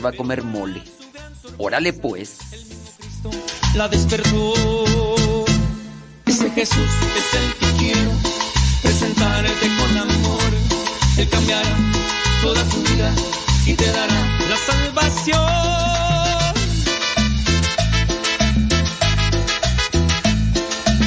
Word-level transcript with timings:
va 0.00 0.10
a 0.10 0.12
comer 0.12 0.42
mole. 0.42 0.82
Órale 1.56 1.92
pues. 1.92 2.38
La 3.74 3.88
despertó. 3.88 4.54
Ese 6.26 6.50
Jesús 6.50 6.90
es 7.16 7.34
el 7.40 7.54
que 7.54 7.76
quiero 7.78 8.10
presentarte 8.82 9.68
con 9.78 9.98
amor. 9.98 10.52
Él 11.16 11.28
cambiará 11.28 11.76
toda 12.42 12.62
tu 12.64 12.80
vida 12.82 13.12
y 13.66 13.74
te 13.74 13.86
dará 13.86 14.38
la 14.48 14.56
salvación. 14.56 15.68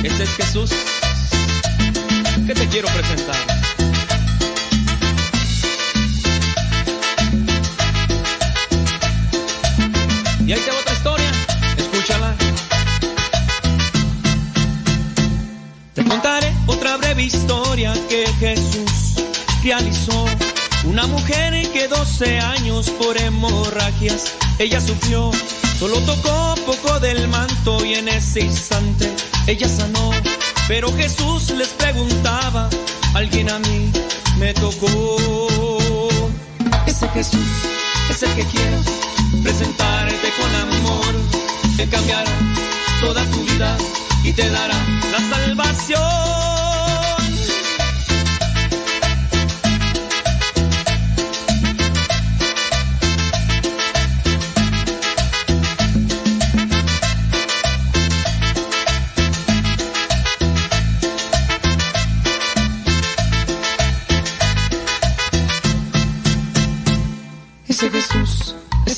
Este 0.04 0.24
es 0.24 0.30
Jesús 0.32 0.72
que 2.48 2.54
te 2.54 2.68
quiero 2.68 2.88
presentar. 2.90 3.61
Historia 17.52 17.94
que 18.08 18.26
Jesús 18.40 19.16
realizó. 19.62 20.26
Una 20.86 21.06
mujer 21.08 21.70
que 21.74 21.88
12 21.88 22.40
años 22.40 22.90
por 22.92 23.18
hemorragias 23.18 24.34
ella 24.58 24.80
sufrió. 24.80 25.32
Solo 25.78 26.00
tocó 26.00 26.56
poco 26.66 27.00
del 27.02 27.28
manto 27.28 27.84
y 27.86 27.96
en 27.96 28.08
ese 28.08 28.42
instante 28.42 29.12
ella 29.48 29.68
sanó. 29.68 30.12
Pero 30.70 30.96
Jesús 30.96 31.52
les 31.52 31.68
preguntaba, 31.70 32.70
alguien 33.14 33.50
a 33.50 33.60
mí 33.60 33.92
me 34.40 34.54
tocó. 34.54 35.18
Ese 36.88 37.10
Jesús 37.10 37.50
es 38.12 38.24
el 38.24 38.34
que 38.36 38.46
quiero 38.46 38.78
presentarte 39.44 40.30
con 40.40 40.56
amor. 40.56 41.16
Te 41.76 41.90
cambiará 41.90 42.32
toda 43.02 43.26
tu 43.26 43.44
vida 43.44 43.78
y 44.24 44.32
te 44.32 44.50
dará 44.50 44.80
la 45.12 45.20
salvación. 45.36 46.71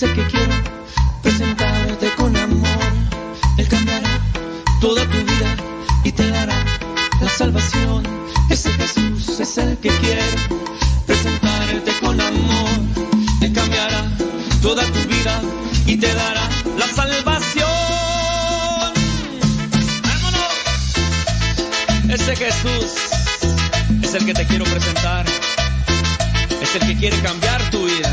El 0.04 0.14
que 0.16 0.28
quiero 0.28 0.54
presentarte 1.22 2.14
con 2.18 2.36
amor. 2.36 2.84
Él 3.58 3.68
cambiará 3.70 4.20
toda 4.82 5.02
tu 5.06 5.18
vida 5.18 5.56
y 6.04 6.12
te 6.12 6.30
dará 6.30 6.66
la 7.22 7.30
salvación. 7.30 8.04
Ese 8.50 8.70
Jesús 8.74 9.40
es 9.40 9.58
el 9.60 9.78
que 9.78 9.88
quiero 10.00 10.22
presentarte 11.08 11.94
con 12.02 12.20
amor. 12.20 12.70
Él 13.44 13.54
cambiará 13.54 14.04
toda 14.62 14.84
tu 14.88 15.08
vida 15.08 15.42
y 15.88 15.96
te 15.96 16.14
dará 16.14 16.50
la 16.78 16.88
salvación. 16.88 17.70
¡Vámonos! 20.04 20.54
Ese 22.10 22.36
Jesús 22.36 22.92
es 24.02 24.14
el 24.16 24.26
que 24.26 24.34
te 24.34 24.46
quiero 24.48 24.66
presentar. 24.66 25.26
Es 26.62 26.76
el 26.76 26.88
que 26.88 26.98
quiere 26.98 27.18
cambiar 27.22 27.70
tu 27.70 27.86
vida. 27.86 28.13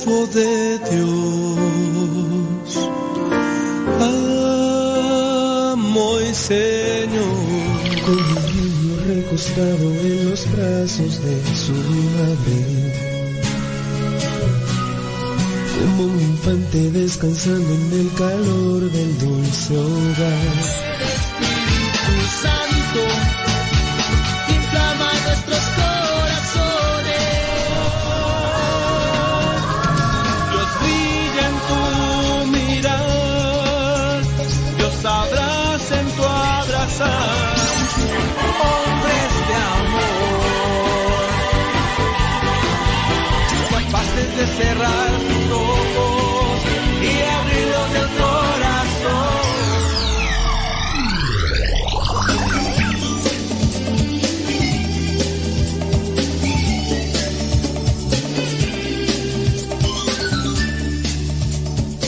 De 0.00 0.78
Dios, 0.78 2.72
amo 5.76 6.20
y 6.20 6.34
Señor. 6.34 7.24
Con 8.06 8.16
un 8.16 8.34
niño 8.56 8.94
recostado 9.06 9.86
en 10.00 10.30
los 10.30 10.42
brazos 10.52 11.12
de 11.22 11.36
su 11.54 11.74
madre. 12.16 12.58
Como 15.78 16.02
un 16.04 16.16
infante 16.20 16.80
descansando 16.92 17.74
en 17.74 17.92
el 18.00 18.10
calor 18.14 18.80
del 18.90 19.18
dulce 19.18 19.76
hogar. 19.76 20.56
Espíritu 21.12 22.14
Santo, 22.40 23.02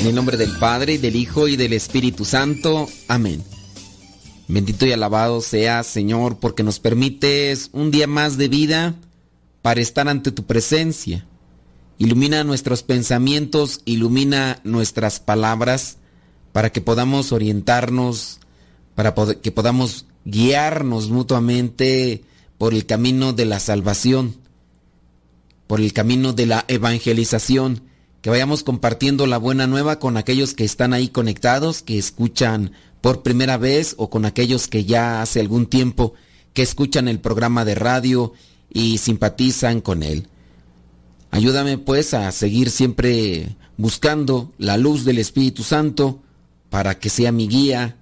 En 0.03 0.09
el 0.09 0.17
nombre 0.17 0.37
del 0.37 0.59
Padre, 0.59 0.99
del 0.99 1.15
Hijo 1.15 1.47
y 1.47 1.55
del 1.55 1.75
Espíritu 1.75 2.25
Santo. 2.25 2.89
Amén. 3.07 3.45
Bendito 4.49 4.85
y 4.85 4.91
alabado 4.91 5.41
sea, 5.41 5.85
Señor, 5.85 6.41
porque 6.41 6.65
nos 6.65 6.81
permites 6.81 7.71
un 7.73 7.93
día 7.93 8.09
más 8.09 8.37
de 8.37 8.49
vida 8.49 8.97
para 9.63 9.81
estar 9.81 10.09
ante 10.09 10.33
tu 10.33 10.43
presencia. 10.43 11.25
Ilumina 11.99 12.43
nuestros 12.43 12.83
pensamientos, 12.83 13.81
ilumina 13.85 14.59
nuestras 14.65 15.21
palabras, 15.21 15.99
para 16.51 16.73
que 16.73 16.81
podamos 16.81 17.31
orientarnos, 17.31 18.41
para 18.97 19.15
que 19.41 19.53
podamos 19.53 20.07
guiarnos 20.25 21.11
mutuamente 21.11 22.25
por 22.59 22.75
el 22.75 22.87
camino 22.87 23.33
de 23.33 23.45
la 23.45 23.61
salvación. 23.61 24.37
por 25.69 25.81
el 25.81 25.93
camino 25.93 26.33
de 26.33 26.47
la 26.47 26.65
evangelización, 26.67 27.92
que 28.23 28.31
vayamos 28.31 28.63
compartiendo 28.63 29.27
la 29.27 29.37
buena 29.37 29.67
nueva 29.67 29.99
con 29.99 30.17
aquellos 30.17 30.55
que 30.55 30.65
están 30.65 30.95
ahí 30.95 31.09
conectados, 31.09 31.83
que 31.83 31.99
escuchan 31.99 32.73
por 33.01 33.23
primera 33.23 33.59
vez 33.59 33.95
o 33.99 34.09
con 34.09 34.25
aquellos 34.25 34.69
que 34.69 34.85
ya 34.85 35.21
hace 35.21 35.41
algún 35.41 35.67
tiempo 35.67 36.15
que 36.55 36.63
escuchan 36.63 37.09
el 37.09 37.19
programa 37.19 37.65
de 37.65 37.75
radio 37.75 38.33
y 38.73 38.99
simpatizan 38.99 39.81
con 39.81 40.05
él. 40.05 40.29
Ayúdame 41.33 41.79
pues 41.79 42.15
a 42.15 42.31
seguir 42.31 42.71
siempre 42.71 43.57
buscando 43.77 44.53
la 44.57 44.77
luz 44.77 45.05
del 45.05 45.19
Espíritu 45.19 45.65
Santo 45.65 46.21
para 46.71 46.99
que 46.99 47.11
sea 47.11 47.33
mi 47.33 47.49
guía, 47.49 47.97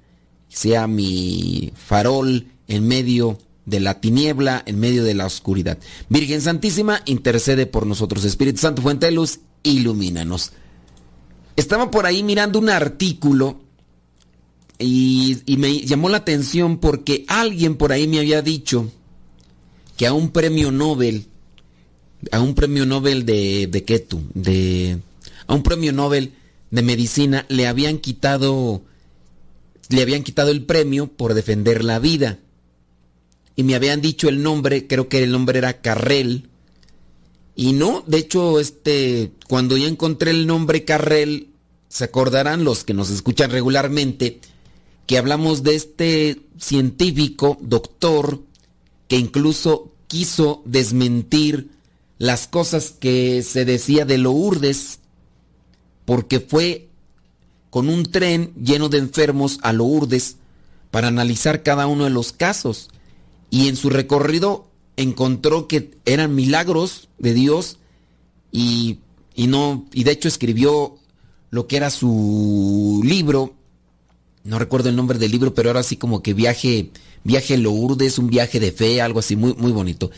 sea 0.49 0.87
mi 0.87 1.73
farol 1.75 2.47
en 2.69 2.87
medio 2.87 3.39
de 3.65 3.81
la 3.81 4.01
tiniebla, 4.01 4.63
en 4.67 4.79
medio 4.81 5.03
de 5.05 5.15
la 5.15 5.27
oscuridad. 5.27 5.79
Virgen 6.09 6.43
Santísima, 6.43 7.03
intercede 7.07 7.67
por 7.67 7.87
nosotros. 7.87 8.25
Espíritu 8.25 8.59
Santo, 8.59 8.83
fuente 8.83 9.07
de 9.07 9.13
luz, 9.13 9.41
ilumínanos. 9.63 10.53
Estaba 11.57 11.91
por 11.91 12.07
ahí 12.07 12.23
mirando 12.23 12.59
un 12.59 12.71
artículo 12.71 13.61
y, 14.79 15.43
me 15.59 15.81
llamó 15.81 16.09
la 16.09 16.19
atención 16.19 16.79
porque 16.79 17.25
alguien 17.29 17.77
por 17.77 17.93
ahí 17.93 18.09
me 18.09 18.19
había 18.19 18.41
dicho 18.41 18.91
que 19.97 20.07
a 20.07 20.15
un 20.15 20.31
premio 20.31 20.73
Nobel, 20.73 21.27
a 22.33 22.41
un 22.41 22.55
premio 22.55 22.87
Nobel 22.87 23.27
de, 23.27 23.67
de 23.67 23.81
tú, 23.99 24.23
de, 24.33 24.99
a 25.47 25.55
un 25.55 25.63
premio 25.63 25.93
Nobel 25.93 26.33
de 26.71 26.83
medicina 26.83 27.45
le 27.49 27.67
habían 27.67 27.99
quitado, 27.99 28.83
le 29.89 30.03
habían 30.03 30.23
quitado 30.23 30.51
el 30.51 30.65
premio 30.65 31.09
por 31.09 31.35
defender 31.35 31.85
la 31.85 31.99
vida. 31.99 32.39
Y 33.57 33.63
me 33.63 33.75
habían 33.75 34.01
dicho 34.01 34.29
el 34.29 34.43
nombre, 34.43 34.87
creo 34.87 35.09
que 35.09 35.23
el 35.23 35.33
nombre 35.33 35.59
era 35.59 35.83
Carrel. 35.83 36.50
Y 37.61 37.75
no, 37.75 38.03
de 38.07 38.17
hecho, 38.17 38.59
este, 38.59 39.33
cuando 39.47 39.77
ya 39.77 39.87
encontré 39.87 40.31
el 40.31 40.47
nombre 40.47 40.87
Carrel, 40.87 41.49
se 41.91 42.05
acordarán 42.05 42.65
los 42.65 42.85
que 42.85 42.95
nos 42.95 43.11
escuchan 43.11 43.51
regularmente, 43.51 44.41
que 45.07 45.19
hablamos 45.19 45.63
de 45.63 45.75
este 45.75 46.41
científico, 46.59 47.59
doctor, 47.61 48.41
que 49.09 49.19
incluso 49.19 49.93
quiso 50.07 50.63
desmentir 50.65 51.69
las 52.17 52.47
cosas 52.47 52.93
que 52.99 53.43
se 53.43 53.67
decía 53.67 54.07
de 54.07 54.17
Lourdes, 54.17 55.01
porque 56.07 56.41
fue 56.41 56.89
con 57.69 57.91
un 57.91 58.05
tren 58.05 58.55
lleno 58.55 58.89
de 58.89 58.97
enfermos 58.97 59.59
a 59.61 59.75
Lourdes 59.75 60.37
para 60.91 61.09
analizar 61.09 61.63
cada 61.63 61.87
uno 61.87 62.05
de 62.05 62.11
los 62.11 62.33
casos. 62.33 62.89
Y 63.51 63.69
en 63.69 63.77
su 63.77 63.91
recorrido 63.91 64.70
encontró 65.01 65.69
que 65.69 65.91
eran 66.05 66.35
milagros 66.35 67.09
de 67.19 67.35
Dios 67.35 67.79
y, 68.53 68.99
y 69.35 69.47
no, 69.47 69.87
y 69.93 70.05
de 70.05 70.13
hecho 70.13 70.29
escribió 70.29 70.97
lo 71.51 71.67
que 71.67 71.77
era 71.77 71.91
su 71.91 73.03
libro, 73.05 73.55
no 74.45 74.59
recuerdo 74.59 74.89
el 74.89 74.97
nombre 74.97 75.19
del 75.19 75.31
libro, 75.31 75.55
pero 75.55 75.71
ahora 75.71 75.83
sí 75.83 75.97
como 75.97 76.23
que 76.23 76.35
viaje, 76.35 76.91
viaje 77.25 77.59
Lourdes, 77.59 78.19
un 78.19 78.29
viaje 78.29 78.61
de 78.61 78.73
fe, 78.73 79.01
algo 79.01 79.21
así 79.21 79.37
muy, 79.37 79.55
muy 79.55 79.73
bonito. 79.73 80.11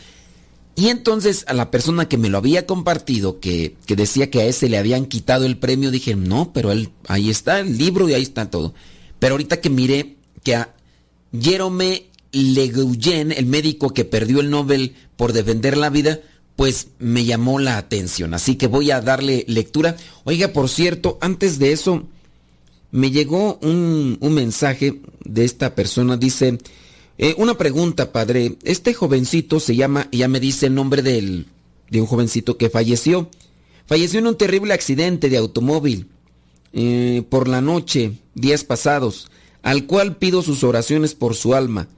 Y 0.75 0.88
entonces 0.88 1.44
a 1.49 1.55
la 1.55 1.70
persona 1.70 2.08
que 2.08 2.17
me 2.17 2.31
lo 2.31 2.38
había 2.38 2.67
compartido, 2.67 3.40
que, 3.40 3.76
que, 3.87 3.96
decía 3.96 4.31
que 4.31 4.40
a 4.40 4.46
ese 4.46 4.69
le 4.69 4.79
habían 4.79 5.06
quitado 5.06 5.44
el 5.44 5.58
premio, 5.58 5.90
dije, 5.90 6.14
no, 6.14 6.52
pero 6.52 6.73
él, 6.73 6.90
ahí 7.08 7.29
está 7.29 7.61
el 7.61 7.76
libro 7.76 8.08
y 8.08 8.14
ahí 8.14 8.23
está 8.23 8.50
todo. 8.50 8.73
Pero 9.19 9.34
ahorita 9.34 9.61
que 9.61 9.70
miré 9.70 10.17
que 10.43 10.56
a 10.56 10.75
Jerome 11.38 12.06
Leguyen, 12.32 13.32
el 13.32 13.46
médico 13.46 13.93
que 13.93 14.05
perdió 14.05 14.40
el 14.40 14.50
Nobel 14.50 14.94
por 15.17 15.32
defender 15.32 15.76
la 15.76 15.90
vida, 15.90 16.20
pues 16.56 16.88
me 16.99 17.25
llamó 17.25 17.58
la 17.58 17.76
atención. 17.76 18.34
Así 18.34 18.56
que 18.56 18.67
voy 18.67 18.90
a 18.90 19.00
darle 19.00 19.44
lectura. 19.49 19.96
Oiga, 20.25 20.49
por 20.49 20.69
cierto, 20.69 21.19
antes 21.20 21.58
de 21.58 21.73
eso, 21.73 22.06
me 22.90 23.11
llegó 23.11 23.58
un, 23.62 24.19
mensaje 24.20 25.00
de 25.25 25.44
esta 25.44 25.75
persona, 25.75 26.17
dice, 26.17 26.58
eh, 27.19 27.34
una 27.38 27.56
pregunta, 27.56 28.12
padre, 28.12 28.56
este 28.64 28.94
jovencito 28.94 29.61
se 29.61 29.75
llama, 29.75 30.08
ya 30.12 30.29
me 30.29 30.40
dice 30.40 30.67
el 30.67 30.75
nombre 30.75 31.02
del, 31.02 31.46
de 31.90 32.00
un 32.00 32.06
jovencito 32.06 32.56
que 32.56 32.70
falleció. 32.70 33.29
Falleció 33.87 34.20
en 34.20 34.26
un 34.26 34.38
terrible 34.38 34.75
accidente 34.75 35.29
de 35.29 35.38
automóvil 35.38 36.08
eh, 36.73 37.25
por 37.29 37.49
la 37.49 37.61
noche, 37.61 38.12
días 38.34 38.64
pasados, 38.64 39.31
al 39.62 39.87
cual 39.87 40.17
pido 40.17 40.43
sus 40.43 40.62
oraciones 40.64 41.14
por 41.14 41.34
su 41.34 41.55
alma. 41.55 41.88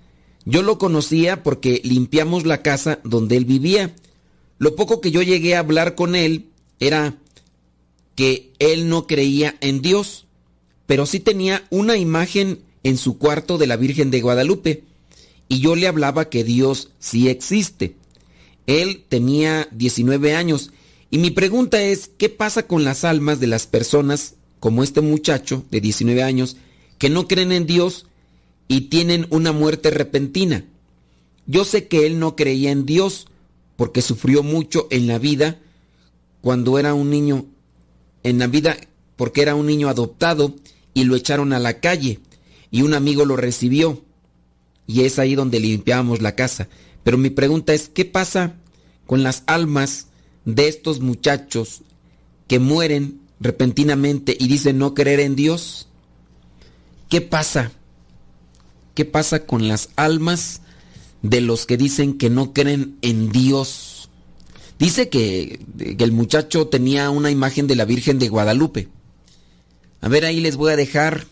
Yo 0.44 0.62
lo 0.62 0.78
conocía 0.78 1.42
porque 1.42 1.80
limpiamos 1.84 2.44
la 2.44 2.62
casa 2.62 3.00
donde 3.04 3.36
él 3.36 3.44
vivía. 3.44 3.94
Lo 4.58 4.76
poco 4.76 5.00
que 5.00 5.10
yo 5.10 5.22
llegué 5.22 5.56
a 5.56 5.60
hablar 5.60 5.94
con 5.94 6.14
él 6.16 6.46
era 6.80 7.16
que 8.14 8.52
él 8.58 8.88
no 8.88 9.06
creía 9.06 9.56
en 9.60 9.80
Dios 9.82 10.24
pero 10.86 11.06
sí 11.06 11.20
tenía 11.20 11.66
una 11.70 11.96
imagen 11.96 12.60
en 12.82 12.98
su 12.98 13.18
cuarto 13.18 13.58
de 13.58 13.66
la 13.66 13.76
Virgen 13.76 14.10
de 14.10 14.20
Guadalupe 14.20 14.84
y 15.48 15.60
yo 15.60 15.76
le 15.76 15.88
hablaba 15.88 16.28
que 16.28 16.44
Dios 16.44 16.90
sí 16.98 17.28
existe. 17.28 17.96
Él 18.66 19.04
tenía 19.08 19.68
19 19.72 20.34
años 20.34 20.70
y 21.10 21.18
mi 21.18 21.30
pregunta 21.30 21.82
es, 21.82 22.10
¿qué 22.18 22.28
pasa 22.28 22.66
con 22.66 22.84
las 22.84 23.04
almas 23.04 23.40
de 23.40 23.46
las 23.46 23.66
personas 23.66 24.34
como 24.60 24.82
este 24.82 25.00
muchacho 25.00 25.64
de 25.70 25.80
19 25.80 26.22
años 26.22 26.56
que 26.98 27.10
no 27.10 27.28
creen 27.28 27.52
en 27.52 27.66
Dios 27.66 28.06
y 28.68 28.82
tienen 28.82 29.26
una 29.30 29.52
muerte 29.52 29.90
repentina? 29.90 30.64
Yo 31.46 31.64
sé 31.64 31.88
que 31.88 32.06
él 32.06 32.18
no 32.18 32.36
creía 32.36 32.70
en 32.70 32.86
Dios 32.86 33.26
porque 33.76 34.02
sufrió 34.02 34.42
mucho 34.42 34.86
en 34.90 35.06
la 35.06 35.18
vida 35.18 35.58
cuando 36.40 36.78
era 36.78 36.94
un 36.94 37.10
niño, 37.10 37.46
en 38.22 38.38
la 38.38 38.46
vida 38.46 38.76
porque 39.16 39.42
era 39.42 39.54
un 39.54 39.66
niño 39.66 39.88
adoptado 39.88 40.54
y 40.92 41.04
lo 41.04 41.16
echaron 41.16 41.52
a 41.52 41.58
la 41.58 41.80
calle 41.80 42.20
y 42.70 42.82
un 42.82 42.94
amigo 42.94 43.24
lo 43.24 43.36
recibió 43.36 44.02
y 44.86 45.02
es 45.02 45.18
ahí 45.18 45.34
donde 45.34 45.60
limpiábamos 45.60 46.22
la 46.22 46.34
casa. 46.34 46.68
Pero 47.02 47.18
mi 47.18 47.30
pregunta 47.30 47.74
es, 47.74 47.88
¿qué 47.88 48.04
pasa 48.04 48.54
con 49.06 49.22
las 49.22 49.42
almas 49.46 50.08
de 50.44 50.68
estos 50.68 51.00
muchachos 51.00 51.82
que 52.48 52.58
mueren 52.58 53.20
repentinamente 53.40 54.36
y 54.38 54.48
dicen 54.48 54.78
no 54.78 54.94
creer 54.94 55.20
en 55.20 55.36
Dios? 55.36 55.88
¿Qué 57.08 57.20
pasa? 57.20 57.72
¿Qué 58.94 59.04
pasa 59.04 59.46
con 59.46 59.68
las 59.68 59.90
almas 59.96 60.60
de 61.22 61.40
los 61.40 61.66
que 61.66 61.76
dicen 61.76 62.16
que 62.16 62.30
no 62.30 62.52
creen 62.52 62.96
en 63.02 63.30
Dios? 63.30 64.08
Dice 64.78 65.08
que, 65.08 65.60
que 65.78 66.04
el 66.04 66.12
muchacho 66.12 66.68
tenía 66.68 67.10
una 67.10 67.30
imagen 67.30 67.66
de 67.66 67.76
la 67.76 67.84
Virgen 67.84 68.18
de 68.18 68.28
Guadalupe. 68.28 68.88
A 70.00 70.08
ver, 70.08 70.24
ahí 70.24 70.40
les 70.40 70.56
voy 70.56 70.72
a 70.72 70.76
dejar 70.76 71.26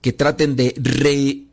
que 0.00 0.12
traten 0.12 0.56
de 0.56 0.74
re, 0.76 1.44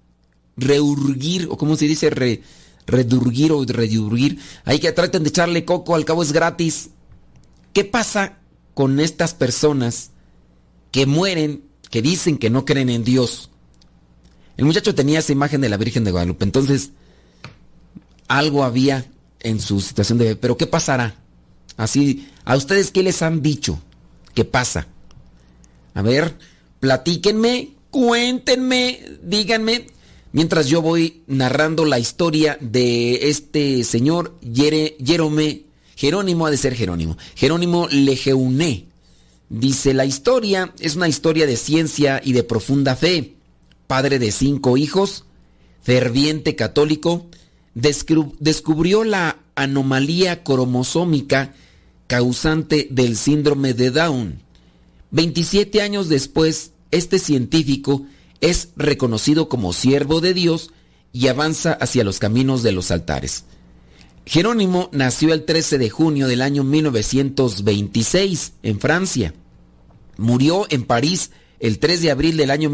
reurgir, 0.56 1.48
o 1.50 1.58
cómo 1.58 1.76
se 1.76 1.86
dice, 1.86 2.10
re, 2.10 2.42
redurgir 2.86 3.52
o 3.52 3.64
redurgir. 3.66 4.40
Ahí 4.66 4.80
que 4.80 4.92
traten 4.92 5.24
de 5.24 5.30
echarle 5.30 5.66
coco, 5.66 5.96
al 5.96 6.06
cabo 6.06 6.24
es 6.24 6.32
gratis. 6.32 6.90
¿Qué 7.74 7.84
pasa 7.84 8.40
con 8.74 9.00
estas 9.00 9.34
personas 9.34 10.12
que 10.92 11.06
mueren, 11.06 11.64
que 11.90 12.02
dicen 12.02 12.38
que 12.38 12.50
no 12.50 12.66
creen 12.66 12.90
en 12.90 13.04
Dios? 13.04 13.50
El 14.58 14.66
muchacho 14.66 14.96
tenía 14.96 15.20
esa 15.20 15.32
imagen 15.32 15.62
de 15.62 15.70
la 15.70 15.78
Virgen 15.78 16.04
de 16.04 16.12
Guadalupe, 16.12 16.44
entonces 16.44 16.92
algo 18.28 18.64
había 18.64 19.06
en 19.40 19.60
su 19.62 19.80
situación 19.80 20.18
de... 20.18 20.36
Pero 20.36 20.58
¿qué 20.58 20.68
pasará? 20.68 21.16
Así, 21.78 22.28
¿a 22.44 22.56
ustedes 22.56 22.92
qué 22.92 23.04
les 23.04 23.22
han 23.22 23.42
dicho? 23.42 23.80
¿Qué 24.34 24.46
pasa? 24.46 24.88
A 25.94 26.02
ver, 26.02 26.36
platíquenme, 26.80 27.70
cuéntenme, 27.92 29.18
díganme, 29.24 29.88
mientras 30.32 30.68
yo 30.68 30.82
voy 30.82 31.22
narrando 31.28 31.86
la 31.86 32.00
historia 32.00 32.58
de 32.60 33.30
este 33.30 33.84
señor 33.84 34.36
Jerome, 34.54 35.64
Jerónimo 35.96 36.46
ha 36.46 36.52
de 36.52 36.58
ser 36.58 36.76
Jerónimo, 36.76 37.18
Jerónimo 37.36 37.88
Legeuné. 37.90 38.86
Dice, 39.50 39.94
la 39.94 40.06
historia 40.06 40.74
es 40.80 40.96
una 40.96 41.08
historia 41.08 41.48
de 41.48 41.56
ciencia 41.56 42.22
y 42.24 42.34
de 42.34 42.44
profunda 42.44 42.96
fe. 42.96 43.37
Padre 43.88 44.20
de 44.20 44.32
cinco 44.32 44.78
hijos, 44.78 45.26
ferviente 45.82 46.56
católico, 46.56 47.28
descubrió 47.74 49.04
la 49.04 49.40
anomalía 49.56 50.44
cromosómica 50.44 51.54
causante 52.08 52.88
del 52.92 53.18
síndrome 53.18 53.74
de 53.74 53.92
Down 53.92 54.48
27 55.12 55.82
años 55.82 56.10
después, 56.10 56.72
este 56.92 57.20
científico 57.20 58.06
es 58.42 58.70
reconocido 58.76 59.50
como 59.50 59.74
siervo 59.74 60.22
de 60.22 60.34
Dios 60.34 60.72
y 61.14 61.28
avanza 61.28 61.74
hacia 61.74 62.04
los 62.04 62.20
caminos 62.20 62.62
de 62.62 62.72
los 62.72 62.92
altares. 62.92 63.46
Jerónimo 64.26 64.90
nació 64.92 65.34
el 65.34 65.46
13 65.46 65.78
de 65.78 65.90
junio 65.90 66.28
del 66.28 66.42
año 66.42 66.64
1926 66.64 68.54
en 68.64 68.80
Francia. 68.80 69.34
Murió 70.18 70.66
en 70.70 70.84
París 70.84 71.32
el 71.60 71.80
3 71.80 72.02
de 72.02 72.12
abril 72.12 72.36
del 72.36 72.52
año 72.52 72.70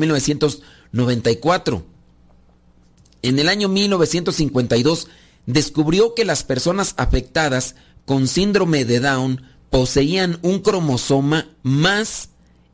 1994. 0.93 1.85
En 3.23 3.39
el 3.39 3.49
año 3.49 3.67
1952 3.67 5.07
descubrió 5.45 6.13
que 6.13 6.25
las 6.25 6.43
personas 6.43 6.93
afectadas 6.97 7.75
con 8.05 8.27
síndrome 8.27 8.85
de 8.85 8.99
Down 8.99 9.41
poseían 9.69 10.39
un 10.43 10.59
cromosoma 10.59 11.49
más 11.63 12.29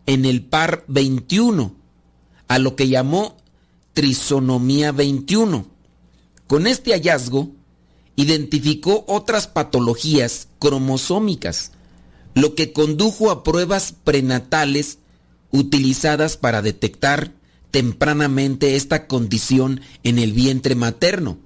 en 0.06 0.26
el 0.26 0.44
par 0.44 0.84
21, 0.88 1.76
a 2.48 2.60
lo 2.60 2.76
que 2.76 2.90
llamó 2.90 3.38
trisonomía 3.94 4.92
21. 4.92 5.66
Con 6.48 6.68
este 6.68 6.92
hallazgo, 6.92 7.52
identificó 8.16 9.06
otras 9.08 9.48
patologías 9.48 10.50
cromosómicas, 10.60 11.72
lo 12.34 12.56
que 12.56 12.74
condujo 12.74 13.32
a 13.32 13.44
pruebas 13.44 13.94
prenatales 14.04 14.98
utilizadas 15.52 16.38
para 16.38 16.62
detectar 16.62 17.38
tempranamente 17.72 18.76
esta 18.76 19.08
condición 19.08 19.82
en 20.04 20.20
el 20.20 20.34
vientre 20.34 20.76
materno. 20.76 21.40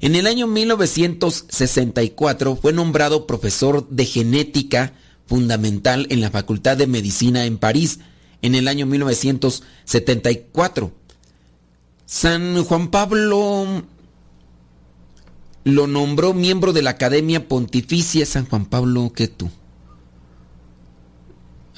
En 0.00 0.14
el 0.14 0.26
año 0.26 0.46
1964 0.46 2.56
fue 2.56 2.72
nombrado 2.72 3.26
profesor 3.26 3.88
de 3.88 4.04
genética 4.04 4.92
fundamental 5.26 6.06
en 6.10 6.20
la 6.20 6.30
Facultad 6.30 6.76
de 6.76 6.86
Medicina 6.86 7.46
en 7.46 7.58
París 7.58 7.98
en 8.42 8.54
el 8.54 8.68
año 8.68 8.86
1974. 8.86 10.92
San 12.04 12.62
Juan 12.64 12.90
Pablo 12.90 13.82
lo 15.64 15.86
nombró 15.88 16.32
miembro 16.32 16.72
de 16.72 16.82
la 16.82 16.90
Academia 16.90 17.48
Pontificia 17.48 18.24
San 18.24 18.46
Juan 18.46 18.66
Pablo, 18.66 19.12
¿qué 19.14 19.26
tú? 19.26 19.50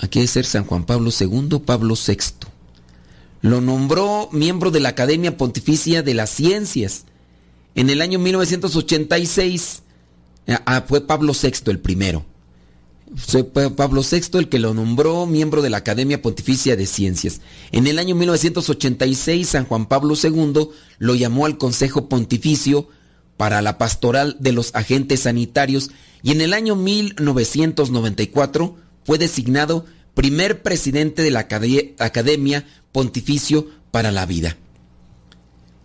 Aquí 0.00 0.18
debe 0.18 0.28
ser 0.28 0.44
San 0.44 0.64
Juan 0.64 0.84
Pablo 0.84 1.10
II, 1.18 1.60
Pablo 1.64 1.94
VI. 1.94 2.18
Lo 3.40 3.60
nombró 3.60 4.28
miembro 4.32 4.70
de 4.70 4.80
la 4.80 4.90
Academia 4.90 5.36
Pontificia 5.36 6.02
de 6.02 6.14
las 6.14 6.30
Ciencias. 6.30 7.04
En 7.74 7.90
el 7.90 8.02
año 8.02 8.18
1986 8.18 9.82
ah, 10.66 10.84
fue 10.86 11.06
Pablo 11.06 11.32
VI 11.40 11.70
el 11.70 11.78
primero. 11.78 12.24
Fue 13.16 13.44
Pablo 13.44 14.02
VI 14.02 14.38
el 14.38 14.48
que 14.48 14.58
lo 14.58 14.74
nombró 14.74 15.26
miembro 15.26 15.62
de 15.62 15.70
la 15.70 15.78
Academia 15.78 16.20
Pontificia 16.20 16.76
de 16.76 16.86
Ciencias. 16.86 17.40
En 17.70 17.86
el 17.86 17.98
año 17.98 18.16
1986 18.16 19.48
San 19.48 19.66
Juan 19.66 19.86
Pablo 19.86 20.14
II 20.20 20.68
lo 20.98 21.14
llamó 21.14 21.46
al 21.46 21.58
Consejo 21.58 22.08
Pontificio 22.08 22.88
para 23.36 23.62
la 23.62 23.78
Pastoral 23.78 24.36
de 24.40 24.52
los 24.52 24.74
Agentes 24.74 25.20
Sanitarios 25.20 25.90
y 26.22 26.32
en 26.32 26.40
el 26.40 26.52
año 26.52 26.74
1994 26.74 28.76
fue 29.04 29.16
designado 29.16 29.86
primer 30.14 30.62
presidente 30.62 31.22
de 31.22 31.30
la 31.30 31.46
Academia 31.98 32.66
Pontificio 32.92 33.68
para 33.90 34.12
la 34.12 34.26
Vida. 34.26 34.56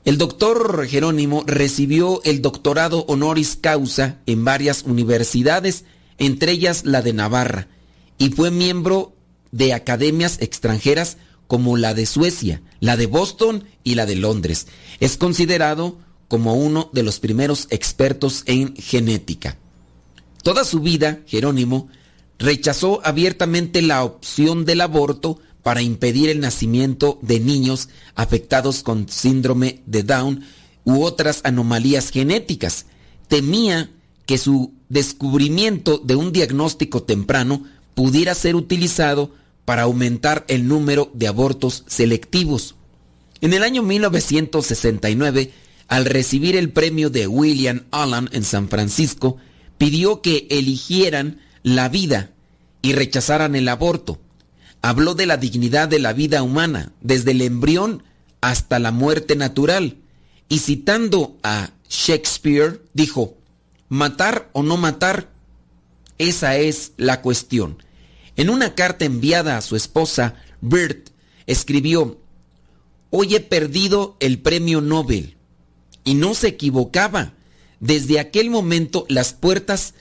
El 0.05 0.17
doctor 0.17 0.85
Jerónimo 0.87 1.43
recibió 1.47 2.21
el 2.23 2.41
doctorado 2.41 3.05
honoris 3.07 3.55
causa 3.55 4.19
en 4.25 4.43
varias 4.43 4.83
universidades, 4.83 5.85
entre 6.17 6.51
ellas 6.51 6.83
la 6.83 7.01
de 7.01 7.13
Navarra, 7.13 7.69
y 8.17 8.29
fue 8.29 8.51
miembro 8.51 9.15
de 9.51 9.73
academias 9.73 10.41
extranjeras 10.41 11.17
como 11.47 11.77
la 11.77 11.93
de 11.93 12.05
Suecia, 12.05 12.61
la 12.79 12.97
de 12.97 13.05
Boston 13.05 13.65
y 13.83 13.95
la 13.95 14.05
de 14.05 14.15
Londres. 14.15 14.67
Es 14.99 15.17
considerado 15.17 15.97
como 16.27 16.55
uno 16.55 16.89
de 16.93 17.03
los 17.03 17.19
primeros 17.19 17.67
expertos 17.69 18.43
en 18.45 18.75
genética. 18.75 19.57
Toda 20.41 20.65
su 20.65 20.79
vida, 20.79 21.19
Jerónimo 21.27 21.87
rechazó 22.39 22.99
abiertamente 23.05 23.81
la 23.81 24.03
opción 24.03 24.65
del 24.65 24.81
aborto 24.81 25.39
para 25.63 25.81
impedir 25.81 26.29
el 26.29 26.41
nacimiento 26.41 27.17
de 27.21 27.39
niños 27.39 27.89
afectados 28.15 28.83
con 28.83 29.09
síndrome 29.09 29.81
de 29.85 30.03
Down 30.03 30.43
u 30.83 31.03
otras 31.03 31.41
anomalías 31.43 32.11
genéticas. 32.11 32.85
Temía 33.29 33.89
que 34.25 34.37
su 34.37 34.73
descubrimiento 34.89 35.97
de 35.97 36.15
un 36.15 36.31
diagnóstico 36.31 37.03
temprano 37.03 37.63
pudiera 37.95 38.35
ser 38.35 38.55
utilizado 38.55 39.31
para 39.65 39.83
aumentar 39.83 40.45
el 40.49 40.67
número 40.67 41.09
de 41.13 41.27
abortos 41.27 41.83
selectivos. 41.87 42.75
En 43.41 43.53
el 43.53 43.63
año 43.63 43.83
1969, 43.83 45.51
al 45.87 46.05
recibir 46.05 46.55
el 46.55 46.71
premio 46.71 47.09
de 47.09 47.27
William 47.27 47.83
Allen 47.91 48.29
en 48.33 48.43
San 48.43 48.67
Francisco, 48.67 49.37
pidió 49.77 50.21
que 50.21 50.47
eligieran 50.49 51.39
la 51.61 51.89
vida 51.89 52.31
y 52.81 52.93
rechazaran 52.93 53.55
el 53.55 53.67
aborto. 53.69 54.19
Habló 54.83 55.15
de 55.15 55.25
la 55.25 55.37
dignidad 55.37 55.87
de 55.87 55.97
la 55.97 56.11
vida 56.11 56.43
humana, 56.43 56.91
desde 56.99 57.31
el 57.31 57.41
embrión 57.41 58.03
hasta 58.41 58.79
la 58.79 58.91
muerte 58.91 59.37
natural. 59.37 59.97
Y 60.49 60.59
citando 60.59 61.37
a 61.41 61.71
Shakespeare, 61.89 62.81
dijo, 62.93 63.37
matar 63.87 64.49
o 64.51 64.61
no 64.61 64.75
matar, 64.75 65.31
esa 66.17 66.57
es 66.57 66.91
la 66.97 67.21
cuestión. 67.21 67.81
En 68.35 68.49
una 68.49 68.75
carta 68.75 69.05
enviada 69.05 69.57
a 69.57 69.61
su 69.61 69.77
esposa, 69.77 70.35
Bert 70.59 71.11
escribió, 71.47 72.19
Hoy 73.09 73.35
he 73.35 73.39
perdido 73.39 74.17
el 74.19 74.39
premio 74.39 74.81
Nobel. 74.81 75.37
Y 76.03 76.15
no 76.15 76.33
se 76.33 76.49
equivocaba. 76.49 77.35
Desde 77.79 78.19
aquel 78.19 78.49
momento 78.49 79.05
las 79.07 79.31
puertas 79.33 79.93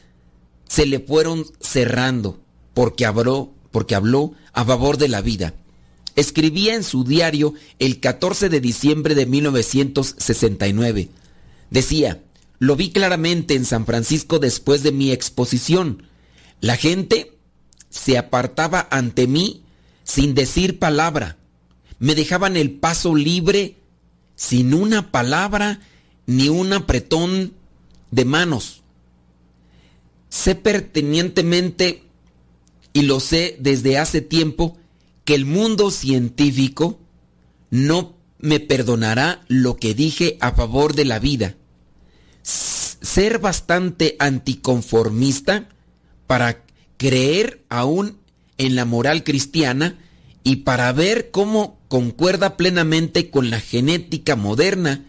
se 0.66 0.86
le 0.86 0.98
fueron 0.98 1.46
cerrando 1.60 2.40
porque 2.74 3.06
habló, 3.06 3.52
porque 3.72 3.96
habló 3.96 4.34
a 4.52 4.64
favor 4.64 4.98
de 4.98 5.08
la 5.08 5.20
vida. 5.20 5.54
Escribía 6.14 6.74
en 6.74 6.84
su 6.84 7.04
diario 7.04 7.54
el 7.78 7.98
14 7.98 8.48
de 8.48 8.60
diciembre 8.60 9.14
de 9.14 9.26
1969. 9.26 11.08
Decía, 11.70 12.22
lo 12.58 12.76
vi 12.76 12.90
claramente 12.90 13.54
en 13.54 13.64
San 13.64 13.86
Francisco 13.86 14.38
después 14.38 14.82
de 14.82 14.92
mi 14.92 15.10
exposición. 15.10 16.04
La 16.60 16.76
gente 16.76 17.36
se 17.90 18.18
apartaba 18.18 18.86
ante 18.90 19.26
mí 19.26 19.62
sin 20.04 20.34
decir 20.34 20.78
palabra. 20.78 21.38
Me 21.98 22.14
dejaban 22.14 22.56
el 22.56 22.70
paso 22.72 23.14
libre 23.14 23.76
sin 24.36 24.74
una 24.74 25.10
palabra 25.10 25.80
ni 26.26 26.48
un 26.48 26.72
apretón 26.72 27.54
de 28.10 28.24
manos. 28.24 28.82
Sé 30.28 30.54
pertenientemente 30.54 32.01
y 32.92 33.02
lo 33.02 33.20
sé 33.20 33.56
desde 33.60 33.98
hace 33.98 34.20
tiempo 34.20 34.76
que 35.24 35.34
el 35.34 35.44
mundo 35.44 35.90
científico 35.90 36.98
no 37.70 38.16
me 38.38 38.60
perdonará 38.60 39.42
lo 39.48 39.76
que 39.76 39.94
dije 39.94 40.36
a 40.40 40.52
favor 40.52 40.94
de 40.94 41.04
la 41.04 41.18
vida. 41.18 41.56
Ser 42.42 43.38
bastante 43.38 44.16
anticonformista 44.18 45.68
para 46.26 46.64
creer 46.96 47.64
aún 47.68 48.18
en 48.58 48.74
la 48.74 48.84
moral 48.84 49.24
cristiana 49.24 49.98
y 50.44 50.56
para 50.56 50.92
ver 50.92 51.30
cómo 51.30 51.78
concuerda 51.88 52.56
plenamente 52.56 53.30
con 53.30 53.50
la 53.50 53.60
genética 53.60 54.34
moderna, 54.34 55.04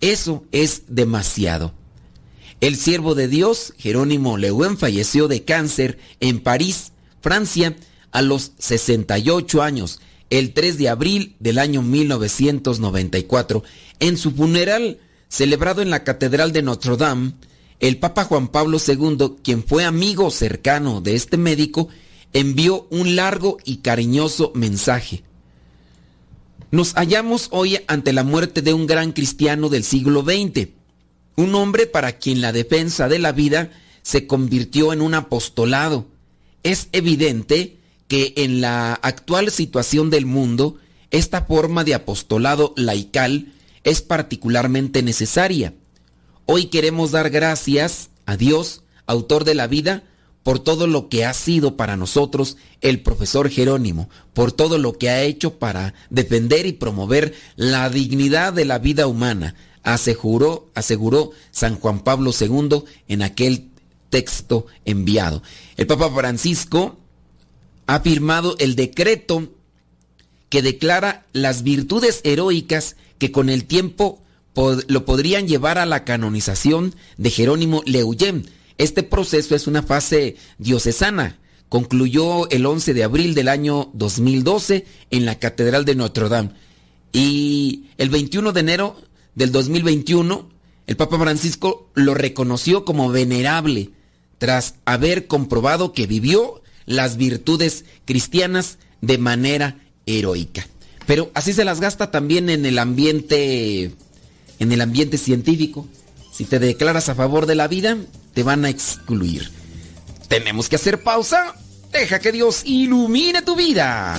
eso 0.00 0.44
es 0.50 0.84
demasiado. 0.88 1.74
El 2.60 2.76
siervo 2.76 3.14
de 3.14 3.28
Dios, 3.28 3.74
Jerónimo 3.76 4.36
Leuen, 4.38 4.78
falleció 4.78 5.26
de 5.26 5.44
cáncer 5.44 5.98
en 6.20 6.40
París, 6.40 6.91
Francia, 7.22 7.74
a 8.10 8.20
los 8.20 8.52
68 8.58 9.62
años, 9.62 10.00
el 10.28 10.52
3 10.52 10.76
de 10.76 10.88
abril 10.90 11.36
del 11.40 11.58
año 11.58 11.80
1994. 11.80 13.62
En 14.00 14.18
su 14.18 14.32
funeral, 14.32 14.98
celebrado 15.28 15.80
en 15.80 15.88
la 15.88 16.04
Catedral 16.04 16.52
de 16.52 16.62
Notre 16.62 16.96
Dame, 16.98 17.32
el 17.80 17.98
Papa 17.98 18.24
Juan 18.24 18.48
Pablo 18.48 18.78
II, 18.86 19.36
quien 19.42 19.64
fue 19.64 19.84
amigo 19.84 20.30
cercano 20.30 21.00
de 21.00 21.14
este 21.14 21.36
médico, 21.36 21.88
envió 22.34 22.86
un 22.90 23.16
largo 23.16 23.56
y 23.64 23.78
cariñoso 23.78 24.52
mensaje. 24.54 25.24
Nos 26.70 26.92
hallamos 26.94 27.48
hoy 27.50 27.80
ante 27.86 28.12
la 28.12 28.24
muerte 28.24 28.60
de 28.60 28.74
un 28.74 28.86
gran 28.86 29.12
cristiano 29.12 29.68
del 29.68 29.84
siglo 29.84 30.22
XX 30.22 30.68
un 31.36 31.54
hombre 31.54 31.86
para 31.86 32.18
quien 32.18 32.40
la 32.40 32.52
defensa 32.52 33.08
de 33.08 33.18
la 33.18 33.32
vida 33.32 33.70
se 34.02 34.26
convirtió 34.26 34.92
en 34.92 35.00
un 35.00 35.14
apostolado. 35.14 36.06
Es 36.62 36.88
evidente 36.92 37.78
que 38.08 38.34
en 38.36 38.60
la 38.60 38.94
actual 38.94 39.50
situación 39.50 40.10
del 40.10 40.26
mundo, 40.26 40.76
esta 41.10 41.42
forma 41.46 41.84
de 41.84 41.94
apostolado 41.94 42.72
laical 42.76 43.52
es 43.84 44.02
particularmente 44.02 45.02
necesaria. 45.02 45.74
Hoy 46.46 46.66
queremos 46.66 47.10
dar 47.10 47.30
gracias 47.30 48.10
a 48.26 48.36
Dios, 48.36 48.82
autor 49.06 49.44
de 49.44 49.54
la 49.54 49.66
vida, 49.66 50.04
por 50.42 50.58
todo 50.58 50.86
lo 50.86 51.08
que 51.08 51.24
ha 51.24 51.34
sido 51.34 51.76
para 51.76 51.96
nosotros 51.96 52.56
el 52.80 53.00
profesor 53.00 53.48
Jerónimo, 53.48 54.08
por 54.34 54.52
todo 54.52 54.78
lo 54.78 54.98
que 54.98 55.08
ha 55.08 55.22
hecho 55.22 55.58
para 55.58 55.94
defender 56.10 56.66
y 56.66 56.72
promover 56.72 57.34
la 57.56 57.88
dignidad 57.88 58.52
de 58.52 58.64
la 58.64 58.78
vida 58.78 59.06
humana, 59.06 59.54
aseguró, 59.82 60.70
aseguró 60.74 61.30
San 61.50 61.76
Juan 61.76 62.00
Pablo 62.00 62.32
II 62.38 62.84
en 63.08 63.22
aquel 63.22 63.71
texto 64.12 64.66
enviado. 64.84 65.42
El 65.76 65.88
Papa 65.88 66.10
Francisco 66.14 67.00
ha 67.86 67.98
firmado 68.00 68.54
el 68.60 68.76
decreto 68.76 69.48
que 70.50 70.62
declara 70.62 71.24
las 71.32 71.62
virtudes 71.62 72.20
heroicas 72.22 72.96
que 73.18 73.32
con 73.32 73.48
el 73.48 73.64
tiempo 73.64 74.22
lo 74.86 75.04
podrían 75.06 75.48
llevar 75.48 75.78
a 75.78 75.86
la 75.86 76.04
canonización 76.04 76.94
de 77.16 77.30
Jerónimo 77.30 77.82
Leuyem. 77.86 78.44
Este 78.76 79.02
proceso 79.02 79.56
es 79.56 79.66
una 79.66 79.82
fase 79.82 80.36
diocesana. 80.58 81.38
Concluyó 81.70 82.50
el 82.50 82.66
11 82.66 82.92
de 82.92 83.04
abril 83.04 83.34
del 83.34 83.48
año 83.48 83.90
2012 83.94 84.84
en 85.10 85.24
la 85.24 85.38
Catedral 85.38 85.86
de 85.86 85.94
Notre 85.94 86.28
Dame. 86.28 86.50
Y 87.12 87.86
el 87.96 88.10
21 88.10 88.52
de 88.52 88.60
enero 88.60 89.00
del 89.34 89.52
2021, 89.52 90.50
el 90.86 90.96
Papa 90.96 91.18
Francisco 91.18 91.88
lo 91.94 92.12
reconoció 92.12 92.84
como 92.84 93.10
venerable 93.10 93.92
tras 94.42 94.74
haber 94.86 95.28
comprobado 95.28 95.92
que 95.92 96.08
vivió 96.08 96.62
las 96.84 97.16
virtudes 97.16 97.84
cristianas 98.04 98.78
de 99.00 99.16
manera 99.16 99.78
heroica. 100.04 100.66
Pero 101.06 101.30
así 101.34 101.52
se 101.52 101.64
las 101.64 101.80
gasta 101.80 102.10
también 102.10 102.50
en 102.50 102.66
el 102.66 102.80
ambiente 102.80 103.92
en 104.58 104.72
el 104.72 104.80
ambiente 104.80 105.16
científico. 105.16 105.86
Si 106.32 106.44
te 106.44 106.58
declaras 106.58 107.08
a 107.08 107.14
favor 107.14 107.46
de 107.46 107.54
la 107.54 107.68
vida, 107.68 107.96
te 108.34 108.42
van 108.42 108.64
a 108.64 108.68
excluir. 108.68 109.48
Tenemos 110.26 110.68
que 110.68 110.74
hacer 110.74 111.04
pausa. 111.04 111.54
Deja 111.92 112.18
que 112.18 112.32
Dios 112.32 112.62
ilumine 112.64 113.42
tu 113.42 113.54
vida. 113.54 114.18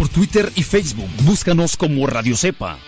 Por 0.00 0.08
Twitter 0.08 0.50
y 0.54 0.62
Facebook. 0.62 1.10
Búscanos 1.24 1.76
como 1.76 2.06
Radio 2.06 2.34
Cepa. 2.34 2.78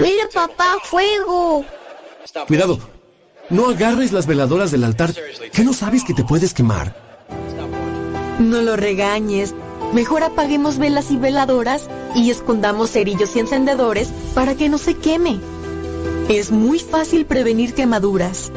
Mira, 0.00 0.28
papá, 0.32 0.76
fuego. 0.84 1.64
Cuidado. 2.46 2.78
No 3.50 3.70
agarres 3.70 4.12
las 4.12 4.28
veladoras 4.28 4.70
del 4.70 4.84
altar. 4.84 5.12
¿Qué 5.52 5.64
no 5.64 5.72
sabes 5.72 6.04
que 6.04 6.14
te 6.14 6.22
puedes 6.22 6.54
quemar? 6.54 6.94
No 8.38 8.62
lo 8.62 8.76
regañes. 8.76 9.56
Mejor 9.92 10.22
apaguemos 10.22 10.78
velas 10.78 11.10
y 11.10 11.16
veladoras 11.16 11.90
y 12.14 12.30
escondamos 12.30 12.92
cerillos 12.92 13.34
y 13.34 13.40
encendedores 13.40 14.10
para 14.32 14.54
que 14.54 14.68
no 14.68 14.78
se 14.78 14.94
queme. 14.94 15.40
Es 16.28 16.52
muy 16.52 16.78
fácil 16.78 17.26
prevenir 17.26 17.74
quemaduras. 17.74 18.52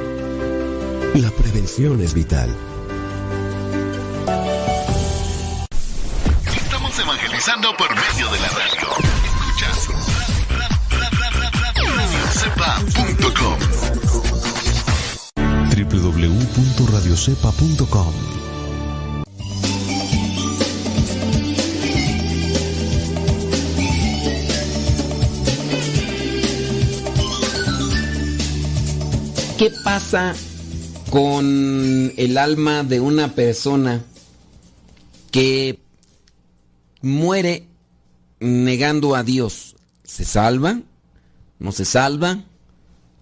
La 1.15 1.31
prevención 1.31 1.99
es 2.01 2.13
vital. 2.13 2.53
Estamos 6.53 6.99
evangelizando 6.99 7.75
por 7.77 7.89
medio 7.89 8.29
de 8.31 8.39
la 8.41 8.49
radio. 8.49 8.89
Escuchas 9.47 9.87
radiocepa.com 11.95 13.57
www.radiocepa.com 15.71 18.13
¿Qué 29.57 29.71
pasa 29.85 30.35
con 31.15 32.11
el 32.17 32.37
alma 32.37 32.83
de 32.83 32.99
una 32.99 33.35
persona 33.35 34.03
que 35.31 35.79
muere 37.01 37.67
negando 38.41 39.15
a 39.15 39.23
Dios? 39.23 39.77
¿Se 40.03 40.25
salva? 40.25 40.81
¿No 41.57 41.71
se 41.71 41.85
salva? 41.85 42.43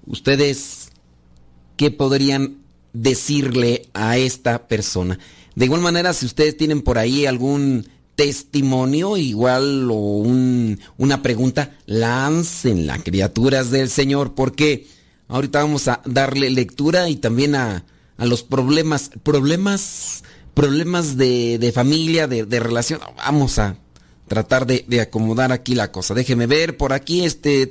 ¿Ustedes 0.07 0.89
qué 1.77 1.91
podrían 1.91 2.57
decirle 2.93 3.87
a 3.93 4.17
esta 4.17 4.67
persona? 4.67 5.19
De 5.53 5.65
igual 5.65 5.81
manera, 5.81 6.13
si 6.13 6.25
ustedes 6.25 6.57
tienen 6.57 6.81
por 6.81 6.97
ahí 6.97 7.27
algún 7.27 7.87
testimonio 8.15 9.17
igual 9.17 9.91
o 9.91 9.93
un- 10.17 10.79
una 10.97 11.21
pregunta, 11.21 11.77
láncenla, 11.85 13.03
criaturas 13.03 13.69
del 13.69 13.87
Señor, 13.87 14.33
porque 14.33 14.87
ahorita 15.33 15.61
vamos 15.61 15.87
a 15.87 16.01
darle 16.05 16.49
lectura 16.51 17.09
y 17.09 17.15
también 17.15 17.55
a, 17.55 17.83
a 18.17 18.25
los 18.25 18.43
problemas, 18.43 19.09
problemas, 19.23 20.23
problemas 20.53 21.17
de, 21.17 21.57
de 21.57 21.71
familia, 21.71 22.27
de, 22.27 22.45
de 22.45 22.59
relación. 22.59 22.99
Vamos 23.17 23.57
a 23.57 23.77
tratar 24.27 24.65
de, 24.65 24.85
de 24.87 25.01
acomodar 25.01 25.51
aquí 25.51 25.75
la 25.75 25.91
cosa. 25.91 26.13
Déjeme 26.13 26.47
ver 26.47 26.77
por 26.77 26.93
aquí 26.93 27.25
este... 27.25 27.69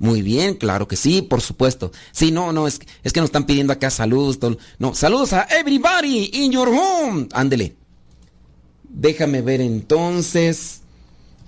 Muy 0.00 0.22
bien, 0.22 0.54
claro 0.54 0.88
que 0.88 0.96
sí, 0.96 1.20
por 1.20 1.42
supuesto. 1.42 1.92
Sí, 2.10 2.32
no, 2.32 2.52
no, 2.52 2.66
es, 2.66 2.80
es 3.04 3.12
que 3.12 3.20
nos 3.20 3.28
están 3.28 3.44
pidiendo 3.44 3.72
acá 3.72 3.90
saludos. 3.90 4.38
No, 4.78 4.94
saludos 4.94 5.34
a 5.34 5.46
everybody 5.50 6.30
in 6.32 6.52
your 6.52 6.68
home. 6.68 7.28
Ándele. 7.32 7.76
Déjame 8.88 9.42
ver 9.42 9.60
entonces. 9.60 10.80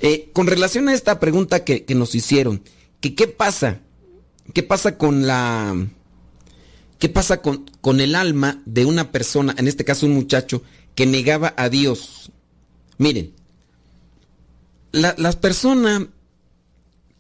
Eh, 0.01 0.31
con 0.33 0.47
relación 0.47 0.89
a 0.89 0.95
esta 0.95 1.19
pregunta 1.19 1.65
que, 1.65 1.85
que 1.85 1.95
nos 1.95 2.15
hicieron, 2.15 2.63
que 3.03 3.15
qué 3.17 3.27
pasa, 3.27 3.81
qué 4.55 4.63
pasa 4.63 4.97
con 4.97 5.27
la, 5.27 5.89
qué 6.99 7.09
pasa 7.09 7.43
con, 7.43 7.69
con 7.81 8.01
el 8.01 8.15
alma 8.15 8.63
de 8.65 8.87
una 8.87 9.11
persona, 9.11 9.55
en 9.59 9.67
este 9.67 9.85
caso 9.85 10.07
un 10.07 10.15
muchacho, 10.15 10.63
que 10.95 11.05
negaba 11.05 11.53
a 11.57 11.69
Dios. 11.69 12.31
Miren, 12.99 13.35
la, 14.93 15.17
las 15.19 15.35
personas 15.35 16.07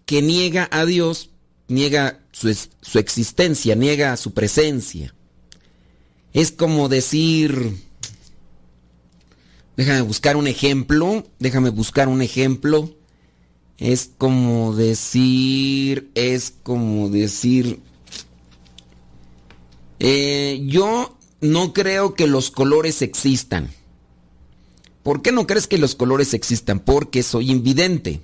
que 0.07 0.23
niega 0.23 0.68
a 0.71 0.87
Dios, 0.87 1.31
niega 1.66 2.21
su, 2.31 2.57
su 2.81 2.99
existencia, 3.01 3.75
niega 3.75 4.16
su 4.16 4.33
presencia. 4.33 5.12
Es 6.33 6.53
como 6.53 6.88
decir, 6.88 7.77
déjame 9.77 10.03
buscar 10.03 10.37
un 10.37 10.47
ejemplo, 10.47 11.27
déjame 11.40 11.71
buscar 11.71 12.07
un 12.07 12.23
ejemplo. 12.23 12.95
Es 13.83 14.11
como 14.16 14.77
decir, 14.77 16.12
es 16.14 16.55
como 16.62 17.09
decir, 17.09 17.81
eh, 19.99 20.62
yo 20.68 21.18
no 21.40 21.73
creo 21.73 22.14
que 22.14 22.29
los 22.29 22.53
colores 22.53 23.03
existan. 23.03 23.73
¿Por 25.03 25.21
qué 25.21 25.33
no 25.33 25.49
crees 25.49 25.66
que 25.66 25.79
los 25.79 25.97
colores 25.97 26.33
existan? 26.33 26.79
Porque 26.79 27.25
soy 27.25 27.51
invidente. 27.51 28.21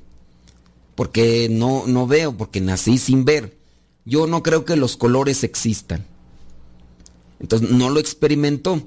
Porque 0.94 1.48
no, 1.50 1.88
no 1.88 2.06
veo, 2.06 2.36
porque 2.36 2.60
nací 2.60 2.96
sin 2.96 3.24
ver. 3.24 3.58
Yo 4.04 4.28
no 4.28 4.44
creo 4.44 4.64
que 4.64 4.76
los 4.76 4.96
colores 4.96 5.42
existan. 5.42 6.06
Entonces 7.40 7.68
no 7.68 7.90
lo 7.90 7.98
experimentó. 7.98 8.80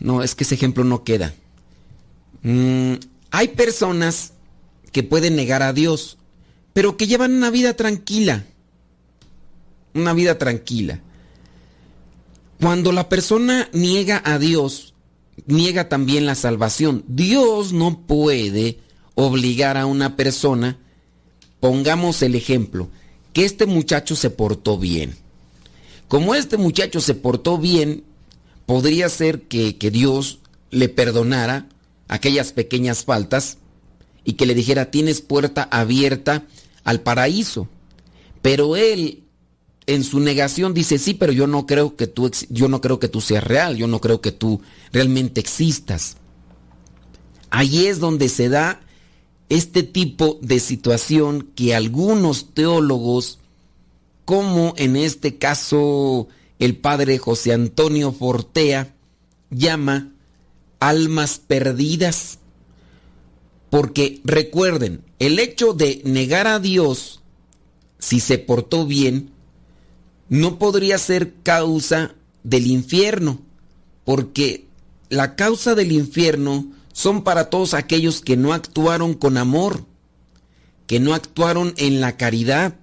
No, 0.00 0.20
es 0.20 0.34
que 0.34 0.42
ese 0.42 0.56
ejemplo 0.56 0.82
no 0.82 1.04
queda. 1.04 1.32
Mm, 2.42 2.94
hay 3.32 3.48
personas 3.48 4.31
que 4.92 5.02
pueden 5.02 5.36
negar 5.36 5.62
a 5.62 5.72
Dios, 5.72 6.18
pero 6.72 6.96
que 6.96 7.06
llevan 7.06 7.34
una 7.34 7.50
vida 7.50 7.74
tranquila. 7.74 8.44
Una 9.94 10.12
vida 10.12 10.38
tranquila. 10.38 11.00
Cuando 12.60 12.92
la 12.92 13.08
persona 13.08 13.68
niega 13.72 14.22
a 14.24 14.38
Dios, 14.38 14.94
niega 15.46 15.88
también 15.88 16.26
la 16.26 16.34
salvación. 16.34 17.04
Dios 17.08 17.72
no 17.72 18.06
puede 18.06 18.78
obligar 19.14 19.76
a 19.76 19.86
una 19.86 20.16
persona, 20.16 20.78
pongamos 21.60 22.22
el 22.22 22.34
ejemplo, 22.34 22.88
que 23.32 23.44
este 23.44 23.66
muchacho 23.66 24.14
se 24.14 24.30
portó 24.30 24.78
bien. 24.78 25.16
Como 26.08 26.34
este 26.34 26.56
muchacho 26.56 27.00
se 27.00 27.14
portó 27.14 27.58
bien, 27.58 28.04
podría 28.66 29.08
ser 29.08 29.42
que, 29.42 29.76
que 29.76 29.90
Dios 29.90 30.38
le 30.70 30.88
perdonara 30.88 31.68
aquellas 32.08 32.52
pequeñas 32.52 33.04
faltas 33.04 33.58
y 34.24 34.34
que 34.34 34.46
le 34.46 34.54
dijera 34.54 34.90
tienes 34.90 35.20
puerta 35.20 35.68
abierta 35.70 36.44
al 36.84 37.00
paraíso. 37.00 37.68
Pero 38.40 38.76
él 38.76 39.22
en 39.86 40.04
su 40.04 40.20
negación 40.20 40.74
dice 40.74 40.98
sí, 40.98 41.14
pero 41.14 41.32
yo 41.32 41.46
no 41.46 41.66
creo 41.66 41.96
que 41.96 42.06
tú 42.06 42.30
yo 42.50 42.68
no 42.68 42.80
creo 42.80 42.98
que 42.98 43.08
tú 43.08 43.20
seas 43.20 43.44
real, 43.44 43.76
yo 43.76 43.86
no 43.86 44.00
creo 44.00 44.20
que 44.20 44.32
tú 44.32 44.60
realmente 44.92 45.40
existas. 45.40 46.16
Ahí 47.50 47.86
es 47.86 48.00
donde 48.00 48.28
se 48.28 48.48
da 48.48 48.80
este 49.48 49.82
tipo 49.82 50.38
de 50.40 50.60
situación 50.60 51.50
que 51.54 51.74
algunos 51.74 52.54
teólogos, 52.54 53.38
como 54.24 54.72
en 54.78 54.96
este 54.96 55.36
caso 55.36 56.28
el 56.58 56.76
padre 56.76 57.18
José 57.18 57.52
Antonio 57.52 58.12
Fortea, 58.12 58.94
llama 59.50 60.12
almas 60.80 61.38
perdidas. 61.38 62.38
Porque 63.72 64.20
recuerden, 64.22 65.02
el 65.18 65.38
hecho 65.38 65.72
de 65.72 66.02
negar 66.04 66.46
a 66.46 66.60
Dios, 66.60 67.22
si 67.98 68.20
se 68.20 68.36
portó 68.36 68.84
bien, 68.84 69.30
no 70.28 70.58
podría 70.58 70.98
ser 70.98 71.32
causa 71.42 72.14
del 72.44 72.66
infierno, 72.66 73.40
porque 74.04 74.66
la 75.08 75.36
causa 75.36 75.74
del 75.74 75.90
infierno 75.90 76.66
son 76.92 77.24
para 77.24 77.48
todos 77.48 77.72
aquellos 77.72 78.20
que 78.20 78.36
no 78.36 78.52
actuaron 78.52 79.14
con 79.14 79.38
amor, 79.38 79.86
que 80.86 81.00
no 81.00 81.14
actuaron 81.14 81.72
en 81.78 82.02
la 82.02 82.18
caridad, 82.18 82.74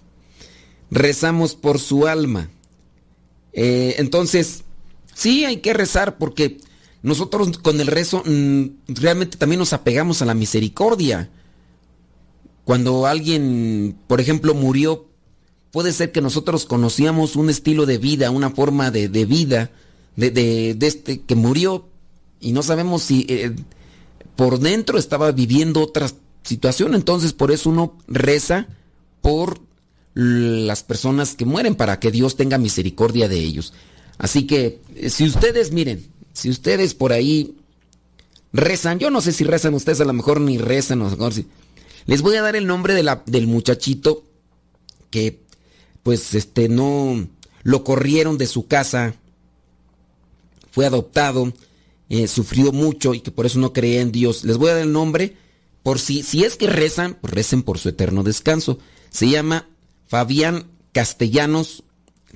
Rezamos 0.91 1.55
por 1.55 1.79
su 1.79 2.07
alma. 2.07 2.51
Eh, 3.53 3.97
entonces, 3.99 4.65
sí 5.15 5.45
hay 5.45 5.59
que 5.59 5.73
rezar 5.73 6.19
porque 6.19 6.59
nosotros 7.03 7.59
con 7.59 7.81
el 7.81 7.87
rezo 7.87 8.23
mm, 8.25 8.67
realmente 8.89 9.37
también 9.37 9.59
nos 9.59 9.73
apegamos 9.73 10.23
a 10.23 10.27
la 10.27 10.35
misericordia. 10.35 11.31
Cuando 12.65 13.07
alguien, 13.07 13.97
por 14.07 14.21
ejemplo, 14.21 14.55
murió, 14.55 15.09
puede 15.71 15.93
ser 15.93 16.13
que 16.13 16.21
nosotros 16.21 16.67
conocíamos 16.67 17.37
un 17.37 17.51
estilo 17.51 17.87
de 17.87 17.99
vida, 17.99 18.31
una 18.31 18.51
forma 18.51 18.91
de, 18.91 19.09
vida 19.09 19.71
de, 20.17 20.77
este 20.81 21.21
que 21.21 21.35
murió 21.35 21.89
y 22.41 22.53
no 22.53 22.63
sabemos 22.63 23.03
si 23.03 23.27
eh, 23.29 23.55
por 24.39 24.61
dentro 24.61 25.01
estaba 25.01 25.33
viviendo 25.33 25.83
otra 25.83 26.09
situación. 26.45 26.95
Entonces, 26.95 27.33
por 27.33 27.51
eso 27.51 27.71
uno 27.71 27.99
reza 28.07 28.69
por 29.21 29.61
las 30.15 30.85
personas 30.85 31.35
que 31.35 31.45
mueren 31.45 31.75
para 31.75 31.99
que 31.99 32.13
Dios 32.13 32.37
tenga 32.37 32.57
misericordia 32.57 33.29
de 33.29 33.41
ellos. 33.41 33.73
Así 34.17 34.47
que, 34.47 34.81
eh, 34.95 35.11
si 35.11 35.25
ustedes 35.25 35.73
miren, 35.73 36.07
si 36.35 36.51
ustedes 36.51 36.95
por 36.95 37.13
ahí 37.13 37.57
rezan, 38.53 39.01
yo 39.01 39.11
no 39.11 39.21
sé 39.21 39.33
si 39.33 39.43
rezan 39.43 39.75
ustedes, 39.75 40.01
a 40.01 40.05
lo 40.05 40.13
mejor 40.13 40.41
ni 40.41 40.57
rezan, 40.57 41.01
a 41.01 41.07
lo 41.07 41.11
mejor 41.11 41.33
Les 42.07 42.23
voy 42.23 42.37
a 42.37 42.43
dar 42.43 42.55
el 42.55 42.69
nombre 42.69 42.95
de 42.95 43.03
la, 43.03 43.25
del 43.27 43.49
muchachito 43.49 44.23
que, 45.11 45.43
pues, 46.05 46.37
este, 46.37 46.69
no 46.69 47.27
lo 47.65 47.83
corrieron 47.83 48.39
de 48.39 48.47
su 48.47 48.69
casa, 48.69 49.17
fue 50.71 50.87
adoptado, 50.87 51.53
eh, 52.09 52.27
sufrió 52.27 52.73
mucho 52.73 53.15
y 53.15 53.21
que 53.21 53.31
por 53.31 53.47
eso 53.47 53.59
no 53.59 53.73
creía 53.73 54.01
en 54.01 54.13
Dios. 54.13 54.45
Les 54.45 54.57
voy 54.57 54.71
a 54.71 54.75
dar 54.75 54.83
el 54.83 54.93
nombre 54.93 55.37
por 55.83 55.99
si, 55.99 56.23
si 56.23 56.45
es 56.45 56.57
que 56.57 56.67
rezan, 56.67 57.17
pues 57.21 57.33
recen 57.33 57.63
por 57.63 57.79
su 57.79 57.89
eterno 57.89 58.23
descanso. 58.23 58.79
Se 59.11 59.29
llama 59.29 59.69
Fabián 60.07 60.67
Castellanos, 60.93 61.85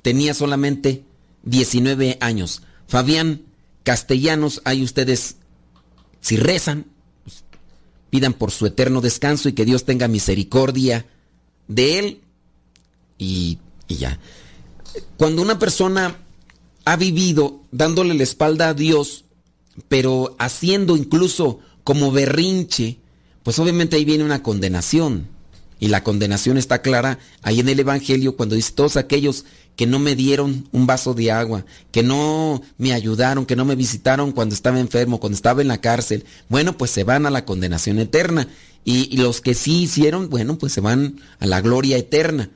tenía 0.01 0.33
solamente 0.33 1.03
19 1.43 2.17
años. 2.21 2.61
Fabián 2.87 3.43
castellanos, 3.83 4.61
hay 4.65 4.83
ustedes, 4.83 5.37
si 6.21 6.37
rezan, 6.37 6.85
pues, 7.23 7.43
pidan 8.09 8.33
por 8.33 8.51
su 8.51 8.65
eterno 8.65 9.01
descanso 9.01 9.49
y 9.49 9.53
que 9.53 9.65
Dios 9.65 9.85
tenga 9.85 10.07
misericordia 10.07 11.05
de 11.67 11.99
él 11.99 12.21
y, 13.17 13.59
y 13.87 13.95
ya. 13.95 14.19
Cuando 15.17 15.41
una 15.41 15.59
persona 15.59 16.17
ha 16.85 16.95
vivido 16.95 17.61
dándole 17.71 18.13
la 18.13 18.23
espalda 18.23 18.69
a 18.69 18.73
Dios, 18.73 19.25
pero 19.87 20.35
haciendo 20.39 20.95
incluso 20.95 21.59
como 21.83 22.11
berrinche, 22.11 22.99
pues 23.43 23.59
obviamente 23.59 23.95
ahí 23.95 24.05
viene 24.05 24.23
una 24.23 24.43
condenación. 24.43 25.27
Y 25.79 25.89
la 25.89 26.03
condenación 26.03 26.57
está 26.57 26.81
clara 26.81 27.19
ahí 27.41 27.59
en 27.59 27.67
el 27.67 27.79
Evangelio 27.79 28.37
cuando 28.37 28.55
dice 28.55 28.71
todos 28.73 28.95
aquellos 28.95 29.43
que 29.75 29.85
no 29.85 29.99
me 29.99 30.15
dieron 30.15 30.69
un 30.71 30.85
vaso 30.85 31.13
de 31.13 31.31
agua, 31.31 31.65
que 31.91 32.03
no 32.03 32.61
me 32.77 32.93
ayudaron, 32.93 33.45
que 33.45 33.55
no 33.55 33.65
me 33.65 33.75
visitaron 33.75 34.31
cuando 34.31 34.55
estaba 34.55 34.79
enfermo, 34.79 35.19
cuando 35.19 35.35
estaba 35.35 35.61
en 35.61 35.67
la 35.67 35.81
cárcel, 35.81 36.25
bueno, 36.47 36.77
pues 36.77 36.91
se 36.91 37.03
van 37.03 37.25
a 37.25 37.31
la 37.31 37.43
condenación 37.43 37.99
eterna. 37.99 38.47
Y, 38.85 39.17
los 39.17 39.41
que 39.41 39.53
sí 39.53 39.83
hicieron, 39.83 40.29
bueno, 40.29 40.57
pues 40.57 40.73
se 40.73 40.81
van 40.81 41.19
a 41.39 41.47
la 41.47 41.61
gloria 41.61 41.97
eterna. 41.97 42.49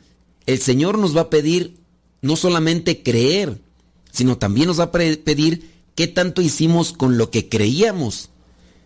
El 0.45 0.59
Señor 0.59 0.97
nos 0.97 1.15
va 1.15 1.21
a 1.21 1.29
pedir 1.29 1.77
no 2.21 2.35
solamente 2.35 3.03
creer, 3.03 3.59
sino 4.11 4.37
también 4.37 4.67
nos 4.67 4.79
va 4.79 4.85
a 4.85 4.91
pedir 4.91 5.69
qué 5.97 6.07
tanto 6.07 6.43
hicimos 6.43 6.93
con 6.93 7.17
lo 7.17 7.31
que 7.31 7.49
creíamos. 7.49 8.29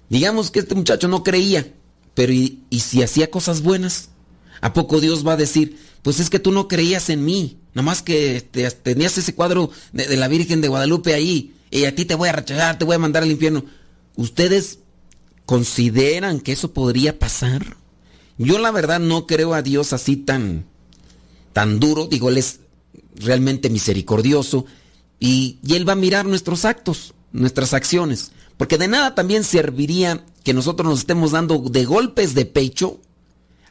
Digamos 0.08 0.50
que 0.50 0.60
este 0.60 0.76
muchacho 0.76 1.10
no 1.10 1.24
creía, 1.24 1.74
pero 2.13 2.32
¿y, 2.32 2.62
si 2.71 3.04
hacía 3.04 3.30
cosas 3.30 3.62
buenas? 3.62 4.12
¿A 4.62 4.71
poco 4.71 5.02
Dios 5.02 5.28
va 5.28 5.34
a 5.34 5.38
decir, 5.38 5.78
pues 6.04 6.21
es 6.21 6.30
que 6.30 6.39
tú 6.39 6.54
no 6.54 6.69
creías 6.69 7.10
en 7.10 7.26
mí, 7.26 7.58
nomás 7.74 8.02
que 8.02 8.39
tenías 8.82 9.17
ese 9.17 9.36
cuadro 9.36 9.71
de, 9.91 10.15
la 10.15 10.30
Virgen 10.30 10.62
de 10.62 10.69
Guadalupe 10.69 11.13
ahí, 11.13 11.54
y 11.69 11.84
a 11.84 11.93
ti 11.93 12.06
te 12.06 12.15
voy 12.15 12.30
a 12.30 12.34
rechazar, 12.34 12.78
te 12.78 12.86
voy 12.86 12.95
a 12.95 13.00
mandar 13.00 13.24
al 13.24 13.32
infierno? 13.32 13.65
¿Ustedes 14.15 14.80
consideran 15.45 16.39
que 16.39 16.54
eso 16.54 16.71
podría 16.71 17.19
pasar? 17.19 17.76
Yo 18.38 18.58
la 18.58 18.71
verdad 18.71 19.02
no 19.02 19.28
creo 19.28 19.54
a 19.54 19.62
Dios 19.62 19.91
así 19.91 20.15
tan, 20.15 20.65
tan 21.52 21.82
duro, 21.82 22.08
digo, 22.08 22.30
Él 22.30 22.38
es 22.38 22.62
realmente 23.15 23.69
misericordioso, 23.69 24.65
y, 25.22 25.60
Él 25.70 25.88
va 25.88 25.94
a 25.94 25.96
mirar 25.96 26.26
nuestros 26.26 26.66
actos, 26.66 27.14
nuestras 27.32 27.74
acciones, 27.74 28.32
porque 28.58 28.78
de 28.78 28.90
nada 28.90 29.16
también 29.16 29.46
serviría 29.46 30.26
que 30.44 30.54
nosotros 30.54 30.90
nos 30.90 31.00
estemos 31.00 31.32
dando 31.32 31.60
de 31.60 31.86
golpes 31.86 32.34
de 32.34 32.46
pecho 32.46 33.00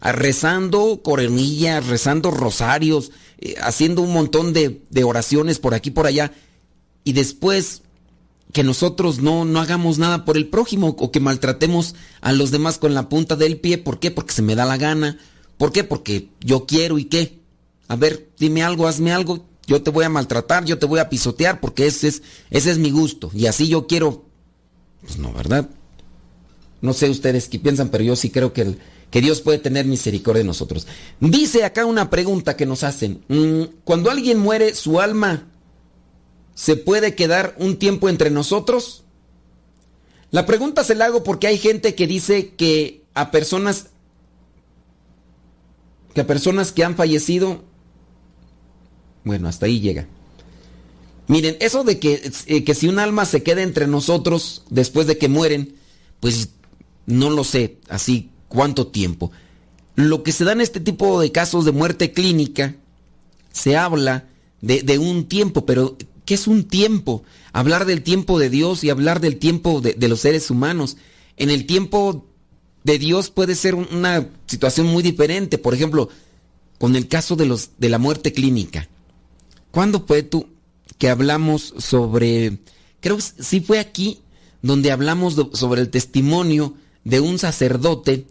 rezando 0.00 1.02
coronillas, 1.02 1.86
rezando 1.86 2.30
rosarios, 2.30 3.10
eh, 3.38 3.56
haciendo 3.60 4.00
un 4.00 4.12
montón 4.12 4.54
de, 4.54 4.80
oraciones 5.04 5.58
por 5.58 5.74
aquí 5.74 5.90
por 5.90 6.06
allá. 6.06 6.32
Y 7.04 7.12
después, 7.12 7.82
que 8.52 8.62
nosotros 8.62 9.20
no, 9.20 9.44
no 9.44 9.60
hagamos 9.60 9.98
nada 9.98 10.24
por 10.24 10.36
el 10.36 10.48
prójimo 10.48 10.96
o 10.98 11.10
que 11.10 11.20
maltratemos 11.20 11.94
a 12.22 12.32
los 12.32 12.50
demás 12.50 12.78
con 12.78 12.94
la 12.94 13.08
punta 13.08 13.36
del 13.36 13.58
pie. 13.58 13.76
¿Por 13.76 13.98
qué? 13.98 14.10
Porque 14.10 14.32
se 14.32 14.42
me 14.42 14.54
da 14.54 14.64
la 14.64 14.78
gana. 14.78 15.18
¿Por 15.58 15.72
qué? 15.72 15.84
Porque 15.84 16.28
yo 16.40 16.64
quiero 16.64 16.98
y 16.98 17.04
qué. 17.04 17.38
A 17.88 17.96
ver, 17.96 18.30
dime 18.38 18.62
algo, 18.62 18.86
hazme 18.86 19.12
algo. 19.12 19.49
Yo 19.70 19.80
te 19.80 19.92
voy 19.92 20.04
a 20.04 20.08
maltratar, 20.08 20.64
yo 20.64 20.80
te 20.80 20.86
voy 20.86 20.98
a 20.98 21.08
pisotear 21.08 21.60
porque 21.60 21.86
ese 21.86 22.08
es, 22.08 22.22
ese 22.50 22.72
es 22.72 22.78
mi 22.78 22.90
gusto. 22.90 23.30
Y 23.32 23.46
así 23.46 23.68
yo 23.68 23.86
quiero. 23.86 24.24
Pues 25.00 25.16
no, 25.16 25.32
¿verdad? 25.32 25.70
No 26.80 26.92
sé 26.92 27.08
ustedes 27.08 27.48
qué 27.48 27.60
piensan, 27.60 27.88
pero 27.88 28.02
yo 28.02 28.16
sí 28.16 28.30
creo 28.30 28.52
que, 28.52 28.78
que 29.12 29.20
Dios 29.20 29.40
puede 29.42 29.58
tener 29.58 29.86
misericordia 29.86 30.40
de 30.40 30.48
nosotros. 30.48 30.88
Dice 31.20 31.62
acá 31.62 31.86
una 31.86 32.10
pregunta 32.10 32.56
que 32.56 32.66
nos 32.66 32.82
hacen. 32.82 33.22
Mm, 33.28 33.76
cuando 33.84 34.10
alguien 34.10 34.40
muere, 34.40 34.74
su 34.74 35.00
alma 35.00 35.46
se 36.54 36.74
puede 36.74 37.14
quedar 37.14 37.54
un 37.56 37.78
tiempo 37.78 38.08
entre 38.08 38.32
nosotros? 38.32 39.04
La 40.32 40.46
pregunta 40.46 40.82
se 40.82 40.96
la 40.96 41.04
hago 41.04 41.22
porque 41.22 41.46
hay 41.46 41.58
gente 41.58 41.94
que 41.94 42.08
dice 42.08 42.56
que 42.56 43.04
a 43.14 43.30
personas 43.30 43.90
que 46.12 46.22
a 46.22 46.26
personas 46.26 46.72
que 46.72 46.82
han 46.82 46.96
fallecido 46.96 47.69
bueno, 49.24 49.48
hasta 49.48 49.66
ahí 49.66 49.80
llega. 49.80 50.06
Miren, 51.28 51.56
eso 51.60 51.84
de 51.84 51.98
que, 51.98 52.30
eh, 52.46 52.64
que 52.64 52.74
si 52.74 52.88
un 52.88 52.98
alma 52.98 53.24
se 53.24 53.42
queda 53.42 53.62
entre 53.62 53.86
nosotros 53.86 54.64
después 54.70 55.06
de 55.06 55.16
que 55.16 55.28
mueren, 55.28 55.74
pues 56.18 56.50
no 57.06 57.30
lo 57.30 57.44
sé, 57.44 57.76
así 57.88 58.30
cuánto 58.48 58.88
tiempo. 58.88 59.30
Lo 59.94 60.22
que 60.22 60.32
se 60.32 60.44
da 60.44 60.52
en 60.52 60.60
este 60.60 60.80
tipo 60.80 61.20
de 61.20 61.30
casos 61.30 61.64
de 61.64 61.72
muerte 61.72 62.12
clínica, 62.12 62.74
se 63.52 63.76
habla 63.76 64.26
de, 64.60 64.82
de 64.82 64.98
un 64.98 65.24
tiempo, 65.28 65.66
pero 65.66 65.96
¿qué 66.24 66.34
es 66.34 66.46
un 66.46 66.64
tiempo? 66.64 67.22
Hablar 67.52 67.84
del 67.84 68.02
tiempo 68.02 68.38
de 68.38 68.50
Dios 68.50 68.82
y 68.84 68.90
hablar 68.90 69.20
del 69.20 69.36
tiempo 69.36 69.80
de, 69.80 69.94
de 69.94 70.08
los 70.08 70.20
seres 70.20 70.50
humanos. 70.50 70.96
En 71.36 71.50
el 71.50 71.66
tiempo 71.66 72.26
de 72.84 72.98
Dios 72.98 73.30
puede 73.30 73.54
ser 73.54 73.74
una 73.74 74.28
situación 74.46 74.86
muy 74.86 75.02
diferente. 75.02 75.58
Por 75.58 75.74
ejemplo, 75.74 76.08
con 76.78 76.96
el 76.96 77.08
caso 77.08 77.36
de, 77.36 77.46
los, 77.46 77.70
de 77.78 77.88
la 77.88 77.98
muerte 77.98 78.32
clínica. 78.32 78.88
¿Cuándo 79.70 80.04
fue 80.06 80.22
tú 80.22 80.46
que 80.98 81.08
hablamos 81.08 81.74
sobre, 81.78 82.58
creo 83.00 83.16
que 83.16 83.22
sí 83.22 83.60
fue 83.60 83.78
aquí, 83.78 84.20
donde 84.62 84.92
hablamos 84.92 85.36
sobre 85.54 85.80
el 85.80 85.90
testimonio 85.90 86.74
de 87.04 87.20
un 87.20 87.38
sacerdote 87.38 88.26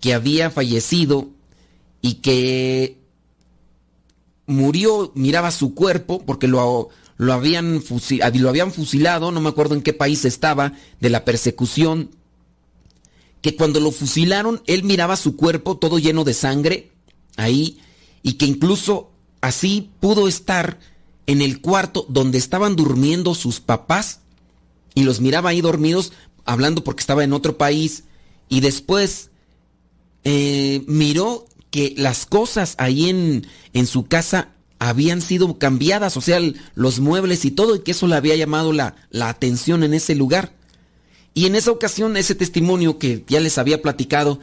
que 0.00 0.14
había 0.14 0.50
fallecido 0.50 1.28
y 2.00 2.14
que 2.14 2.98
murió, 4.46 5.12
miraba 5.14 5.50
su 5.50 5.74
cuerpo 5.74 6.22
porque 6.24 6.48
lo, 6.48 6.90
lo, 7.16 7.32
habían 7.32 7.82
lo 8.34 8.48
habían 8.48 8.72
fusilado, 8.72 9.32
no 9.32 9.40
me 9.40 9.48
acuerdo 9.48 9.74
en 9.74 9.82
qué 9.82 9.92
país 9.92 10.24
estaba, 10.24 10.74
de 11.00 11.10
la 11.10 11.24
persecución, 11.24 12.10
que 13.40 13.56
cuando 13.56 13.80
lo 13.80 13.90
fusilaron, 13.90 14.62
él 14.66 14.84
miraba 14.84 15.16
su 15.16 15.36
cuerpo 15.36 15.78
todo 15.78 15.98
lleno 15.98 16.24
de 16.24 16.34
sangre 16.34 16.92
ahí 17.36 17.78
y 18.22 18.34
que 18.34 18.46
incluso 18.46 19.11
así 19.42 19.90
pudo 20.00 20.28
estar 20.28 20.78
en 21.26 21.42
el 21.42 21.60
cuarto 21.60 22.06
donde 22.08 22.38
estaban 22.38 22.74
durmiendo 22.74 23.34
sus 23.34 23.60
papás 23.60 24.20
y 24.94 25.02
los 25.02 25.20
miraba 25.20 25.50
ahí 25.50 25.60
dormidos 25.60 26.12
hablando 26.46 26.82
porque 26.82 27.00
estaba 27.00 27.24
en 27.24 27.34
otro 27.34 27.58
país 27.58 28.04
y 28.48 28.60
después 28.60 29.30
eh, 30.24 30.82
miró 30.86 31.44
que 31.70 31.94
las 31.96 32.24
cosas 32.24 32.74
ahí 32.78 33.08
en, 33.08 33.46
en 33.72 33.86
su 33.86 34.06
casa 34.06 34.50
habían 34.78 35.20
sido 35.20 35.58
cambiadas, 35.58 36.16
o 36.16 36.20
sea, 36.20 36.40
los 36.74 36.98
muebles 36.98 37.44
y 37.44 37.52
todo, 37.52 37.76
y 37.76 37.80
que 37.80 37.92
eso 37.92 38.08
le 38.08 38.16
había 38.16 38.34
llamado 38.34 38.72
la, 38.72 38.96
la 39.10 39.28
atención 39.28 39.84
en 39.84 39.94
ese 39.94 40.16
lugar. 40.16 40.54
Y 41.34 41.46
en 41.46 41.54
esa 41.54 41.70
ocasión, 41.70 42.16
ese 42.16 42.34
testimonio 42.34 42.98
que 42.98 43.24
ya 43.28 43.38
les 43.38 43.58
había 43.58 43.80
platicado, 43.80 44.40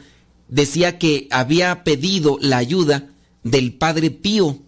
decía 0.48 0.98
que 0.98 1.28
había 1.30 1.84
pedido 1.84 2.38
la 2.40 2.56
ayuda 2.56 3.10
del 3.44 3.74
padre 3.74 4.10
Pío 4.10 4.60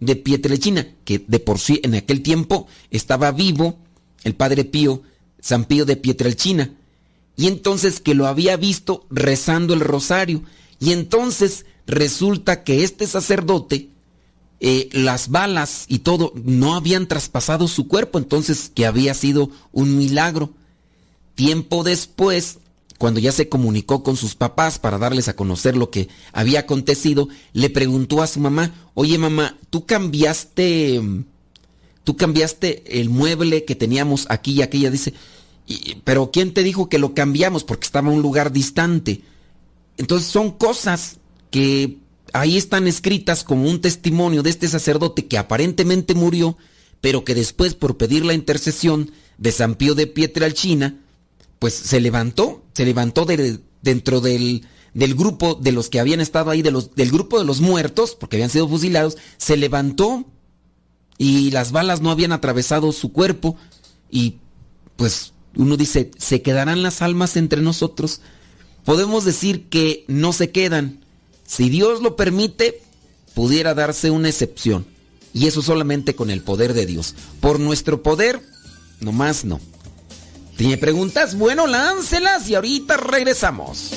de 0.00 0.16
Pietrelchina, 0.16 0.86
que 1.04 1.24
de 1.26 1.38
por 1.38 1.58
sí 1.58 1.80
en 1.82 1.94
aquel 1.94 2.22
tiempo 2.22 2.66
estaba 2.90 3.32
vivo 3.32 3.78
el 4.24 4.34
padre 4.34 4.64
Pío, 4.64 5.02
San 5.40 5.64
Pío 5.64 5.84
de 5.84 5.96
Pietrelchina, 5.96 6.74
y 7.36 7.46
entonces 7.46 8.00
que 8.00 8.14
lo 8.14 8.26
había 8.26 8.56
visto 8.56 9.06
rezando 9.10 9.74
el 9.74 9.80
rosario, 9.80 10.42
y 10.80 10.92
entonces 10.92 11.64
resulta 11.86 12.64
que 12.64 12.82
este 12.82 13.06
sacerdote, 13.06 13.90
eh, 14.58 14.88
las 14.92 15.28
balas 15.28 15.84
y 15.86 16.00
todo 16.00 16.32
no 16.34 16.74
habían 16.74 17.06
traspasado 17.06 17.68
su 17.68 17.88
cuerpo, 17.88 18.18
entonces 18.18 18.70
que 18.74 18.86
había 18.86 19.14
sido 19.14 19.50
un 19.72 19.96
milagro. 19.96 20.50
Tiempo 21.34 21.84
después, 21.84 22.58
cuando 22.98 23.20
ya 23.20 23.32
se 23.32 23.48
comunicó 23.48 24.02
con 24.02 24.16
sus 24.16 24.34
papás 24.34 24.78
para 24.78 24.98
darles 24.98 25.28
a 25.28 25.36
conocer 25.36 25.76
lo 25.76 25.90
que 25.90 26.08
había 26.32 26.60
acontecido, 26.60 27.28
le 27.52 27.70
preguntó 27.70 28.22
a 28.22 28.26
su 28.26 28.40
mamá, 28.40 28.90
oye 28.94 29.18
mamá, 29.18 29.56
¿tú 29.70 29.84
cambiaste, 29.86 31.00
tú 32.04 32.16
cambiaste 32.16 33.00
el 33.00 33.10
mueble 33.10 33.64
que 33.64 33.74
teníamos 33.74 34.26
aquí 34.30 34.52
y 34.52 34.62
aquella? 34.62 34.90
Dice, 34.90 35.12
pero 36.04 36.30
¿quién 36.30 36.54
te 36.54 36.62
dijo 36.62 36.88
que 36.88 36.98
lo 36.98 37.14
cambiamos? 37.14 37.64
Porque 37.64 37.86
estaba 37.86 38.08
en 38.08 38.16
un 38.16 38.22
lugar 38.22 38.52
distante. 38.52 39.22
Entonces 39.96 40.28
son 40.28 40.52
cosas 40.52 41.18
que 41.50 41.98
ahí 42.32 42.56
están 42.56 42.86
escritas 42.86 43.44
como 43.44 43.68
un 43.68 43.80
testimonio 43.80 44.42
de 44.42 44.50
este 44.50 44.68
sacerdote 44.68 45.26
que 45.26 45.38
aparentemente 45.38 46.14
murió, 46.14 46.56
pero 47.00 47.24
que 47.24 47.34
después 47.34 47.74
por 47.74 47.96
pedir 47.96 48.24
la 48.24 48.34
intercesión 48.34 49.10
de 49.38 49.52
San 49.52 49.74
Pío 49.74 49.94
de 49.94 50.06
Pietrelcina, 50.06 50.98
pues 51.58 51.74
se 51.74 52.00
levantó, 52.00 52.65
se 52.76 52.84
levantó 52.84 53.24
de, 53.24 53.60
dentro 53.80 54.20
del, 54.20 54.66
del, 54.92 55.14
grupo 55.14 55.54
de 55.54 55.72
los 55.72 55.88
que 55.88 55.98
habían 55.98 56.20
estado 56.20 56.50
ahí, 56.50 56.60
de 56.60 56.70
los, 56.70 56.94
del 56.94 57.10
grupo 57.10 57.38
de 57.38 57.46
los 57.46 57.62
muertos, 57.62 58.14
porque 58.14 58.36
habían 58.36 58.50
sido 58.50 58.68
fusilados, 58.68 59.16
se 59.38 59.56
levantó 59.56 60.26
y 61.16 61.52
las 61.52 61.72
balas 61.72 62.02
no 62.02 62.10
habían 62.10 62.32
atravesado 62.32 62.92
su 62.92 63.12
cuerpo 63.12 63.56
y 64.10 64.40
pues 64.96 65.32
uno 65.56 65.78
dice, 65.78 66.10
¿se 66.18 66.42
quedarán 66.42 66.82
las 66.82 67.00
almas 67.00 67.38
entre 67.38 67.62
nosotros? 67.62 68.20
Podemos 68.84 69.24
decir 69.24 69.70
que 69.70 70.04
no 70.06 70.34
se 70.34 70.50
quedan. 70.50 71.02
Si 71.46 71.70
Dios 71.70 72.02
lo 72.02 72.14
permite, 72.14 72.82
pudiera 73.32 73.72
darse 73.72 74.10
una 74.10 74.28
excepción. 74.28 74.84
Y 75.32 75.46
eso 75.46 75.62
solamente 75.62 76.14
con 76.14 76.30
el 76.30 76.42
poder 76.42 76.74
de 76.74 76.84
Dios. 76.84 77.14
Por 77.40 77.58
nuestro 77.58 78.02
poder, 78.02 78.42
nomás 79.00 79.46
no. 79.46 79.60
¿Tiene 80.56 80.78
preguntas? 80.78 81.36
Bueno, 81.36 81.66
láncelas 81.66 82.48
y 82.48 82.54
ahorita 82.54 82.96
regresamos. 82.96 83.92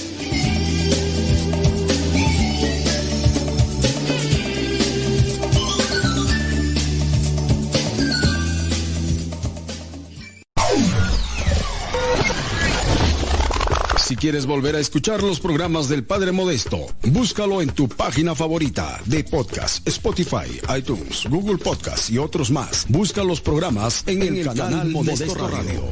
Si 14.10 14.16
quieres 14.16 14.48
volver 14.48 14.76
a 14.76 14.80
escuchar 14.80 15.22
los 15.22 15.40
programas 15.40 15.88
del 15.88 16.04
Padre 16.04 16.32
Modesto, 16.32 16.88
búscalo 17.12 17.62
en 17.62 17.70
tu 17.70 17.88
página 17.88 18.34
favorita 18.34 19.00
de 19.06 19.24
podcast, 19.24 19.88
Spotify, 19.88 20.60
iTunes, 20.76 21.28
Google 21.30 21.60
Podcast 21.60 22.10
y 22.10 22.18
otros 22.18 22.50
más. 22.50 22.88
Busca 22.90 23.24
los 23.24 23.40
programas 23.40 24.04
en, 24.08 24.24
el, 24.24 24.44
canal, 24.46 24.90
Modesto, 24.90 25.48
Radio. 25.48 25.84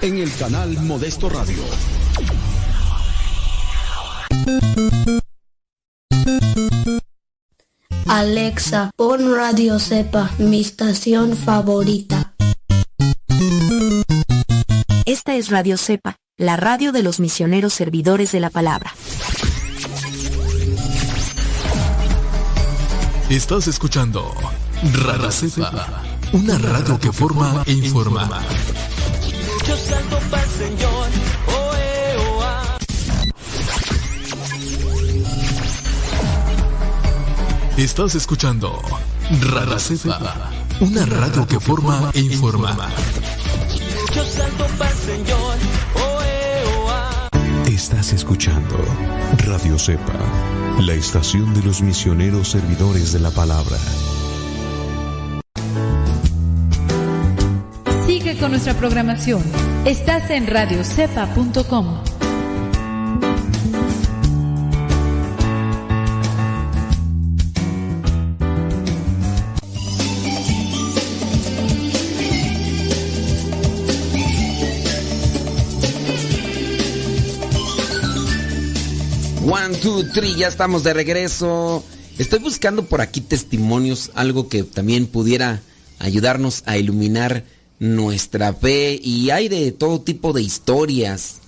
En 0.00 0.18
el 0.18 0.32
canal 0.36 0.78
Modesto 0.82 1.28
Radio. 1.28 1.58
Alexa, 8.06 8.92
pon 8.94 9.34
Radio 9.34 9.80
Cepa, 9.80 10.30
mi 10.38 10.60
estación 10.60 11.36
favorita. 11.36 12.36
Esta 15.04 15.34
es 15.34 15.50
Radio 15.50 15.76
Cepa 15.76 16.16
la 16.36 16.56
radio 16.56 16.90
de 16.90 17.04
los 17.04 17.20
misioneros 17.20 17.72
servidores 17.72 18.32
de 18.32 18.40
la 18.40 18.50
palabra. 18.50 18.92
Estás 23.30 23.68
escuchando 23.68 24.34
Radio 24.82 25.30
Cepa, 25.30 26.02
una 26.32 26.58
radio 26.58 26.98
que 26.98 27.12
forma 27.12 27.62
e 27.66 27.72
informa. 27.72 28.42
Yo 29.66 29.76
salto 29.76 30.18
para 30.30 30.46
Señor. 30.48 31.08
Estás 37.76 38.14
escuchando 38.16 38.80
Radio 39.40 39.78
Cepa, 39.78 40.50
una 40.80 41.06
radio 41.06 41.46
que 41.46 41.60
forma 41.60 42.10
e 42.12 42.20
informa. 42.20 42.90
Yo 44.12 44.24
salto 44.24 44.66
para 44.76 44.94
Señor. 44.96 45.83
Estás 47.84 48.14
escuchando 48.14 48.78
Radio 49.46 49.78
Cepa, 49.78 50.18
la 50.80 50.94
estación 50.94 51.52
de 51.52 51.62
los 51.62 51.82
misioneros 51.82 52.48
servidores 52.48 53.12
de 53.12 53.20
la 53.20 53.30
palabra. 53.30 53.76
Sigue 58.06 58.38
con 58.38 58.52
nuestra 58.52 58.72
programación. 58.72 59.42
Estás 59.84 60.30
en 60.30 60.46
radiocepa.com. 60.46 62.13
two, 79.84 80.02
three, 80.14 80.34
ya 80.34 80.48
estamos 80.48 80.82
de 80.82 80.94
regreso. 80.94 81.84
Estoy 82.16 82.38
buscando 82.38 82.86
por 82.86 83.02
aquí 83.02 83.20
testimonios, 83.20 84.12
algo 84.14 84.48
que 84.48 84.62
también 84.62 85.06
pudiera 85.06 85.60
ayudarnos 85.98 86.62
a 86.64 86.78
iluminar 86.78 87.44
nuestra 87.80 88.54
fe 88.54 88.98
y 89.02 89.28
hay 89.28 89.50
de 89.50 89.72
todo 89.72 90.00
tipo 90.00 90.32
de 90.32 90.40
historias. 90.40 91.42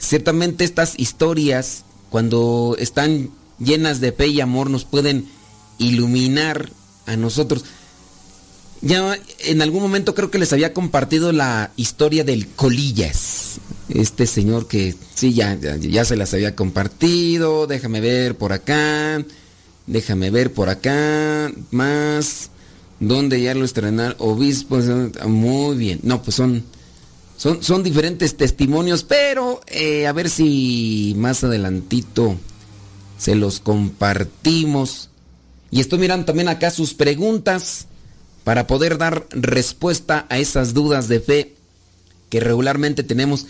Ciertamente 0.00 0.64
estas 0.64 0.98
historias, 0.98 1.84
cuando 2.10 2.74
están 2.76 3.30
llenas 3.60 4.00
de 4.00 4.10
fe 4.10 4.26
y 4.26 4.40
amor, 4.40 4.68
nos 4.68 4.84
pueden 4.84 5.28
iluminar 5.78 6.68
a 7.06 7.16
nosotros. 7.16 7.64
Ya 8.80 9.16
en 9.44 9.62
algún 9.62 9.82
momento 9.82 10.12
creo 10.16 10.32
que 10.32 10.40
les 10.40 10.52
había 10.52 10.74
compartido 10.74 11.30
la 11.30 11.70
historia 11.76 12.24
del 12.24 12.48
Colillas. 12.48 13.60
Este 13.88 14.26
señor 14.26 14.66
que 14.66 14.94
sí, 15.14 15.32
ya, 15.32 15.54
ya, 15.54 16.04
se 16.04 16.16
las 16.16 16.34
había 16.34 16.56
compartido. 16.56 17.66
Déjame 17.66 18.00
ver 18.00 18.36
por 18.36 18.52
acá. 18.52 19.24
Déjame 19.86 20.30
ver 20.30 20.52
por 20.52 20.68
acá. 20.68 21.52
Más. 21.70 22.50
¿Dónde 22.98 23.40
ya 23.40 23.54
lo 23.54 23.64
estrenaron? 23.64 24.16
Obispos. 24.18 24.86
Muy 25.26 25.76
bien. 25.76 26.00
No, 26.02 26.22
pues 26.22 26.34
son, 26.36 26.64
son, 27.36 27.62
son 27.62 27.82
diferentes 27.84 28.36
testimonios. 28.36 29.04
Pero 29.04 29.60
eh, 29.68 30.06
a 30.06 30.12
ver 30.12 30.30
si 30.30 31.14
más 31.16 31.44
adelantito 31.44 32.36
se 33.18 33.36
los 33.36 33.60
compartimos. 33.60 35.10
Y 35.70 35.80
estoy 35.80 36.00
mirando 36.00 36.26
también 36.26 36.48
acá 36.48 36.70
sus 36.70 36.94
preguntas 36.94 37.86
para 38.42 38.66
poder 38.66 38.98
dar 38.98 39.26
respuesta 39.30 40.26
a 40.28 40.38
esas 40.38 40.74
dudas 40.74 41.08
de 41.08 41.20
fe 41.20 41.54
que 42.30 42.40
regularmente 42.40 43.02
tenemos. 43.02 43.46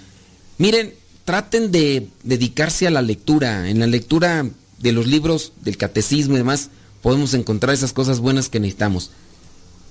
Miren, 0.59 0.95
traten 1.25 1.73
de 1.73 2.09
dedicarse 2.23 2.87
a 2.87 2.91
la 2.91 3.03
lectura. 3.03 3.69
En 3.69 3.79
la 3.81 3.87
lectura 3.87 4.47
de 4.79 4.93
los 4.93 5.07
libros 5.07 5.53
del 5.63 5.77
catecismo 5.77 6.35
y 6.35 6.39
demás 6.39 6.71
podemos 7.03 7.35
encontrar 7.35 7.75
esas 7.75 7.93
cosas 7.93 8.21
buenas 8.21 8.49
que 8.49 8.61
necesitamos. 8.61 9.11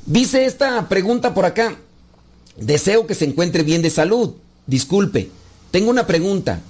Dice 0.05 0.45
esta 0.45 0.87
pregunta 0.89 1.33
por 1.33 1.45
acá. 1.45 1.77
Deseo 2.57 3.05
que 3.07 3.15
se 3.15 3.25
encuentre 3.25 3.63
bien 3.63 3.81
de 3.81 3.89
salud. 3.89 4.33
Disculpe, 4.67 5.29
tengo 5.71 5.89
una 5.89 6.07
pregunta. 6.07 6.61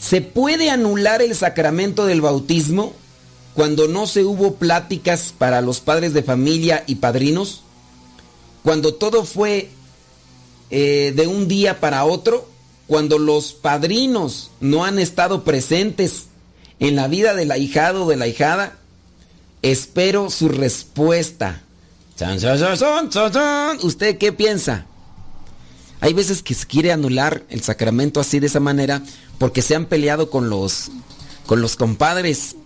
¿Se 0.00 0.20
puede 0.20 0.70
anular 0.70 1.22
el 1.22 1.34
sacramento 1.34 2.06
del 2.06 2.20
bautismo? 2.20 2.94
cuando 3.58 3.88
no 3.88 4.06
se 4.06 4.22
hubo 4.22 4.54
pláticas 4.54 5.34
para 5.36 5.60
los 5.62 5.80
padres 5.80 6.12
de 6.12 6.22
familia 6.22 6.84
y 6.86 6.94
padrinos, 6.94 7.62
cuando 8.62 8.94
todo 8.94 9.24
fue 9.24 9.68
eh, 10.70 11.12
de 11.16 11.26
un 11.26 11.48
día 11.48 11.80
para 11.80 12.04
otro, 12.04 12.48
cuando 12.88 13.18
los 13.18 13.52
padrinos 13.52 14.50
no 14.60 14.84
han 14.84 14.98
estado 14.98 15.44
presentes 15.44 16.24
en 16.80 16.96
la 16.96 17.06
vida 17.06 17.34
del 17.34 17.52
ahijado 17.52 18.04
o 18.06 18.08
de 18.08 18.16
la 18.16 18.26
hijada, 18.26 18.78
espero 19.62 20.30
su 20.30 20.48
respuesta. 20.48 21.62
¿Usted 23.82 24.18
qué 24.18 24.32
piensa? 24.32 24.86
Hay 26.00 26.12
veces 26.12 26.42
que 26.42 26.54
se 26.54 26.66
quiere 26.66 26.90
anular 26.90 27.44
el 27.48 27.62
sacramento 27.62 28.18
así 28.18 28.40
de 28.40 28.48
esa 28.48 28.60
manera 28.60 29.02
porque 29.38 29.62
se 29.62 29.76
han 29.76 29.86
peleado 29.86 30.30
con 30.30 30.50
los 30.50 30.90
con 31.46 31.62
los 31.62 31.76
compadres 31.76 32.56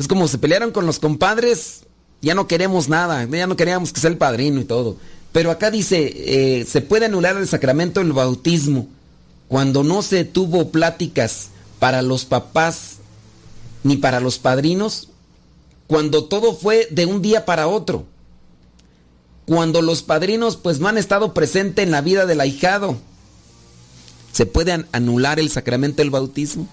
es 0.00 0.08
como 0.08 0.26
se 0.28 0.38
pelearon 0.38 0.70
con 0.70 0.86
los 0.86 0.98
compadres, 0.98 1.82
ya 2.22 2.34
no 2.34 2.46
queremos 2.48 2.88
nada, 2.88 3.22
ya 3.26 3.46
no 3.46 3.54
queríamos 3.54 3.92
que 3.92 4.00
sea 4.00 4.08
el 4.08 4.16
padrino 4.16 4.58
y 4.58 4.64
todo. 4.64 4.96
Pero 5.30 5.50
acá 5.50 5.70
dice, 5.70 6.10
eh, 6.16 6.64
se 6.64 6.80
puede 6.80 7.04
anular 7.04 7.36
el 7.36 7.46
sacramento 7.46 8.00
del 8.00 8.14
bautismo 8.14 8.88
cuando 9.50 9.82
no 9.82 10.02
se 10.02 10.24
tuvo 10.24 10.70
pláticas 10.70 11.48
para 11.80 12.02
los 12.02 12.24
papás 12.24 12.98
ni 13.82 13.96
para 13.96 14.20
los 14.20 14.38
padrinos, 14.38 15.08
cuando 15.88 16.26
todo 16.26 16.54
fue 16.54 16.86
de 16.92 17.04
un 17.04 17.20
día 17.20 17.44
para 17.46 17.66
otro, 17.66 18.06
cuando 19.46 19.82
los 19.82 20.04
padrinos 20.04 20.54
pues 20.54 20.78
no 20.78 20.86
han 20.86 20.98
estado 20.98 21.34
presentes 21.34 21.84
en 21.84 21.90
la 21.90 22.00
vida 22.00 22.26
del 22.26 22.40
ahijado. 22.40 22.96
¿Se 24.30 24.46
puede 24.46 24.86
anular 24.92 25.40
el 25.40 25.50
sacramento 25.50 25.96
del 25.96 26.10
bautismo? 26.10 26.68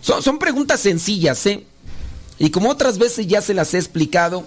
Son, 0.00 0.24
son 0.24 0.40
preguntas 0.40 0.80
sencillas, 0.80 1.46
¿eh? 1.46 1.64
Y 2.40 2.50
como 2.50 2.68
otras 2.68 2.98
veces 2.98 3.28
ya 3.28 3.42
se 3.42 3.54
las 3.54 3.74
he 3.74 3.78
explicado, 3.78 4.44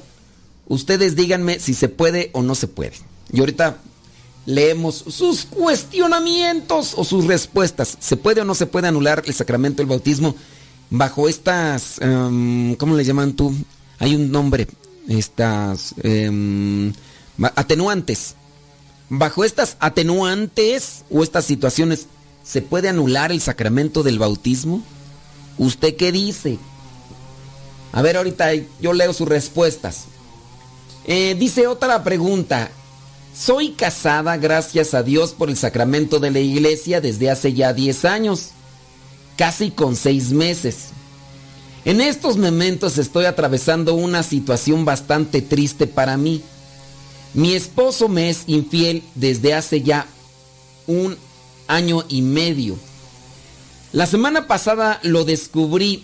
ustedes 0.68 1.16
díganme 1.16 1.62
si 1.62 1.74
se 1.74 1.88
puede 1.88 2.32
o 2.34 2.42
no 2.42 2.54
se 2.54 2.68
puede. 2.68 2.96
Y 3.32 3.40
ahorita 3.40 3.78
leemos 4.46 4.96
sus 4.96 5.46
cuestionamientos 5.46 6.94
o 6.96 7.04
sus 7.04 7.26
respuestas. 7.26 7.98
¿Se 8.00 8.18
puede 8.18 8.42
o 8.42 8.46
no 8.46 8.56
se 8.56 8.66
puede 8.66 8.88
anular 8.88 9.24
el 9.26 9.34
sacramento 9.34 9.78
del 9.78 9.88
bautismo 9.88 10.36
bajo 10.90 11.28
estas, 11.28 12.00
em, 12.02 12.76
¿cómo 12.76 12.96
le 12.96 13.04
llaman 13.04 13.34
tú? 13.34 13.54
Hay 14.00 14.16
un 14.16 14.32
nombre, 14.32 14.68
estas 15.08 15.96
em, 16.04 16.94
atenuantes. 17.56 18.36
Bajo 19.10 19.44
estas 19.44 19.78
atenuantes 19.80 21.04
o 21.10 21.24
estas 21.24 21.46
situaciones, 21.46 22.08
¿se 22.44 22.62
puede 22.62 22.90
anular 22.90 23.32
el 23.32 23.42
sacramento 23.42 24.04
del 24.04 24.20
bautismo? 24.20 24.84
¿Usted 25.58 25.96
qué 25.96 26.12
dice? 26.12 26.58
A 27.92 28.02
ver, 28.02 28.18
ahorita 28.18 28.52
yo 28.80 28.94
leo 28.94 29.14
sus 29.14 29.28
respuestas. 29.28 30.06
Eh, 31.06 31.36
dice 31.38 31.68
otra 31.68 32.04
pregunta. 32.04 32.72
Soy 33.34 33.72
casada, 33.72 34.38
gracias 34.38 34.94
a 34.94 35.04
Dios, 35.04 35.32
por 35.32 35.50
el 35.50 35.58
sacramento 35.58 36.20
de 36.20 36.32
la 36.32 36.40
iglesia 36.40 37.02
desde 37.02 37.30
hace 37.30 37.54
ya 37.54 37.74
10 37.74 38.06
años, 38.06 38.50
casi 39.38 39.72
con 39.72 39.96
6 39.96 40.32
meses. 40.32 40.90
En 41.86 42.02
estos 42.02 42.38
momentos 42.38 42.98
estoy 42.98 43.26
atravesando 43.26 43.94
una 43.94 44.24
situación 44.24 44.86
bastante 44.86 45.42
triste 45.42 45.88
para 45.88 46.18
mí. 46.18 46.42
Mi 47.34 47.54
esposo 47.54 48.10
me 48.10 48.30
es 48.30 48.44
infiel 48.48 49.04
desde 49.16 49.54
hace 49.54 49.82
ya 49.82 50.06
un 50.86 51.18
año 51.68 52.04
y 52.10 52.22
medio. 52.22 52.78
La 53.94 54.06
semana 54.06 54.48
pasada 54.48 55.00
lo 55.04 55.26
descubrí 55.26 56.04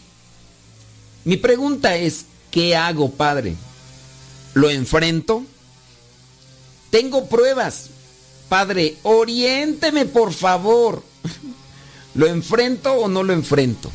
mi 1.28 1.36
pregunta 1.36 1.98
es, 1.98 2.24
¿qué 2.52 2.78
hago, 2.78 3.12
Padre? 3.12 3.58
¿Lo 4.54 4.70
enfrento? 4.70 5.44
Tengo 6.90 7.28
pruebas. 7.28 7.90
Padre, 8.50 8.98
oriénteme, 9.04 10.06
por 10.06 10.34
favor. 10.34 11.04
¿Lo 12.16 12.28
enfrento 12.28 12.94
o 12.94 13.08
no 13.08 13.24
lo 13.24 13.34
enfrento? 13.34 13.92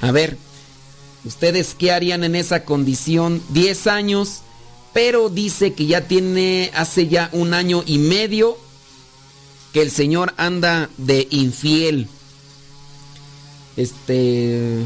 A 0.00 0.10
ver, 0.10 0.36
¿ustedes 1.24 1.74
qué 1.78 1.92
harían 1.92 2.24
en 2.24 2.34
esa 2.34 2.64
condición? 2.64 3.42
10 3.50 3.86
años, 3.86 4.40
pero 4.92 5.28
dice 5.28 5.74
que 5.74 5.86
ya 5.86 6.08
tiene 6.08 6.70
hace 6.74 7.08
ya 7.08 7.28
un 7.32 7.54
año 7.54 7.84
y 7.86 7.98
medio 7.98 8.56
que 9.72 9.82
el 9.82 9.90
Señor 9.90 10.34
anda 10.36 10.88
de 10.96 11.28
infiel. 11.30 12.08
Este 13.76 14.84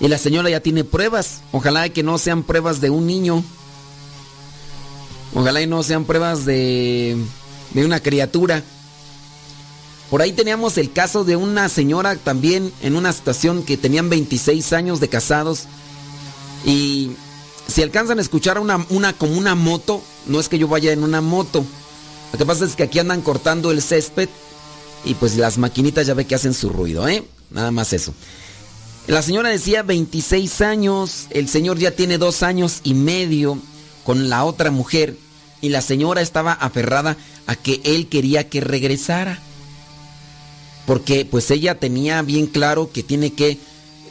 y 0.00 0.08
la 0.08 0.18
señora 0.18 0.50
ya 0.50 0.60
tiene 0.60 0.82
pruebas. 0.82 1.42
Ojalá 1.52 1.88
que 1.88 2.02
no 2.02 2.18
sean 2.18 2.42
pruebas 2.42 2.80
de 2.80 2.90
un 2.90 3.06
niño. 3.06 3.44
Ojalá 5.34 5.62
y 5.62 5.66
no 5.66 5.82
sean 5.82 6.04
pruebas 6.04 6.44
de, 6.44 7.16
de 7.72 7.84
una 7.84 8.00
criatura. 8.00 8.62
Por 10.10 10.20
ahí 10.20 10.32
teníamos 10.32 10.76
el 10.76 10.92
caso 10.92 11.24
de 11.24 11.36
una 11.36 11.68
señora 11.70 12.16
también 12.16 12.70
en 12.82 12.96
una 12.96 13.12
situación 13.12 13.62
que 13.62 13.78
tenían 13.78 14.10
26 14.10 14.72
años 14.74 15.00
de 15.00 15.08
casados. 15.08 15.64
Y 16.66 17.12
si 17.66 17.82
alcanzan 17.82 18.18
a 18.18 18.22
escuchar 18.22 18.58
una, 18.58 18.84
una 18.90 19.14
como 19.14 19.38
una 19.38 19.54
moto, 19.54 20.02
no 20.26 20.38
es 20.38 20.50
que 20.50 20.58
yo 20.58 20.68
vaya 20.68 20.92
en 20.92 21.02
una 21.02 21.22
moto. 21.22 21.64
Lo 22.32 22.38
que 22.38 22.44
pasa 22.44 22.66
es 22.66 22.76
que 22.76 22.82
aquí 22.82 22.98
andan 22.98 23.22
cortando 23.22 23.70
el 23.70 23.80
césped 23.80 24.28
y 25.04 25.14
pues 25.14 25.36
las 25.36 25.56
maquinitas 25.56 26.06
ya 26.06 26.14
ve 26.14 26.26
que 26.26 26.34
hacen 26.34 26.54
su 26.54 26.68
ruido, 26.68 27.08
¿eh? 27.08 27.24
Nada 27.50 27.70
más 27.70 27.92
eso. 27.94 28.14
La 29.06 29.22
señora 29.22 29.48
decía 29.48 29.82
26 29.82 30.60
años, 30.60 31.26
el 31.30 31.48
señor 31.48 31.78
ya 31.78 31.90
tiene 31.90 32.18
dos 32.18 32.42
años 32.42 32.80
y 32.84 32.94
medio 32.94 33.58
con 34.04 34.28
la 34.28 34.44
otra 34.44 34.70
mujer 34.70 35.16
y 35.60 35.68
la 35.68 35.80
señora 35.80 36.20
estaba 36.20 36.52
aferrada 36.52 37.16
a 37.46 37.56
que 37.56 37.80
él 37.84 38.08
quería 38.08 38.48
que 38.48 38.60
regresara. 38.60 39.38
Porque 40.86 41.24
pues 41.24 41.50
ella 41.50 41.78
tenía 41.78 42.20
bien 42.22 42.46
claro 42.46 42.90
que 42.92 43.02
tiene 43.02 43.32
que 43.32 43.58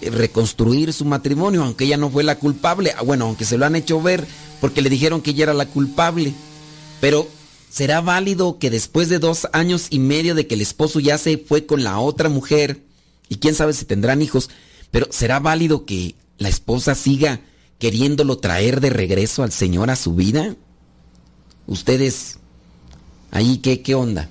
eh, 0.02 0.10
reconstruir 0.10 0.94
su 0.94 1.04
matrimonio, 1.04 1.64
aunque 1.64 1.86
ella 1.86 1.98
no 1.98 2.10
fue 2.10 2.24
la 2.24 2.40
culpable. 2.40 2.94
Ah, 2.98 3.04
bueno, 3.04 3.26
aunque 3.26 3.46
se 3.46 3.58
lo 3.58 3.66
han 3.66 3.76
hecho 3.76 4.02
ver 4.02 4.26
porque 4.62 4.82
le 4.82 4.90
dijeron 4.90 5.22
que 5.22 5.32
ella 5.32 5.44
era 5.44 5.54
la 5.54 5.66
culpable. 5.66 6.34
Pero 7.02 7.28
¿será 7.70 8.00
válido 8.00 8.58
que 8.60 8.70
después 8.70 9.10
de 9.10 9.20
dos 9.20 9.48
años 9.52 9.88
y 9.90 10.00
medio 10.00 10.36
de 10.36 10.48
que 10.48 10.56
el 10.56 10.62
esposo 10.62 11.00
ya 11.00 11.18
se 11.18 11.38
fue 11.38 11.66
con 11.66 11.84
la 11.84 12.00
otra 12.00 12.30
mujer, 12.30 12.82
y 13.28 13.38
quién 13.38 13.56
sabe 13.56 13.74
si 13.74 13.86
tendrán 13.86 14.22
hijos, 14.22 14.50
pero 14.92 15.08
¿será 15.10 15.40
válido 15.40 15.86
que 15.86 16.16
la 16.38 16.50
esposa 16.50 16.96
siga 16.96 17.40
queriéndolo 17.82 18.38
traer 18.38 18.80
de 18.80 18.92
regreso 18.92 19.42
al 19.42 19.52
Señor 19.52 19.90
a 19.90 19.96
su 19.96 20.14
vida? 20.14 20.56
Ustedes, 21.66 22.38
ahí, 23.32 23.58
¿qué, 23.58 23.82
qué 23.82 23.96
onda? 23.96 24.30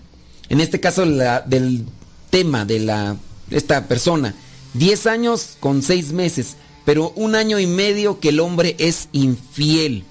En 0.49 0.61
este 0.61 0.79
caso 0.79 1.05
del 1.05 1.85
tema 2.31 2.65
de 2.65 2.79
la, 2.79 3.17
esta 3.51 3.89
persona, 3.89 4.37
10 4.75 5.07
años 5.09 5.57
con 5.59 5.83
6 5.83 6.13
meses, 6.13 6.57
pero 6.85 7.13
un 7.17 7.35
año 7.35 7.59
y 7.59 7.67
medio 7.67 8.21
que 8.21 8.29
el 8.29 8.39
hombre 8.39 8.77
es 8.79 9.09
infiel. 9.11 10.05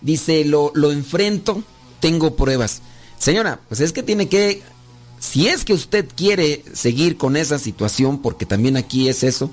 Dice, 0.00 0.44
lo, 0.44 0.70
lo 0.76 0.92
enfrento, 0.92 1.64
tengo 1.98 2.36
pruebas. 2.36 2.80
Señora, 3.18 3.60
pues 3.66 3.80
es 3.80 3.92
que 3.92 4.04
tiene 4.04 4.28
que, 4.28 4.62
si 5.18 5.48
es 5.48 5.64
que 5.64 5.72
usted 5.72 6.08
quiere 6.14 6.62
seguir 6.72 7.16
con 7.16 7.36
esa 7.36 7.58
situación, 7.58 8.22
porque 8.22 8.46
también 8.46 8.76
aquí 8.76 9.08
es 9.08 9.24
eso, 9.24 9.50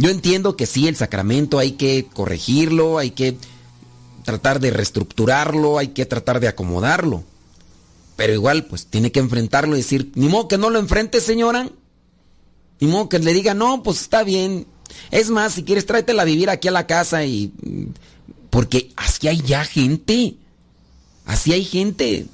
yo 0.00 0.08
entiendo 0.08 0.56
que 0.56 0.64
sí, 0.64 0.88
el 0.88 0.96
sacramento 0.96 1.58
hay 1.58 1.72
que 1.72 2.06
corregirlo, 2.06 2.96
hay 2.96 3.10
que 3.10 3.36
tratar 4.24 4.58
de 4.58 4.70
reestructurarlo, 4.70 5.76
hay 5.76 5.88
que 5.88 6.06
tratar 6.06 6.40
de 6.40 6.48
acomodarlo. 6.48 7.22
Pero 8.16 8.32
igual, 8.32 8.64
pues 8.64 8.86
tiene 8.86 9.12
que 9.12 9.20
enfrentarlo 9.20 9.74
y 9.74 9.80
decir, 9.80 10.10
ni 10.14 10.26
modo 10.28 10.48
que 10.48 10.56
no 10.56 10.70
lo 10.70 10.78
enfrente, 10.78 11.20
señora. 11.20 11.68
Ni 12.80 12.88
modo 12.88 13.10
que 13.10 13.18
le 13.18 13.34
diga, 13.34 13.52
no, 13.52 13.82
pues 13.82 14.00
está 14.00 14.22
bien. 14.22 14.66
Es 15.10 15.28
más, 15.28 15.52
si 15.52 15.64
quieres, 15.64 15.84
tráetela 15.84 16.22
a 16.22 16.24
vivir 16.24 16.48
aquí 16.48 16.68
a 16.68 16.72
la 16.72 16.86
casa 16.86 17.26
y... 17.26 17.52
Porque 18.48 18.94
así 18.96 19.28
hay 19.28 19.42
ya 19.42 19.66
gente. 19.66 20.36
Así 21.26 21.52
hay 21.52 21.62
gente. 21.66 22.24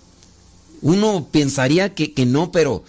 Uno 0.83 1.27
pensaría 1.33 1.97
que, 1.97 2.13
que 2.13 2.27
no, 2.27 2.53
pero... 2.53 2.85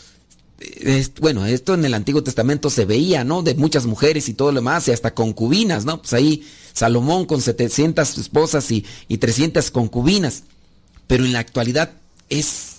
Bueno, 1.19 1.45
esto 1.45 1.75
en 1.75 1.85
el 1.85 1.93
Antiguo 1.93 2.23
Testamento 2.23 2.69
se 2.69 2.85
veía, 2.85 3.23
¿no? 3.23 3.43
De 3.43 3.53
muchas 3.53 3.85
mujeres 3.85 4.27
y 4.27 4.33
todo 4.33 4.51
lo 4.51 4.59
demás, 4.59 4.87
y 4.87 4.91
hasta 4.91 5.13
concubinas, 5.13 5.85
¿no? 5.85 6.01
Pues 6.01 6.13
ahí 6.13 6.47
Salomón 6.73 7.25
con 7.25 7.41
700 7.41 8.17
esposas 8.17 8.71
y, 8.71 8.85
y 9.07 9.17
300 9.17 9.69
concubinas. 9.71 10.43
Pero 11.05 11.25
en 11.25 11.33
la 11.33 11.39
actualidad 11.39 11.91
es, 12.29 12.77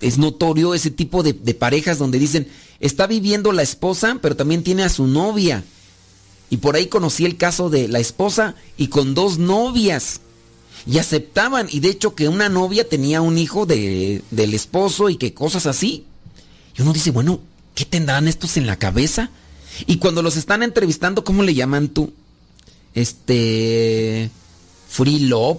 es 0.00 0.18
notorio 0.18 0.74
ese 0.74 0.90
tipo 0.90 1.22
de, 1.22 1.32
de 1.32 1.54
parejas 1.54 1.98
donde 1.98 2.18
dicen, 2.18 2.48
está 2.80 3.06
viviendo 3.06 3.52
la 3.52 3.62
esposa, 3.62 4.18
pero 4.20 4.36
también 4.36 4.62
tiene 4.62 4.82
a 4.82 4.90
su 4.90 5.06
novia. 5.06 5.64
Y 6.50 6.58
por 6.58 6.74
ahí 6.74 6.86
conocí 6.86 7.24
el 7.24 7.36
caso 7.36 7.70
de 7.70 7.88
la 7.88 8.00
esposa 8.00 8.56
y 8.76 8.88
con 8.88 9.14
dos 9.14 9.38
novias. 9.38 10.20
Y 10.86 10.98
aceptaban, 10.98 11.68
y 11.70 11.80
de 11.80 11.90
hecho 11.90 12.14
que 12.14 12.28
una 12.28 12.48
novia 12.48 12.88
tenía 12.88 13.20
un 13.20 13.38
hijo 13.38 13.66
de, 13.66 14.22
del 14.30 14.54
esposo 14.54 15.08
y 15.08 15.16
que 15.16 15.32
cosas 15.32 15.66
así. 15.66 16.04
Uno 16.80 16.92
dice, 16.92 17.10
bueno, 17.10 17.40
¿qué 17.74 17.84
tendrán 17.84 18.28
estos 18.28 18.56
en 18.56 18.66
la 18.66 18.76
cabeza? 18.76 19.30
Y 19.86 19.98
cuando 19.98 20.22
los 20.22 20.36
están 20.36 20.62
entrevistando, 20.62 21.24
¿cómo 21.24 21.42
le 21.42 21.54
llaman 21.54 21.88
tú? 21.88 22.12
Este... 22.94 24.30
Free 24.88 25.20
love 25.20 25.58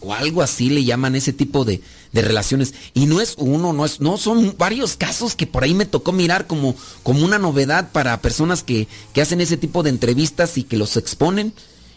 o 0.00 0.14
algo 0.14 0.42
así 0.42 0.70
le 0.70 0.84
llaman 0.84 1.14
ese 1.14 1.32
tipo 1.32 1.64
de, 1.64 1.80
de, 2.12 2.22
relaciones. 2.22 2.74
Y 2.94 3.06
no 3.06 3.20
es 3.20 3.34
uno, 3.38 3.72
no 3.72 3.84
es, 3.84 4.00
no, 4.00 4.16
son 4.18 4.54
varios 4.58 4.96
casos 4.96 5.34
que 5.34 5.46
por 5.46 5.62
ahí 5.62 5.74
me 5.74 5.86
tocó 5.86 6.12
mirar 6.12 6.46
como, 6.46 6.74
como 7.02 7.24
una 7.24 7.38
novedad 7.38 7.90
para 7.92 8.20
personas 8.20 8.62
que, 8.62 8.88
que 9.12 9.20
hacen 9.20 9.40
ese 9.40 9.56
tipo 9.56 9.82
de 9.82 9.90
entrevistas 9.90 10.58
y 10.58 10.64
que 10.64 10.76
los 10.76 10.96
exponen. 10.96 11.52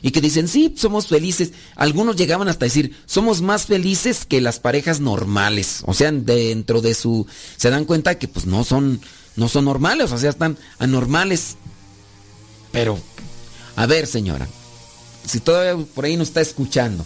Y 0.06 0.12
que 0.12 0.20
dicen, 0.20 0.50
sí, 0.50 0.76
somos 0.78 1.08
felices. 1.08 1.54
Algunos 1.78 2.18
llegaban 2.18 2.50
hasta 2.50 2.66
decir, 2.66 2.94
somos 3.06 3.42
más 3.42 3.68
felices 3.68 4.26
que 4.26 4.42
las 4.42 4.60
parejas 4.60 5.00
normales. 5.00 5.82
O 5.86 5.94
sea, 5.94 6.12
dentro 6.12 6.82
de 6.82 6.94
su... 6.94 7.26
Se 7.56 7.70
dan 7.70 7.86
cuenta 7.86 8.20
que 8.20 8.28
pues 8.28 8.46
no 8.46 8.66
son, 8.66 9.00
no 9.38 9.48
son 9.48 9.64
normales, 9.64 10.12
o 10.12 10.18
sea, 10.18 10.30
están 10.30 10.58
anormales. 10.78 11.56
Pero, 12.74 13.00
a 13.78 13.86
ver 13.86 14.06
señora, 14.06 14.46
si 15.26 15.40
todavía 15.40 15.86
por 15.96 16.04
ahí 16.04 16.18
no 16.18 16.24
está 16.24 16.42
escuchando, 16.42 17.06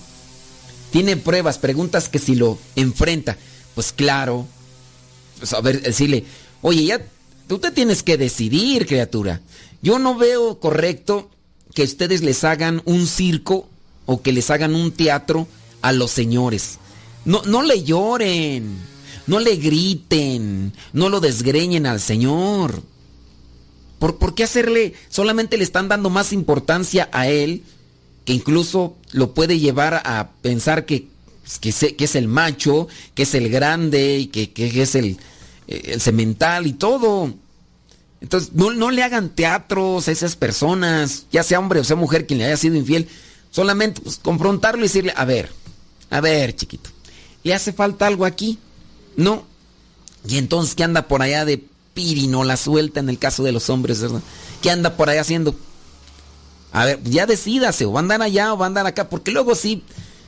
tiene 0.91 1.17
pruebas, 1.17 1.59
preguntas 1.59 2.09
que 2.09 2.17
si 2.17 2.33
lo 2.33 2.57
enfrenta, 2.75 3.37
pues 3.75 3.91
claro, 3.91 4.47
pues 5.37 5.53
a 5.53 5.61
ver, 5.61 5.83
decirle, 5.83 6.25
oye, 6.63 6.83
ya, 6.83 7.05
tú 7.47 7.59
te 7.59 7.69
tienes 7.69 8.01
que 8.01 8.17
decidir, 8.17 8.87
criatura. 8.87 9.41
Yo 9.83 9.99
no 9.99 10.15
veo 10.15 10.59
correcto 10.59 11.29
que 11.77 11.83
ustedes 11.83 12.23
les 12.23 12.43
hagan 12.43 12.81
un 12.85 13.05
circo 13.05 13.69
o 14.07 14.23
que 14.23 14.31
les 14.31 14.49
hagan 14.49 14.73
un 14.73 14.91
teatro 14.91 15.47
a 15.83 15.91
los 15.91 16.09
señores. 16.09 16.79
No, 17.23 17.43
no 17.43 17.61
le 17.61 17.83
lloren, 17.83 18.79
no 19.27 19.39
le 19.39 19.57
griten, 19.57 20.73
no 20.91 21.09
lo 21.09 21.19
desgreñen 21.19 21.85
al 21.85 21.99
Señor. 22.01 22.81
¿Por, 23.99 24.17
¿Por, 24.17 24.33
qué 24.33 24.45
hacerle? 24.45 24.95
Solamente 25.09 25.55
le 25.55 25.63
están 25.63 25.87
dando 25.87 26.09
más 26.09 26.33
importancia 26.33 27.09
a 27.11 27.27
él, 27.27 27.61
que 28.25 28.33
incluso 28.33 28.97
lo 29.11 29.35
puede 29.35 29.59
llevar 29.59 30.01
a 30.03 30.31
pensar 30.41 30.87
que, 30.87 31.09
que, 31.61 31.71
que 31.71 32.05
es 32.05 32.15
el 32.15 32.27
macho, 32.27 32.87
que 33.13 33.21
es 33.21 33.35
el 33.35 33.49
grande 33.49 34.17
y 34.17 34.25
que, 34.25 34.51
que 34.51 34.81
es 34.81 34.95
el, 34.95 35.17
el 35.67 36.01
cemental 36.01 36.65
y 36.65 36.73
todo. 36.73 37.35
Entonces, 38.21 38.51
no, 38.53 38.71
no, 38.71 38.91
le 38.91 39.03
hagan 39.03 39.29
teatros 39.29 40.07
a 40.07 40.11
esas 40.11 40.35
personas, 40.35 41.25
ya 41.31 41.43
sea 41.43 41.59
hombre 41.59 41.79
o 41.79 41.83
sea 41.83 41.95
mujer 41.95 42.25
quien 42.25 42.39
le 42.39 42.45
haya 42.45 42.57
sido 42.57 42.75
infiel. 42.75 43.07
Solamente 43.51 44.01
pues, 44.01 44.19
confrontarlo 44.21 44.79
y 44.79 44.87
decirle, 44.87 45.13
a 45.15 45.25
ver, 45.25 45.51
a 46.09 46.21
ver, 46.21 46.55
chiquito, 46.55 46.89
¿le 47.43 47.53
hace 47.53 47.73
falta 47.73 48.07
algo 48.07 48.25
aquí? 48.25 48.59
No. 49.15 49.45
Y 50.27 50.37
entonces, 50.37 50.75
¿qué 50.75 50.83
anda 50.83 51.07
por 51.07 51.21
allá 51.21 51.45
de 51.45 51.63
pirino 51.93 52.43
la 52.43 52.57
suelta 52.57 52.99
en 52.99 53.09
el 53.09 53.19
caso 53.19 53.43
de 53.43 53.51
los 53.51 53.69
hombres, 53.69 54.01
verdad? 54.01 54.21
¿Qué 54.61 54.71
anda 54.71 54.97
por 54.97 55.09
allá 55.09 55.21
haciendo? 55.21 55.55
A 56.73 56.85
ver, 56.85 56.99
ya 57.03 57.25
decídase, 57.25 57.85
o 57.85 57.93
va 57.93 58.01
a 58.01 58.23
allá 58.23 58.53
o 58.53 58.57
va 58.57 58.67
acá, 58.67 59.09
porque 59.09 59.31
luego 59.31 59.55
sí 59.55 59.83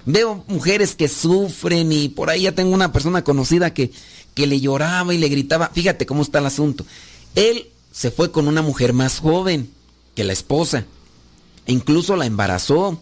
veo 0.05 0.43
mujeres 0.47 0.95
que 0.95 1.07
sufren 1.07 1.91
y 1.91 2.09
por 2.09 2.29
ahí 2.29 2.43
ya 2.43 2.53
tengo 2.53 2.73
una 2.73 2.91
persona 2.91 3.23
conocida 3.23 3.73
que, 3.73 3.91
que 4.33 4.47
le 4.47 4.59
lloraba 4.59 5.13
y 5.13 5.17
le 5.17 5.27
gritaba. 5.27 5.69
Fíjate 5.73 6.05
cómo 6.05 6.21
está 6.21 6.39
el 6.39 6.45
asunto. 6.45 6.85
Él 7.35 7.67
se 7.91 8.11
fue 8.11 8.31
con 8.31 8.47
una 8.47 8.61
mujer 8.61 8.93
más 8.93 9.19
joven 9.19 9.71
que 10.15 10.23
la 10.23 10.33
esposa. 10.33 10.85
E 11.65 11.71
incluso 11.71 12.15
la 12.15 12.25
embarazó. 12.25 12.99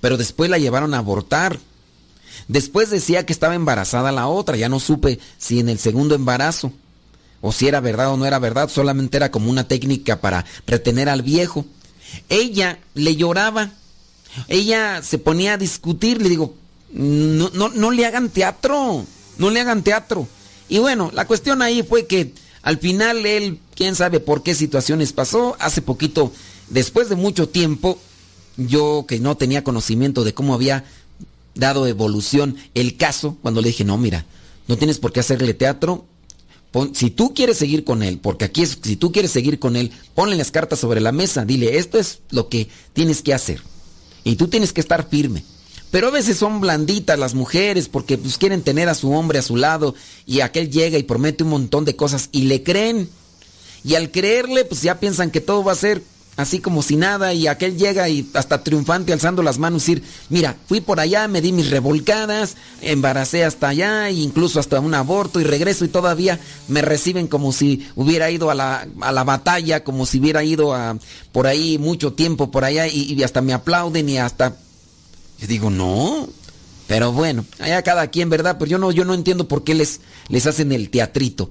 Pero 0.00 0.16
después 0.16 0.50
la 0.50 0.58
llevaron 0.58 0.94
a 0.94 0.98
abortar. 0.98 1.58
Después 2.48 2.90
decía 2.90 3.26
que 3.26 3.32
estaba 3.32 3.54
embarazada 3.54 4.12
la 4.12 4.28
otra. 4.28 4.56
Ya 4.56 4.68
no 4.68 4.80
supe 4.80 5.18
si 5.38 5.60
en 5.60 5.68
el 5.68 5.78
segundo 5.78 6.14
embarazo. 6.14 6.72
O 7.40 7.52
si 7.52 7.68
era 7.68 7.80
verdad 7.80 8.12
o 8.12 8.16
no 8.16 8.26
era 8.26 8.38
verdad. 8.38 8.68
Solamente 8.68 9.16
era 9.16 9.30
como 9.30 9.50
una 9.50 9.68
técnica 9.68 10.20
para 10.20 10.44
retener 10.66 11.08
al 11.08 11.22
viejo. 11.22 11.66
Ella 12.28 12.78
le 12.94 13.16
lloraba. 13.16 13.70
Ella 14.48 15.02
se 15.02 15.18
ponía 15.18 15.54
a 15.54 15.58
discutir. 15.58 16.22
Le 16.22 16.28
digo, 16.28 16.54
no, 16.92 17.50
no, 17.52 17.68
no 17.68 17.90
le 17.90 18.06
hagan 18.06 18.30
teatro. 18.30 19.04
No 19.38 19.50
le 19.50 19.60
hagan 19.60 19.82
teatro. 19.82 20.26
Y 20.68 20.78
bueno, 20.78 21.10
la 21.12 21.26
cuestión 21.26 21.60
ahí 21.60 21.82
fue 21.82 22.06
que 22.06 22.32
al 22.64 22.78
final 22.78 23.26
él, 23.26 23.60
quién 23.76 23.94
sabe 23.94 24.20
por 24.20 24.42
qué 24.42 24.54
situaciones 24.54 25.12
pasó, 25.12 25.54
hace 25.60 25.82
poquito, 25.82 26.32
después 26.70 27.10
de 27.10 27.14
mucho 27.14 27.48
tiempo, 27.48 27.98
yo 28.56 29.04
que 29.06 29.20
no 29.20 29.36
tenía 29.36 29.62
conocimiento 29.62 30.24
de 30.24 30.32
cómo 30.32 30.54
había 30.54 30.84
dado 31.54 31.86
evolución 31.86 32.56
el 32.72 32.96
caso, 32.96 33.36
cuando 33.42 33.60
le 33.60 33.68
dije, 33.68 33.84
no, 33.84 33.98
mira, 33.98 34.24
no 34.66 34.78
tienes 34.78 34.98
por 34.98 35.12
qué 35.12 35.20
hacerle 35.20 35.52
teatro, 35.52 36.06
si 36.94 37.10
tú 37.10 37.34
quieres 37.34 37.58
seguir 37.58 37.84
con 37.84 38.02
él, 38.02 38.18
porque 38.18 38.46
aquí 38.46 38.62
es, 38.62 38.78
si 38.82 38.96
tú 38.96 39.12
quieres 39.12 39.30
seguir 39.30 39.58
con 39.58 39.76
él, 39.76 39.92
ponle 40.14 40.34
las 40.34 40.50
cartas 40.50 40.80
sobre 40.80 41.02
la 41.02 41.12
mesa, 41.12 41.44
dile, 41.44 41.76
esto 41.76 41.98
es 41.98 42.20
lo 42.30 42.48
que 42.48 42.68
tienes 42.94 43.22
que 43.22 43.34
hacer. 43.34 43.60
Y 44.24 44.36
tú 44.36 44.48
tienes 44.48 44.72
que 44.72 44.80
estar 44.80 45.08
firme. 45.08 45.44
Pero 45.94 46.08
a 46.08 46.10
veces 46.10 46.36
son 46.36 46.60
blanditas 46.60 47.16
las 47.16 47.34
mujeres 47.34 47.88
porque 47.88 48.18
pues, 48.18 48.36
quieren 48.36 48.62
tener 48.62 48.88
a 48.88 48.96
su 48.96 49.12
hombre 49.12 49.38
a 49.38 49.42
su 49.42 49.54
lado 49.54 49.94
y 50.26 50.40
aquel 50.40 50.68
llega 50.68 50.98
y 50.98 51.04
promete 51.04 51.44
un 51.44 51.50
montón 51.50 51.84
de 51.84 51.94
cosas 51.94 52.30
y 52.32 52.46
le 52.46 52.64
creen. 52.64 53.08
Y 53.84 53.94
al 53.94 54.10
creerle, 54.10 54.64
pues 54.64 54.82
ya 54.82 54.98
piensan 54.98 55.30
que 55.30 55.40
todo 55.40 55.62
va 55.62 55.70
a 55.70 55.76
ser 55.76 56.02
así 56.34 56.58
como 56.58 56.82
si 56.82 56.96
nada 56.96 57.32
y 57.32 57.46
aquel 57.46 57.78
llega 57.78 58.08
y 58.08 58.28
hasta 58.34 58.64
triunfante 58.64 59.12
alzando 59.12 59.40
las 59.44 59.58
manos 59.58 59.88
y 59.88 59.94
decir, 59.94 60.08
mira, 60.30 60.56
fui 60.66 60.80
por 60.80 60.98
allá, 60.98 61.28
me 61.28 61.40
di 61.40 61.52
mis 61.52 61.70
revolcadas, 61.70 62.56
embaracé 62.82 63.44
hasta 63.44 63.68
allá, 63.68 64.10
incluso 64.10 64.58
hasta 64.58 64.80
un 64.80 64.94
aborto 64.94 65.40
y 65.40 65.44
regreso 65.44 65.84
y 65.84 65.88
todavía 65.90 66.40
me 66.66 66.82
reciben 66.82 67.28
como 67.28 67.52
si 67.52 67.86
hubiera 67.94 68.32
ido 68.32 68.50
a 68.50 68.56
la, 68.56 68.88
a 69.00 69.12
la 69.12 69.22
batalla, 69.22 69.84
como 69.84 70.06
si 70.06 70.18
hubiera 70.18 70.42
ido 70.42 70.74
a, 70.74 70.98
por 71.30 71.46
ahí 71.46 71.78
mucho 71.78 72.14
tiempo 72.14 72.50
por 72.50 72.64
allá 72.64 72.88
y, 72.88 73.12
y 73.12 73.22
hasta 73.22 73.42
me 73.42 73.52
aplauden 73.52 74.08
y 74.08 74.18
hasta 74.18 74.56
digo, 75.46 75.70
no. 75.70 76.28
Pero 76.86 77.12
bueno, 77.12 77.44
allá 77.58 77.82
cada 77.82 78.08
quien, 78.08 78.28
¿verdad? 78.28 78.56
Pero 78.58 78.70
yo 78.70 78.78
no, 78.78 78.92
yo 78.92 79.04
no 79.04 79.14
entiendo 79.14 79.48
por 79.48 79.64
qué 79.64 79.74
les, 79.74 80.00
les 80.28 80.46
hacen 80.46 80.72
el 80.72 80.90
teatrito. 80.90 81.50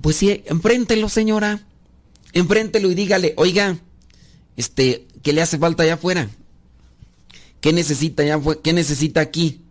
Pues 0.00 0.16
sí, 0.16 0.42
enfréntelo, 0.46 1.08
señora. 1.08 1.66
Enfréntelo 2.32 2.90
y 2.90 2.94
dígale, 2.94 3.34
oiga, 3.36 3.78
este, 4.56 5.06
¿qué 5.22 5.32
le 5.32 5.42
hace 5.42 5.58
falta 5.58 5.82
allá 5.82 5.94
afuera? 5.94 6.30
¿Qué 7.60 7.72
necesita 7.72 8.22
allá 8.22 8.36
afuera? 8.36 8.60
¿Qué 8.62 8.72
necesita 8.72 9.20
aquí? 9.20 9.62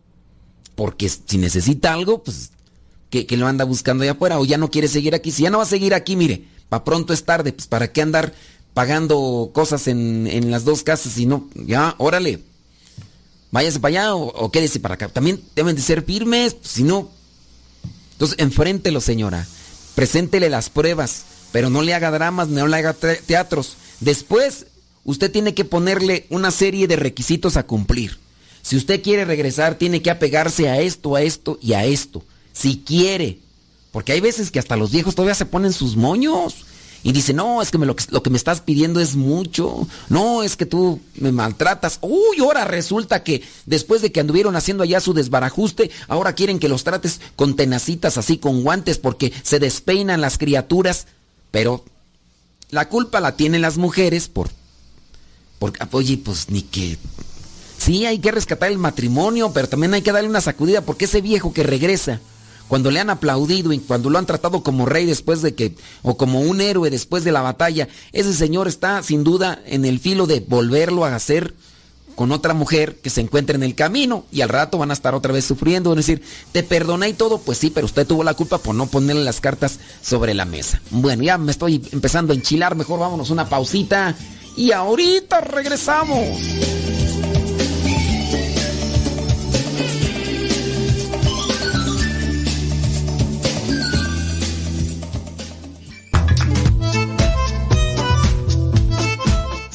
porque 0.82 1.10
si 1.10 1.38
necesita 1.38 1.94
algo, 1.94 2.24
pues 2.24 2.52
que, 3.10 3.26
que 3.26 3.38
lo 3.38 3.46
anda 3.46 3.66
buscando 3.66 4.04
allá 4.04 4.14
afuera 4.14 4.40
o 4.40 4.46
ya 4.46 4.58
no 4.58 4.72
quiere 4.72 4.88
seguir 4.88 5.14
aquí. 5.14 5.32
Si 5.32 5.44
ya 5.44 5.50
no 5.50 5.58
va 5.58 5.64
a 5.64 5.68
seguir 5.68 5.94
aquí, 5.94 6.16
mire, 6.16 6.46
para 6.70 6.84
pronto 6.84 7.14
es 7.14 7.24
tarde, 7.24 7.54
pues 7.54 7.68
para 7.68 7.92
qué 7.92 8.02
andar 8.02 8.34
pagando 8.74 9.52
cosas 9.54 9.88
en, 9.88 10.26
en 10.26 10.50
las 10.50 10.66
dos 10.66 10.82
casas 10.84 11.18
y 11.20 11.26
no, 11.28 11.48
ya, 11.54 11.94
órale, 12.00 12.42
váyase 13.52 13.80
para 13.80 13.90
allá 14.02 14.16
o, 14.16 14.50
quédese 14.52 14.80
para 14.80 14.96
acá. 14.96 15.10
También 15.10 15.42
deben 15.56 15.76
de 15.76 15.82
ser 15.82 16.04
firmes, 16.04 16.56
si 16.62 16.84
no. 16.84 17.10
Entonces, 18.14 18.38
enfréntelo, 18.40 19.02
señora. 19.02 19.48
Preséntele 19.96 20.50
las 20.50 20.70
pruebas, 20.70 21.24
pero 21.52 21.70
no 21.70 21.82
le 21.82 21.94
haga 21.94 22.12
dramas, 22.12 22.48
no 22.48 22.68
le 22.68 22.78
haga 22.78 22.94
te- 22.94 23.16
teatros. 23.18 23.76
Después, 24.00 24.68
usted 25.04 25.32
tiene 25.32 25.54
que 25.54 25.66
ponerle 25.66 26.28
una 26.30 26.52
serie 26.52 26.88
de 26.88 26.96
requisitos 26.96 27.58
a 27.58 27.64
cumplir. 27.64 28.18
Si 28.62 28.78
usted 28.78 29.02
quiere 29.02 29.26
regresar, 29.26 29.76
tiene 29.76 30.02
que 30.02 30.12
apegarse 30.12 30.70
a 30.70 30.80
esto, 30.80 31.16
a 31.16 31.22
esto 31.24 31.58
y 31.62 31.74
a 31.74 31.84
esto. 31.86 32.24
Si 32.54 32.78
quiere. 32.86 33.40
Porque 33.92 34.12
hay 34.14 34.22
veces 34.22 34.52
que 34.52 34.60
hasta 34.60 34.78
los 34.78 34.92
viejos 34.92 35.16
todavía 35.16 35.36
se 35.36 35.46
ponen 35.46 35.74
sus 35.74 35.96
moños. 35.96 36.66
Y 37.04 37.14
dicen, 37.14 37.38
no, 37.38 37.62
es 37.62 37.72
que 37.72 37.78
lo, 37.80 37.96
que 37.96 38.04
lo 38.10 38.22
que 38.22 38.30
me 38.30 38.38
estás 38.38 38.62
pidiendo 38.62 39.00
es 39.00 39.16
mucho. 39.16 39.88
No, 40.10 40.44
es 40.44 40.56
que 40.56 40.66
tú 40.66 41.00
me 41.16 41.32
maltratas. 41.32 41.98
Uy, 42.02 42.40
ahora 42.42 42.66
resulta 42.66 43.24
que 43.24 43.42
después 43.66 44.02
de 44.02 44.12
que 44.12 44.20
anduvieron 44.20 44.56
haciendo 44.56 44.84
allá 44.84 45.00
su 45.00 45.14
desbarajuste, 45.14 45.90
ahora 46.08 46.34
quieren 46.34 46.60
que 46.60 46.70
los 46.70 46.84
trates 46.84 47.20
con 47.36 47.56
tenacitas 47.56 48.18
así, 48.18 48.38
con 48.38 48.62
guantes, 48.62 49.00
porque 49.00 49.34
se 49.42 49.60
despeinan 49.60 50.22
las 50.22 50.38
criaturas. 50.38 51.08
Pero 51.50 51.84
la 52.70 52.88
culpa 52.88 53.20
la 53.20 53.36
tienen 53.36 53.62
las 53.62 53.78
mujeres 53.78 54.28
por... 54.28 54.50
Porque, 55.60 55.80
oye, 55.92 56.18
pues 56.18 56.50
ni 56.50 56.62
que... 56.62 56.98
Sí, 57.78 58.06
hay 58.06 58.20
que 58.20 58.32
rescatar 58.32 58.72
el 58.72 58.78
matrimonio, 58.78 59.52
pero 59.54 59.68
también 59.68 59.94
hay 59.96 60.04
que 60.04 60.12
darle 60.12 60.30
una 60.30 60.42
sacudida 60.42 60.82
porque 60.82 61.06
ese 61.06 61.20
viejo 61.20 61.52
que 61.52 61.64
regresa, 61.64 62.22
cuando 62.72 62.90
le 62.90 63.02
han 63.02 63.10
aplaudido 63.10 63.74
y 63.74 63.80
cuando 63.80 64.10
lo 64.10 64.18
han 64.18 64.26
tratado 64.26 64.64
como 64.64 64.86
rey 64.86 65.06
después 65.06 65.42
de 65.42 65.54
que, 65.56 65.76
o 66.04 66.16
como 66.16 66.40
un 66.40 66.62
héroe 66.62 66.90
después 66.90 67.26
de 67.26 67.34
la 67.34 67.42
batalla, 67.42 67.90
ese 68.14 68.34
señor 68.34 68.70
está 68.70 69.04
sin 69.04 69.26
duda 69.26 69.62
en 69.66 69.84
el 69.84 70.00
filo 70.00 70.26
de 70.26 70.40
volverlo 70.40 71.04
a 71.04 71.14
hacer 71.14 71.54
con 72.16 72.32
otra 72.32 72.54
mujer 72.54 72.96
que 73.02 73.10
se 73.10 73.20
encuentre 73.20 73.58
en 73.58 73.64
el 73.64 73.76
camino 73.76 74.24
y 74.32 74.40
al 74.40 74.48
rato 74.48 74.78
van 74.78 74.90
a 74.90 74.94
estar 74.94 75.14
otra 75.16 75.34
vez 75.34 75.44
sufriendo, 75.44 75.92
a 75.92 75.96
decir, 75.96 76.22
te 76.54 76.64
perdoné 76.64 77.10
y 77.10 77.14
todo, 77.14 77.40
pues 77.40 77.58
sí, 77.58 77.72
pero 77.72 77.88
usted 77.88 78.08
tuvo 78.08 78.24
la 78.24 78.36
culpa 78.36 78.58
por 78.58 78.74
no 78.74 78.86
ponerle 78.86 79.26
las 79.26 79.42
cartas 79.42 79.78
sobre 80.02 80.34
la 80.34 80.46
mesa. 80.46 80.82
Bueno, 80.92 81.24
ya 81.24 81.38
me 81.38 81.52
estoy 81.52 81.86
empezando 81.92 82.32
a 82.32 82.38
enchilar, 82.38 82.76
mejor 82.76 83.02
vámonos 83.02 83.32
una 83.32 83.50
pausita 83.50 84.16
y 84.56 84.72
ahorita 84.72 85.42
regresamos. 85.42 86.26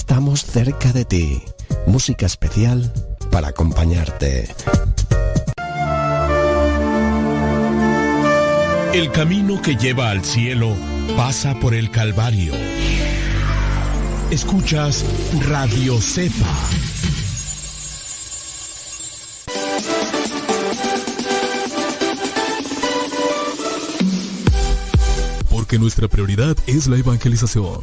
Estamos 0.00 0.46
cerca 0.46 0.94
de 0.94 1.04
ti. 1.04 1.42
Música 1.86 2.24
especial 2.24 2.90
para 3.30 3.48
acompañarte. 3.48 4.48
El 8.94 9.12
camino 9.12 9.60
que 9.60 9.76
lleva 9.76 10.08
al 10.08 10.24
cielo 10.24 10.74
pasa 11.18 11.54
por 11.60 11.74
el 11.74 11.90
Calvario. 11.90 12.54
Escuchas 14.30 15.04
Radio 15.46 16.00
Cepa. 16.00 16.56
Porque 25.50 25.78
nuestra 25.78 26.08
prioridad 26.08 26.56
es 26.66 26.88
la 26.88 26.96
evangelización. 26.96 27.82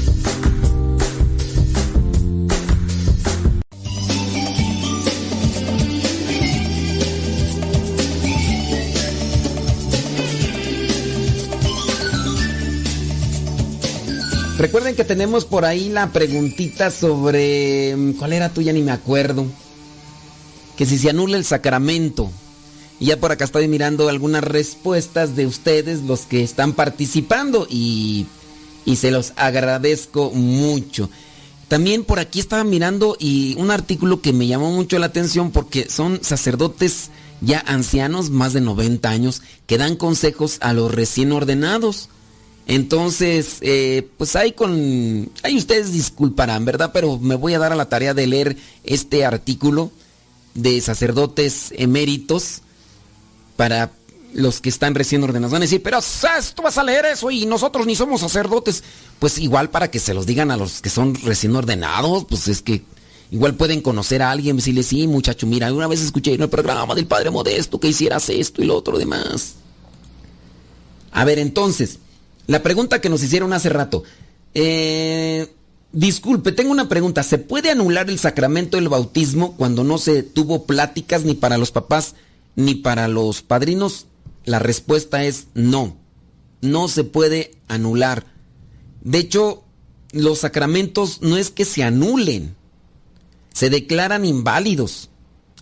Recuerden 14.61 14.95
que 14.95 15.03
tenemos 15.03 15.45
por 15.45 15.65
ahí 15.65 15.89
la 15.89 16.11
preguntita 16.11 16.91
sobre... 16.91 17.95
mm, 17.95 18.11
¿Cuál 18.11 18.33
era 18.33 18.49
tuya? 18.49 18.71
Ni 18.71 18.83
me 18.83 18.91
acuerdo. 18.91 19.47
Que 20.77 20.85
si 20.85 20.99
se 20.99 21.09
anula 21.09 21.37
el 21.37 21.45
sacramento. 21.45 22.29
Y 22.99 23.07
ya 23.07 23.19
por 23.19 23.31
acá 23.31 23.45
estoy 23.45 23.67
mirando 23.67 24.07
algunas 24.07 24.43
respuestas 24.43 25.35
de 25.35 25.47
ustedes, 25.47 26.03
los 26.03 26.27
que 26.27 26.43
están 26.43 26.73
participando, 26.73 27.65
y, 27.67 28.27
y 28.85 28.97
se 28.97 29.09
los 29.09 29.33
agradezco 29.35 30.29
mucho. 30.29 31.09
También 31.67 32.03
por 32.03 32.19
aquí 32.19 32.39
estaba 32.39 32.63
mirando 32.63 33.17
y 33.17 33.55
un 33.57 33.71
artículo 33.71 34.21
que 34.21 34.31
me 34.31 34.45
llamó 34.45 34.69
mucho 34.69 34.99
la 34.99 35.07
atención 35.07 35.49
porque 35.49 35.89
son 35.89 36.23
sacerdotes 36.23 37.09
ya 37.41 37.63
ancianos, 37.65 38.29
más 38.29 38.53
de 38.53 38.61
90 38.61 39.09
años, 39.09 39.41
que 39.65 39.79
dan 39.79 39.95
consejos 39.95 40.59
a 40.61 40.71
los 40.73 40.93
recién 40.93 41.31
ordenados. 41.31 42.09
Entonces, 42.71 43.57
eh, 43.59 44.07
pues 44.17 44.37
ahí 44.37 44.53
con... 44.53 45.29
Ahí 45.43 45.57
ustedes 45.57 45.91
disculparán, 45.91 46.63
¿verdad? 46.63 46.91
Pero 46.93 47.19
me 47.19 47.35
voy 47.35 47.53
a 47.53 47.59
dar 47.59 47.73
a 47.73 47.75
la 47.75 47.89
tarea 47.89 48.13
de 48.13 48.25
leer 48.27 48.55
este 48.85 49.25
artículo 49.25 49.91
de 50.53 50.79
sacerdotes 50.79 51.73
eméritos 51.75 52.61
para 53.57 53.91
los 54.33 54.61
que 54.61 54.69
están 54.69 54.95
recién 54.95 55.21
ordenados. 55.21 55.51
Van 55.51 55.63
a 55.63 55.65
decir, 55.65 55.83
pero 55.83 55.99
¿sabes? 55.99 56.53
tú 56.55 56.61
vas 56.61 56.77
a 56.77 56.85
leer 56.85 57.07
eso 57.07 57.29
y 57.29 57.45
nosotros 57.45 57.85
ni 57.85 57.93
somos 57.93 58.21
sacerdotes. 58.21 58.85
Pues 59.19 59.37
igual 59.37 59.69
para 59.69 59.91
que 59.91 59.99
se 59.99 60.13
los 60.13 60.25
digan 60.25 60.49
a 60.49 60.55
los 60.55 60.81
que 60.81 60.89
son 60.89 61.15
recién 61.15 61.53
ordenados, 61.53 62.23
pues 62.23 62.47
es 62.47 62.61
que 62.61 62.85
igual 63.31 63.55
pueden 63.55 63.81
conocer 63.81 64.21
a 64.21 64.31
alguien 64.31 64.55
y 64.55 64.59
decirle, 64.59 64.83
sí, 64.83 65.07
muchacho, 65.07 65.45
mira, 65.45 65.73
una 65.73 65.87
vez 65.87 65.99
escuché 65.99 66.35
en 66.35 66.43
el 66.43 66.49
programa 66.49 66.95
del 66.95 67.05
Padre 67.05 67.31
Modesto 67.31 67.81
que 67.81 67.89
hicieras 67.89 68.29
esto 68.29 68.61
y 68.61 68.65
lo 68.65 68.77
otro 68.77 68.97
demás. 68.97 69.55
A 71.11 71.25
ver, 71.25 71.37
entonces, 71.37 71.99
la 72.47 72.63
pregunta 72.63 73.01
que 73.01 73.09
nos 73.09 73.23
hicieron 73.23 73.53
hace 73.53 73.69
rato. 73.69 74.03
Eh, 74.53 75.53
disculpe, 75.91 76.51
tengo 76.51 76.71
una 76.71 76.89
pregunta. 76.89 77.23
¿Se 77.23 77.37
puede 77.37 77.71
anular 77.71 78.09
el 78.09 78.19
sacramento 78.19 78.77
del 78.77 78.89
bautismo 78.89 79.55
cuando 79.57 79.83
no 79.83 79.97
se 79.97 80.23
tuvo 80.23 80.65
pláticas 80.65 81.23
ni 81.23 81.33
para 81.33 81.57
los 81.57 81.71
papás 81.71 82.15
ni 82.55 82.75
para 82.75 83.07
los 83.07 83.41
padrinos? 83.41 84.07
La 84.45 84.59
respuesta 84.59 85.23
es 85.23 85.47
no. 85.53 85.97
no 86.61 86.87
se 86.87 87.03
puede 87.03 87.51
anular. 87.67 88.25
De 89.01 89.19
hecho, 89.19 89.63
los 90.11 90.39
sacramentos 90.39 91.21
no 91.21 91.37
es 91.37 91.49
que 91.49 91.65
se 91.65 91.83
anulen, 91.83 92.55
se 93.53 93.69
declaran 93.69 94.25
inválidos. 94.25 95.09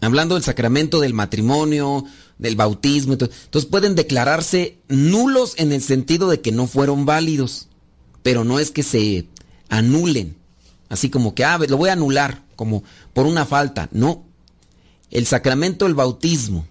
Hablando 0.02 0.36
del 0.36 0.44
sacramento 0.44 1.02
del 1.02 1.14
matrimonio, 1.14 2.06
del 2.40 2.56
bautismo, 2.56 3.14
entonces 3.14 3.66
pueden 3.70 3.96
declararse 3.96 4.80
nulos 4.88 5.54
en 5.58 5.74
el 5.74 5.82
sentido 5.82 6.30
de 6.30 6.42
que 6.42 6.52
no 6.52 6.68
fueron 6.68 7.06
válidos, 7.06 7.68
pero 8.24 8.44
no 8.44 8.60
es 8.60 8.72
que 8.72 8.82
se 8.82 9.28
anulen, 9.68 10.38
así 10.88 11.10
como 11.10 11.36
que, 11.36 11.44
ah, 11.44 11.60
lo 11.68 11.78
voy 11.78 11.90
a 11.90 11.94
anular, 11.94 12.44
como 12.56 12.84
por 13.14 13.26
una 13.26 13.46
falta, 13.46 13.90
no. 13.92 14.26
El 15.12 15.26
sacramento 15.26 15.86
del 15.86 15.96
bautismo 15.96 16.66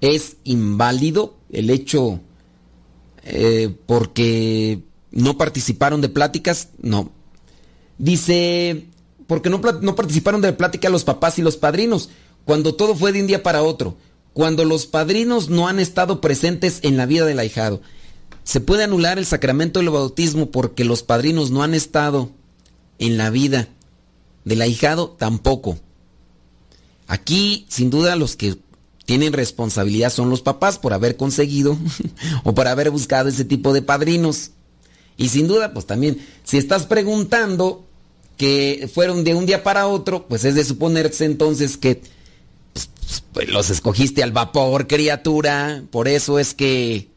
es 0.00 0.36
inválido, 0.44 1.36
el 1.50 1.70
hecho 1.70 2.20
eh, 3.22 3.74
porque 3.86 4.82
no 5.12 5.38
participaron 5.38 6.02
de 6.02 6.10
pláticas, 6.10 6.68
no. 6.80 7.10
Dice, 7.96 8.86
porque 9.26 9.48
no, 9.48 9.60
no 9.80 9.94
participaron 9.94 10.42
de 10.42 10.52
plática 10.52 10.90
los 10.90 11.04
papás 11.04 11.38
y 11.38 11.42
los 11.42 11.56
padrinos, 11.56 12.10
cuando 12.44 12.74
todo 12.74 12.94
fue 12.94 13.12
de 13.12 13.22
un 13.22 13.26
día 13.26 13.42
para 13.42 13.62
otro, 13.62 13.96
cuando 14.34 14.64
los 14.64 14.86
padrinos 14.86 15.48
no 15.48 15.68
han 15.68 15.80
estado 15.80 16.20
presentes 16.20 16.80
en 16.82 16.98
la 16.98 17.06
vida 17.06 17.24
del 17.24 17.38
ahijado. 17.38 17.80
Se 18.42 18.60
puede 18.60 18.84
anular 18.84 19.16
el 19.16 19.24
sacramento 19.24 19.78
del 19.80 19.90
bautismo 19.90 20.50
porque 20.50 20.84
los 20.84 21.02
padrinos 21.02 21.50
no 21.50 21.62
han 21.62 21.72
estado 21.72 22.30
en 22.98 23.16
la 23.16 23.30
vida 23.30 23.68
del 24.44 24.60
ahijado 24.60 25.16
tampoco. 25.18 25.78
Aquí, 27.06 27.64
sin 27.68 27.90
duda, 27.90 28.16
los 28.16 28.36
que 28.36 28.58
tienen 29.06 29.32
responsabilidad 29.32 30.10
son 30.10 30.30
los 30.30 30.42
papás 30.42 30.78
por 30.78 30.92
haber 30.92 31.16
conseguido 31.16 31.78
o 32.44 32.54
por 32.54 32.66
haber 32.66 32.90
buscado 32.90 33.28
ese 33.28 33.44
tipo 33.44 33.72
de 33.72 33.82
padrinos. 33.82 34.50
Y 35.16 35.28
sin 35.28 35.46
duda, 35.46 35.72
pues 35.72 35.86
también, 35.86 36.18
si 36.42 36.58
estás 36.58 36.86
preguntando 36.86 37.84
que 38.36 38.90
fueron 38.92 39.22
de 39.22 39.34
un 39.34 39.46
día 39.46 39.62
para 39.62 39.86
otro, 39.86 40.26
pues 40.26 40.44
es 40.44 40.56
de 40.56 40.64
suponerse 40.64 41.24
entonces 41.24 41.76
que 41.76 42.02
pues, 43.32 43.48
los 43.48 43.70
escogiste 43.70 44.22
al 44.22 44.32
vapor, 44.32 44.86
criatura. 44.86 45.82
Por 45.90 46.08
eso 46.08 46.38
es 46.38 46.54
que 46.54 47.08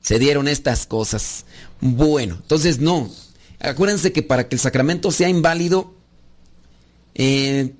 se 0.00 0.18
dieron 0.18 0.48
estas 0.48 0.86
cosas. 0.86 1.44
Bueno, 1.80 2.38
entonces 2.40 2.78
no. 2.78 3.10
Acuérdense 3.58 4.12
que 4.12 4.22
para 4.22 4.48
que 4.48 4.56
el 4.56 4.60
sacramento 4.60 5.10
sea 5.10 5.28
inválido, 5.28 5.94
eh, 7.14 7.74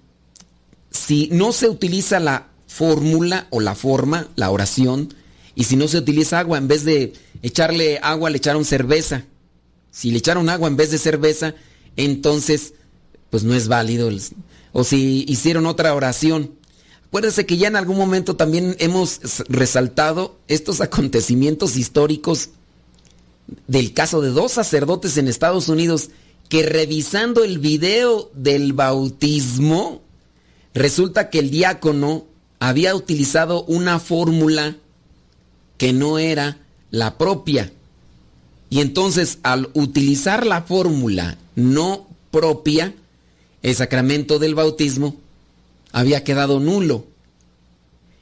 si 0.90 1.28
no 1.32 1.52
se 1.52 1.68
utiliza 1.68 2.18
la 2.20 2.48
fórmula 2.66 3.46
o 3.50 3.60
la 3.60 3.74
forma, 3.74 4.28
la 4.36 4.50
oración, 4.50 5.14
y 5.54 5.64
si 5.64 5.76
no 5.76 5.88
se 5.88 5.98
utiliza 5.98 6.38
agua, 6.38 6.58
en 6.58 6.68
vez 6.68 6.84
de 6.84 7.14
echarle 7.42 7.98
agua, 8.02 8.30
le 8.30 8.38
echaron 8.38 8.64
cerveza. 8.64 9.24
Si 9.90 10.10
le 10.10 10.18
echaron 10.18 10.48
agua 10.48 10.68
en 10.68 10.76
vez 10.76 10.90
de 10.90 10.98
cerveza, 10.98 11.54
entonces, 11.96 12.74
pues 13.30 13.42
no 13.44 13.54
es 13.54 13.68
válido. 13.68 14.10
O 14.72 14.84
si 14.84 15.24
hicieron 15.26 15.66
otra 15.66 15.94
oración. 15.94 16.52
Acuérdense 17.16 17.46
que 17.46 17.56
ya 17.56 17.68
en 17.68 17.76
algún 17.76 17.96
momento 17.96 18.36
también 18.36 18.76
hemos 18.78 19.20
resaltado 19.48 20.36
estos 20.48 20.82
acontecimientos 20.82 21.78
históricos 21.78 22.50
del 23.66 23.94
caso 23.94 24.20
de 24.20 24.28
dos 24.28 24.52
sacerdotes 24.52 25.16
en 25.16 25.26
Estados 25.26 25.70
Unidos 25.70 26.10
que 26.50 26.62
revisando 26.62 27.42
el 27.42 27.58
video 27.58 28.30
del 28.34 28.74
bautismo, 28.74 30.02
resulta 30.74 31.30
que 31.30 31.38
el 31.38 31.48
diácono 31.48 32.26
había 32.60 32.94
utilizado 32.94 33.64
una 33.64 33.98
fórmula 33.98 34.76
que 35.78 35.94
no 35.94 36.18
era 36.18 36.58
la 36.90 37.16
propia. 37.16 37.72
Y 38.68 38.82
entonces 38.82 39.38
al 39.42 39.70
utilizar 39.72 40.44
la 40.44 40.60
fórmula 40.60 41.38
no 41.54 42.08
propia, 42.30 42.94
el 43.62 43.74
sacramento 43.74 44.38
del 44.38 44.54
bautismo 44.54 45.16
había 45.96 46.24
quedado 46.24 46.60
nulo. 46.60 47.06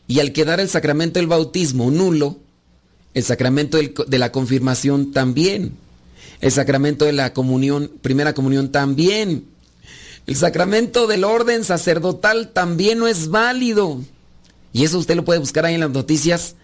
Y 0.07 0.21
al 0.21 0.33
quedar 0.33 0.61
el 0.61 0.69
sacramento 0.69 1.19
del 1.19 1.27
bautismo 1.27 1.91
nulo, 1.91 2.39
el 3.15 3.25
sacramento 3.25 3.79
de 3.79 4.19
la 4.19 4.31
confirmación 4.31 5.11
también. 5.11 5.73
El 6.41 6.53
sacramento 6.53 7.05
de 7.05 7.13
la 7.15 7.33
comunión, 7.33 7.91
primera 8.01 8.33
comunión 8.33 8.71
también. 8.71 9.47
El 10.25 10.37
sacramento 10.37 11.09
del 11.09 11.25
orden 11.25 11.65
sacerdotal 11.65 12.53
también 12.53 13.01
no 13.01 13.09
es 13.09 13.27
válido. 13.27 14.01
Y 14.73 14.85
eso 14.85 15.01
usted 15.01 15.17
lo 15.17 15.25
puede 15.25 15.41
buscar 15.41 15.65
ahí 15.65 15.75
en 15.75 15.81
las 15.81 15.91
noticias 15.91 16.55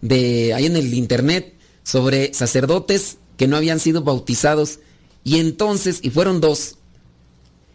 de 0.00 0.54
ahí 0.54 0.64
en 0.64 0.76
el 0.76 0.94
internet 0.94 1.52
sobre 1.82 2.32
sacerdotes 2.32 3.18
que 3.36 3.48
no 3.48 3.58
habían 3.58 3.80
sido 3.80 4.02
bautizados 4.02 4.78
y 5.24 5.40
entonces 5.40 5.98
y 6.00 6.08
fueron 6.08 6.40
dos 6.40 6.76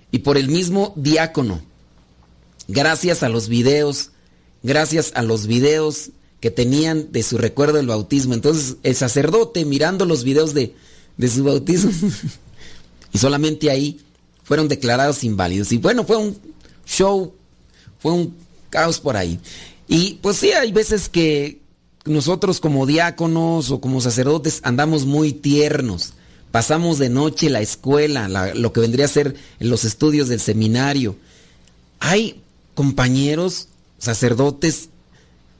y 0.10 0.20
por 0.20 0.40
el 0.40 0.50
mismo 0.50 0.94
diácono. 0.96 1.69
Gracias 2.72 3.24
a 3.24 3.30
los 3.30 3.50
videos, 3.50 4.12
gracias 4.62 5.12
a 5.16 5.24
los 5.24 5.48
videos 5.48 6.12
que 6.40 6.52
tenían 6.52 7.12
de 7.12 7.24
su 7.24 7.40
recuerdo 7.40 7.78
del 7.78 7.88
bautismo. 7.88 8.36
Entonces 8.36 8.76
el 8.84 8.96
sacerdote 8.96 9.66
mirando 9.66 10.06
los 10.06 10.24
videos 10.24 10.54
de, 10.54 10.76
de 11.18 11.30
su 11.30 11.44
bautismo 11.44 11.92
y 13.12 13.18
solamente 13.18 13.72
ahí 13.72 14.00
fueron 14.44 14.68
declarados 14.68 15.24
inválidos. 15.24 15.72
Y 15.72 15.80
bueno, 15.80 16.06
fue 16.06 16.18
un 16.18 16.38
show, 16.86 17.34
fue 17.98 18.12
un 18.12 18.36
caos 18.70 19.00
por 19.00 19.18
ahí. 19.18 19.40
Y 19.88 20.20
pues 20.22 20.38
sí, 20.38 20.52
hay 20.52 20.72
veces 20.72 21.10
que 21.10 21.60
nosotros 22.06 22.60
como 22.60 22.86
diáconos 22.86 23.72
o 23.72 23.82
como 23.82 24.00
sacerdotes 24.00 24.60
andamos 24.62 25.08
muy 25.08 25.34
tiernos. 25.34 26.14
Pasamos 26.52 27.00
de 27.00 27.10
noche 27.10 27.50
la 27.50 27.62
escuela, 27.62 28.54
lo 28.54 28.74
que 28.74 28.82
vendría 28.82 29.06
a 29.06 29.10
ser 29.10 29.34
los 29.58 29.86
estudios 29.86 30.30
del 30.30 30.40
seminario. 30.40 31.16
Hay 32.00 32.44
compañeros 32.80 33.68
sacerdotes 33.98 34.88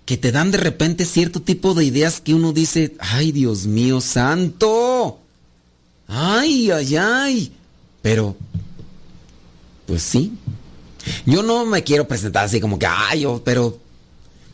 que 0.06 0.16
te 0.16 0.32
dan 0.32 0.52
de 0.52 0.58
repente 0.58 1.04
cierto 1.04 1.42
tipo 1.42 1.74
de 1.74 1.84
ideas 1.84 2.22
que 2.22 2.34
uno 2.34 2.54
dice, 2.54 2.96
ay 2.98 3.34
Dios 3.34 3.66
mío 3.66 4.00
santo, 4.00 5.20
ay, 6.08 6.72
ay, 6.72 6.96
ay. 6.96 7.52
Pero, 8.02 8.38
pues 9.86 10.02
sí. 10.02 10.32
Yo 11.26 11.44
no 11.44 11.66
me 11.66 11.84
quiero 11.84 12.08
presentar 12.08 12.46
así 12.46 12.62
como 12.62 12.80
que, 12.80 12.86
ay, 12.86 13.20
yo, 13.20 13.42
pero 13.44 13.78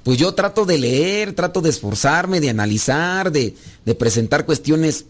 pues 0.03 0.17
yo 0.17 0.33
trato 0.33 0.65
de 0.65 0.79
leer, 0.79 1.33
trato 1.33 1.61
de 1.61 1.69
esforzarme, 1.69 2.41
de 2.41 2.49
analizar, 2.49 3.31
de, 3.31 3.55
presentar 3.99 4.47
cuestiones 4.47 5.05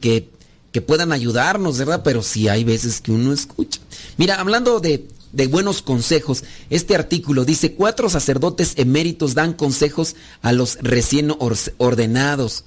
que, 0.00 0.30
que, 0.70 0.80
puedan 0.80 1.10
ayudarnos, 1.10 1.76
¿verdad? 1.76 2.02
Pero 2.04 2.22
sí 2.22 2.46
hay 2.46 2.62
veces 2.62 3.00
que 3.00 3.10
uno 3.10 3.32
escucha. 3.32 3.80
Mira, 4.16 4.36
hablando 4.36 4.78
de, 4.78 5.08
de 5.32 5.46
buenos 5.46 5.82
consejos, 5.82 6.44
este 6.70 6.94
artículo 6.94 7.44
dice, 7.44 7.74
cuatro 7.74 8.08
sacerdotes 8.08 8.74
eméritos 8.76 9.34
dan 9.34 9.52
consejos 9.52 10.16
a 10.42 10.52
los 10.52 10.78
recién 10.82 11.32
ordenados. 11.78 12.64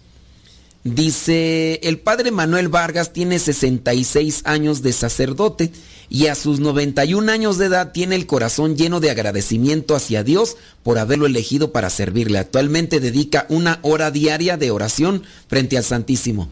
Dice, 0.84 1.80
el 1.84 2.00
padre 2.00 2.32
Manuel 2.32 2.68
Vargas 2.68 3.14
tiene 3.14 3.40
66 3.40 4.42
años 4.44 4.82
de 4.82 4.92
sacerdote 4.92 5.72
y 6.10 6.28
a 6.28 6.36
sus 6.36 6.60
91 6.60 7.32
años 7.32 7.58
de 7.58 7.68
edad 7.68 7.94
tiene 7.94 8.16
el 8.16 8.28
corazón 8.28 8.76
lleno 8.76 9.00
de 9.00 9.10
agradecimiento 9.10 9.96
hacia 9.96 10.26
Dios 10.26 10.58
por 10.84 10.98
haberlo 10.98 11.26
elegido 11.26 11.72
para 11.72 11.90
servirle. 11.90 12.38
Actualmente 12.38 13.00
dedica 13.00 13.46
una 13.48 13.80
hora 13.82 14.12
diaria 14.12 14.58
de 14.58 14.72
oración 14.72 15.24
frente 15.48 15.78
al 15.78 15.86
Santísimo. 15.86 16.50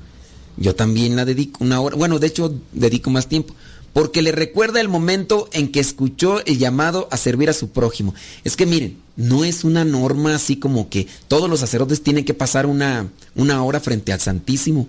Yo 0.55 0.75
también 0.75 1.17
la 1.17 1.25
dedico 1.25 1.61
una 1.61 1.81
hora, 1.81 1.97
bueno, 1.97 2.17
de 2.17 2.27
hecho 2.27 2.53
dedico 2.71 3.09
más 3.09 3.27
tiempo, 3.27 3.53
porque 3.93 4.21
le 4.21 4.31
recuerda 4.31 4.79
el 4.79 4.87
momento 4.87 5.49
en 5.53 5.71
que 5.71 5.79
escuchó 5.79 6.43
el 6.45 6.57
llamado 6.57 7.07
a 7.11 7.17
servir 7.17 7.49
a 7.49 7.53
su 7.53 7.69
prójimo. 7.69 8.13
Es 8.43 8.55
que 8.55 8.65
miren, 8.65 8.97
no 9.15 9.43
es 9.43 9.63
una 9.63 9.83
norma 9.83 10.35
así 10.35 10.55
como 10.55 10.89
que 10.89 11.07
todos 11.27 11.49
los 11.49 11.59
sacerdotes 11.59 12.01
tienen 12.01 12.25
que 12.25 12.33
pasar 12.33 12.65
una, 12.65 13.09
una 13.35 13.63
hora 13.63 13.79
frente 13.79 14.13
al 14.13 14.19
Santísimo. 14.19 14.87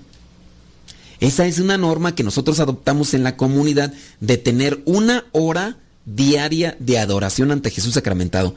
Esa 1.21 1.47
es 1.47 1.59
una 1.59 1.79
norma 1.79 2.15
que 2.15 2.25
nosotros 2.25 2.61
adoptamos 2.61 3.15
en 3.15 3.23
la 3.23 3.37
comunidad 3.37 3.93
de 4.21 4.39
tener 4.39 4.83
una 4.85 5.25
hora 5.33 5.79
diaria 6.05 6.77
de 6.81 6.99
adoración 6.99 7.53
ante 7.53 7.71
Jesús 7.71 7.95
sacramentado. 7.95 8.55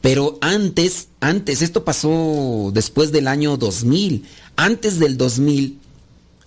Pero 0.00 0.38
antes, 0.40 1.08
antes, 1.20 1.60
esto 1.60 1.84
pasó 1.84 2.70
después 2.72 3.10
del 3.10 3.26
año 3.26 3.56
2000, 3.56 4.24
antes 4.56 4.98
del 4.98 5.16
2000, 5.18 5.78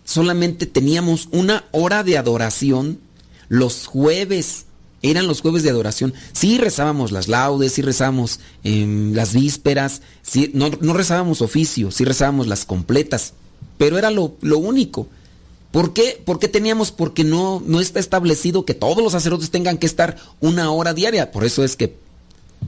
solamente 0.05 0.65
teníamos 0.65 1.27
una 1.31 1.65
hora 1.71 2.03
de 2.03 2.17
adoración 2.17 2.99
los 3.51 3.85
jueves. 3.85 4.65
Eran 5.01 5.27
los 5.27 5.41
jueves 5.41 5.61
de 5.63 5.69
adoración. 5.69 6.13
Sí 6.31 6.57
rezábamos 6.57 7.11
las 7.11 7.27
laudes, 7.27 7.73
sí 7.73 7.81
rezábamos 7.81 8.39
em, 8.63 9.13
las 9.13 9.33
vísperas, 9.33 10.01
sí, 10.21 10.51
no, 10.53 10.69
rezábamos 10.93 11.41
oficio, 11.41 11.91
sí 11.91 12.05
rezábamos 12.05 12.47
las 12.47 12.63
completas, 12.63 13.33
pero 13.77 13.97
era 13.97 14.09
lo, 14.09 14.37
único. 14.41 15.07
¿Por 15.71 15.91
qué? 15.91 16.21
¿Por 16.23 16.39
qué 16.39 16.47
teníamos? 16.47 16.91
Porque 16.91 17.25
no, 17.25 17.61
no 17.65 17.81
está 17.81 17.99
establecido 17.99 18.63
que 18.63 18.73
todos 18.73 19.03
los 19.03 19.11
sacerdotes 19.11 19.51
tengan 19.51 19.77
que 19.77 19.87
estar 19.87 20.15
una 20.39 20.71
hora 20.71 20.93
diaria. 20.93 21.31
Por 21.31 21.43
eso 21.43 21.65
es 21.65 21.75
que 21.75 21.97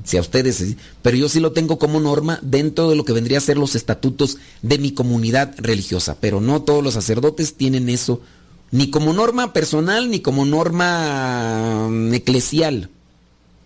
si 0.04 0.18
a 0.18 0.22
ustedes, 0.22 0.76
pero 1.02 1.16
yo 1.16 1.30
sí 1.30 1.40
lo 1.40 1.54
tengo 1.54 1.80
como 1.80 2.02
norma 2.02 2.40
dentro 2.42 2.90
de 2.90 2.98
lo 2.98 3.06
que 3.06 3.14
vendría 3.14 3.38
a 3.38 3.42
ser 3.42 3.58
los 3.58 3.76
estatutos 3.76 4.38
de 4.62 4.80
mi 4.80 4.92
comunidad 4.92 5.54
religiosa, 5.60 6.18
pero 6.20 6.42
no 6.42 6.64
todos 6.64 6.84
los 6.84 6.96
sacerdotes 6.96 7.54
tienen 7.54 7.88
eso 7.88 8.22
ni 8.74 8.90
como 8.90 9.14
norma 9.14 9.54
personal 9.54 10.10
ni 10.10 10.20
como 10.20 10.46
norma 10.46 11.88
mm, 11.90 12.14
eclesial. 12.16 12.90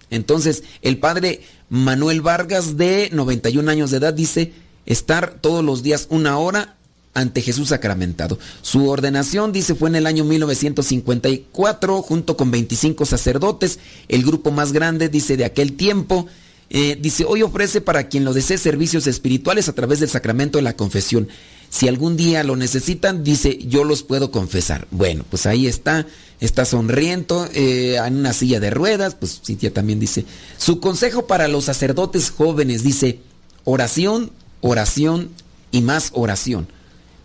Entonces, 0.09 0.63
el 0.81 0.99
padre 0.99 1.41
Manuel 1.69 2.21
Vargas, 2.21 2.75
de 2.75 3.09
91 3.13 3.71
años 3.71 3.89
de 3.89 3.97
edad, 3.97 4.13
dice 4.13 4.51
estar 4.85 5.37
todos 5.39 5.63
los 5.63 5.81
días 5.81 6.07
una 6.09 6.37
hora 6.37 6.75
ante 7.13 7.41
Jesús 7.41 7.69
sacramentado. 7.69 8.37
Su 8.61 8.89
ordenación, 8.89 9.53
dice, 9.53 9.75
fue 9.75 9.87
en 9.87 9.95
el 9.95 10.07
año 10.07 10.25
1954, 10.25 12.01
junto 12.01 12.35
con 12.35 12.51
25 12.51 13.05
sacerdotes, 13.05 13.79
el 14.09 14.23
grupo 14.23 14.51
más 14.51 14.73
grande, 14.73 15.07
dice, 15.07 15.37
de 15.37 15.45
aquel 15.45 15.77
tiempo. 15.77 16.27
Eh, 16.69 16.97
dice, 16.99 17.23
hoy 17.25 17.43
ofrece 17.43 17.79
para 17.79 18.09
quien 18.09 18.25
lo 18.25 18.33
desee 18.33 18.57
servicios 18.57 19.07
espirituales 19.07 19.69
a 19.69 19.73
través 19.73 20.01
del 20.01 20.09
sacramento 20.09 20.57
de 20.57 20.63
la 20.63 20.75
confesión. 20.75 21.29
Si 21.69 21.87
algún 21.87 22.15
día 22.15 22.43
lo 22.43 22.55
necesitan, 22.55 23.23
dice, 23.23 23.57
yo 23.57 23.83
los 23.83 24.03
puedo 24.03 24.31
confesar. 24.31 24.87
Bueno, 24.91 25.25
pues 25.29 25.45
ahí 25.45 25.67
está, 25.67 26.07
está 26.39 26.65
sonriendo 26.65 27.47
eh, 27.53 27.97
en 27.97 28.17
una 28.17 28.33
silla 28.33 28.59
de 28.59 28.69
ruedas, 28.69 29.15
pues 29.15 29.41
Cintia 29.45 29.73
también 29.73 29.99
dice. 29.99 30.25
Su 30.57 30.79
consejo 30.79 31.27
para 31.27 31.47
los 31.47 31.65
sacerdotes 31.65 32.31
jóvenes 32.31 32.83
dice, 32.83 33.19
oración, 33.65 34.31
oración 34.61 35.29
y 35.71 35.81
más 35.81 36.11
oración. 36.13 36.67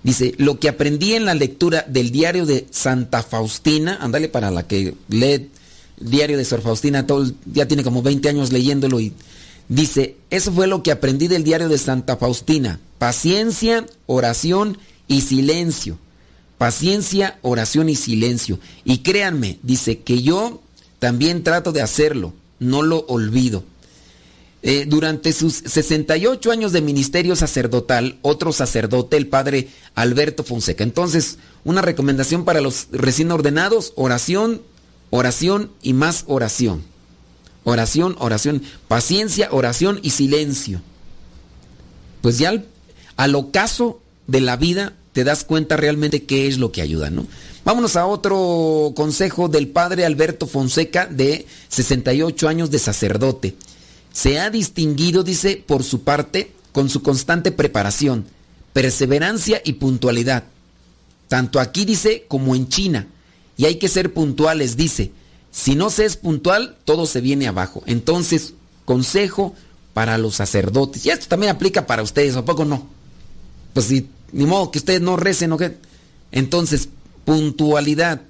Dice, 0.03 0.35
lo 0.39 0.59
que 0.59 0.69
aprendí 0.69 1.15
en 1.15 1.25
la 1.25 1.35
lectura 1.35 1.85
del 1.89 2.11
diario 2.11 2.45
de 2.45 2.67
Santa 2.73 3.23
Faustina, 3.23 3.99
ándale 4.01 4.29
para 4.29 4.51
la 4.51 4.67
que 4.67 4.95
lee 5.09 5.51
diario 6.01 6.37
de 6.37 6.45
Sor 6.45 6.63
Faustina, 6.63 7.07
todo, 7.07 7.31
ya 7.47 7.69
tiene 7.69 7.85
como 7.85 8.03
20 8.03 8.29
años 8.29 8.51
leyéndolo 8.51 8.99
y 8.99 9.13
dice, 9.69 10.17
eso 10.31 10.53
fue 10.53 10.67
lo 10.67 10.83
que 10.83 10.93
aprendí 10.93 11.29
del 11.29 11.45
diario 11.45 11.69
de 11.69 11.79
Santa 11.79 12.17
Faustina 12.17 12.81
Paciencia, 13.03 13.85
oración 14.07 14.79
y 15.09 15.23
silencio. 15.23 15.99
Paciencia, 16.57 17.37
oración 17.43 17.89
y 17.89 17.97
silencio. 17.97 18.61
Y 18.85 18.99
créanme, 18.99 19.59
dice 19.65 19.99
que 19.99 20.23
yo 20.23 20.63
también 21.01 21.43
trato 21.43 21.73
de 21.73 21.83
hacerlo, 21.83 22.33
no 22.61 22.83
lo 22.83 23.01
olvido. 23.09 23.65
Eh, 24.63 24.85
durante 24.87 25.33
sus 25.33 25.55
68 25.55 26.53
años 26.53 26.71
de 26.71 26.81
ministerio 26.81 27.35
sacerdotal, 27.35 28.21
otro 28.23 28.53
sacerdote, 28.53 29.17
el 29.17 29.27
padre 29.27 29.67
Alberto 29.97 30.45
Fonseca. 30.45 30.85
Entonces, 30.85 31.39
una 31.65 31.83
recomendación 31.83 32.45
para 32.45 32.61
los 32.61 32.87
recién 32.93 33.33
ordenados, 33.33 33.95
oración, 33.97 34.63
oración 35.11 35.73
y 35.83 35.93
más 35.95 36.23
oración. 36.29 36.85
Oración, 37.65 38.17
oración, 38.19 38.63
paciencia, 38.89 39.49
oración 39.53 40.01
y 40.03 40.11
silencio. 40.11 40.83
Pues 42.21 42.39
ya 42.39 42.63
al 43.17 43.35
ocaso 43.35 44.01
de 44.27 44.41
la 44.41 44.57
vida 44.57 44.95
te 45.13 45.25
das 45.25 45.45
cuenta 45.45 45.77
realmente 45.77 46.25
qué 46.25 46.47
es 46.47 46.59
lo 46.59 46.73
que 46.73 46.83
ayuda, 46.83 47.11
¿no? 47.11 47.27
Vámonos 47.65 47.97
a 47.97 48.07
otro 48.07 48.93
consejo 48.97 49.49
del 49.49 49.69
padre 49.69 50.05
Alberto 50.05 50.47
Fonseca 50.47 51.07
de 51.07 51.47
68 51.69 52.49
años 52.49 52.71
de 52.71 52.79
sacerdote. 52.79 53.55
Se 54.13 54.41
ha 54.41 54.51
distinguido, 54.51 55.23
dice, 55.23 55.63
por 55.65 55.85
su 55.85 56.03
parte, 56.03 56.53
con 56.73 56.89
su 56.89 57.03
constante 57.03 57.53
preparación, 57.53 58.25
perseverancia 58.73 59.63
y 59.65 59.75
puntualidad. 59.75 60.45
Tanto 61.29 61.61
aquí 61.61 61.85
dice 61.85 62.25
como 62.27 62.57
en 62.57 62.69
China. 62.69 63.07
Y 63.57 63.67
hay 63.67 63.77
que 63.77 63.89
ser 63.89 64.13
puntuales, 64.13 64.77
dice. 64.77 65.13
Si 65.53 65.77
no 65.77 65.91
se 65.91 66.07
es 66.07 66.17
puntual, 66.17 66.77
todo 66.85 67.07
se 67.07 67.21
viene 67.21 67.47
abajo. 67.47 67.85
Entonces, 67.87 68.55
consejo 68.85 69.55
para 69.95 70.19
los 70.19 70.35
sacerdotes. 70.35 71.07
Y 71.07 71.11
esto 71.11 71.27
también 71.29 71.55
aplica 71.55 71.87
para 71.87 72.03
ustedes, 72.03 72.35
¿a 72.35 72.45
poco 72.45 72.65
no? 72.65 72.89
pues 73.73 73.87
si, 73.87 74.09
ni 74.33 74.45
modo 74.45 74.71
que 74.71 74.79
ustedes 74.79 75.01
no 75.01 75.17
recen 75.17 75.53
o. 75.53 75.59
Entonces, 76.31 76.89
puntualidad. 77.25 78.23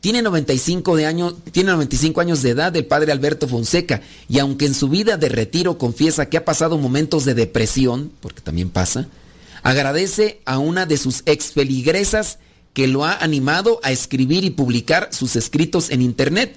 Tiene 0.00 0.22
95, 0.22 0.96
de 0.96 1.06
años, 1.06 1.34
tiene 1.52 1.72
95 1.72 2.20
años 2.22 2.42
de 2.42 2.50
edad 2.50 2.74
el 2.74 2.86
padre 2.86 3.12
Alberto 3.12 3.46
Fonseca 3.46 4.00
y 4.30 4.38
aunque 4.38 4.64
en 4.64 4.72
su 4.72 4.88
vida 4.88 5.18
de 5.18 5.28
retiro 5.28 5.76
confiesa 5.76 6.30
que 6.30 6.38
ha 6.38 6.44
pasado 6.46 6.78
momentos 6.78 7.26
de 7.26 7.34
depresión, 7.34 8.10
porque 8.20 8.40
también 8.40 8.70
pasa, 8.70 9.08
agradece 9.62 10.40
a 10.46 10.58
una 10.58 10.86
de 10.86 10.96
sus 10.96 11.22
ex 11.26 11.52
feligresas 11.52 12.38
que 12.72 12.86
lo 12.86 13.04
ha 13.04 13.14
animado 13.14 13.80
a 13.82 13.92
escribir 13.92 14.44
y 14.44 14.50
publicar 14.50 15.08
sus 15.12 15.36
escritos 15.36 15.90
en 15.90 16.02
internet. 16.02 16.56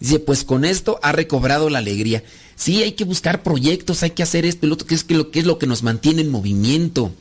Dice, 0.00 0.18
pues 0.18 0.44
con 0.44 0.64
esto 0.64 0.98
ha 1.02 1.12
recobrado 1.12 1.70
la 1.70 1.78
alegría. 1.78 2.22
Sí, 2.54 2.82
hay 2.82 2.92
que 2.92 3.04
buscar 3.04 3.42
proyectos, 3.42 4.02
hay 4.02 4.10
que 4.10 4.22
hacer 4.22 4.44
esto 4.44 4.66
y 4.66 4.68
lo 4.68 4.74
otro, 4.74 4.86
que 4.86 4.94
es, 4.94 5.04
que 5.04 5.14
lo, 5.14 5.30
que 5.30 5.40
es 5.40 5.46
lo 5.46 5.58
que 5.58 5.66
nos 5.66 5.82
mantiene 5.82 6.22
en 6.22 6.30
movimiento. 6.30 7.12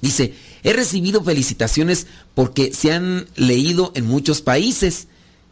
Dice, 0.00 0.34
he 0.62 0.72
recibido 0.72 1.22
felicitaciones 1.22 2.06
porque 2.34 2.72
se 2.72 2.92
han 2.92 3.26
leído 3.36 3.92
en 3.94 4.06
muchos 4.06 4.40
países. 4.40 5.08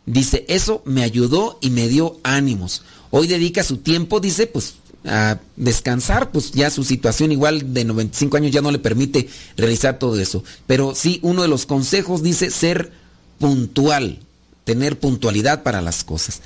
Dice, 0.06 0.44
eso 0.48 0.82
me 0.86 1.02
ayudó 1.02 1.58
y 1.60 1.70
me 1.70 1.88
dio 1.88 2.18
ánimos. 2.22 2.82
Hoy 3.10 3.26
dedica 3.26 3.62
su 3.62 3.78
tiempo, 3.78 4.20
dice, 4.20 4.46
pues 4.46 4.74
a 5.04 5.38
descansar, 5.56 6.30
pues 6.30 6.52
ya 6.52 6.70
su 6.70 6.84
situación 6.84 7.32
igual 7.32 7.72
de 7.72 7.84
95 7.84 8.36
años 8.36 8.52
ya 8.52 8.60
no 8.60 8.70
le 8.70 8.78
permite 8.78 9.28
realizar 9.56 9.98
todo 9.98 10.18
eso. 10.20 10.44
Pero 10.66 10.94
sí, 10.94 11.20
uno 11.22 11.42
de 11.42 11.48
los 11.48 11.66
consejos 11.66 12.22
dice 12.22 12.50
ser 12.50 12.92
puntual, 13.38 14.18
tener 14.64 14.98
puntualidad 14.98 15.62
para 15.62 15.80
las 15.80 16.04
cosas. 16.04 16.42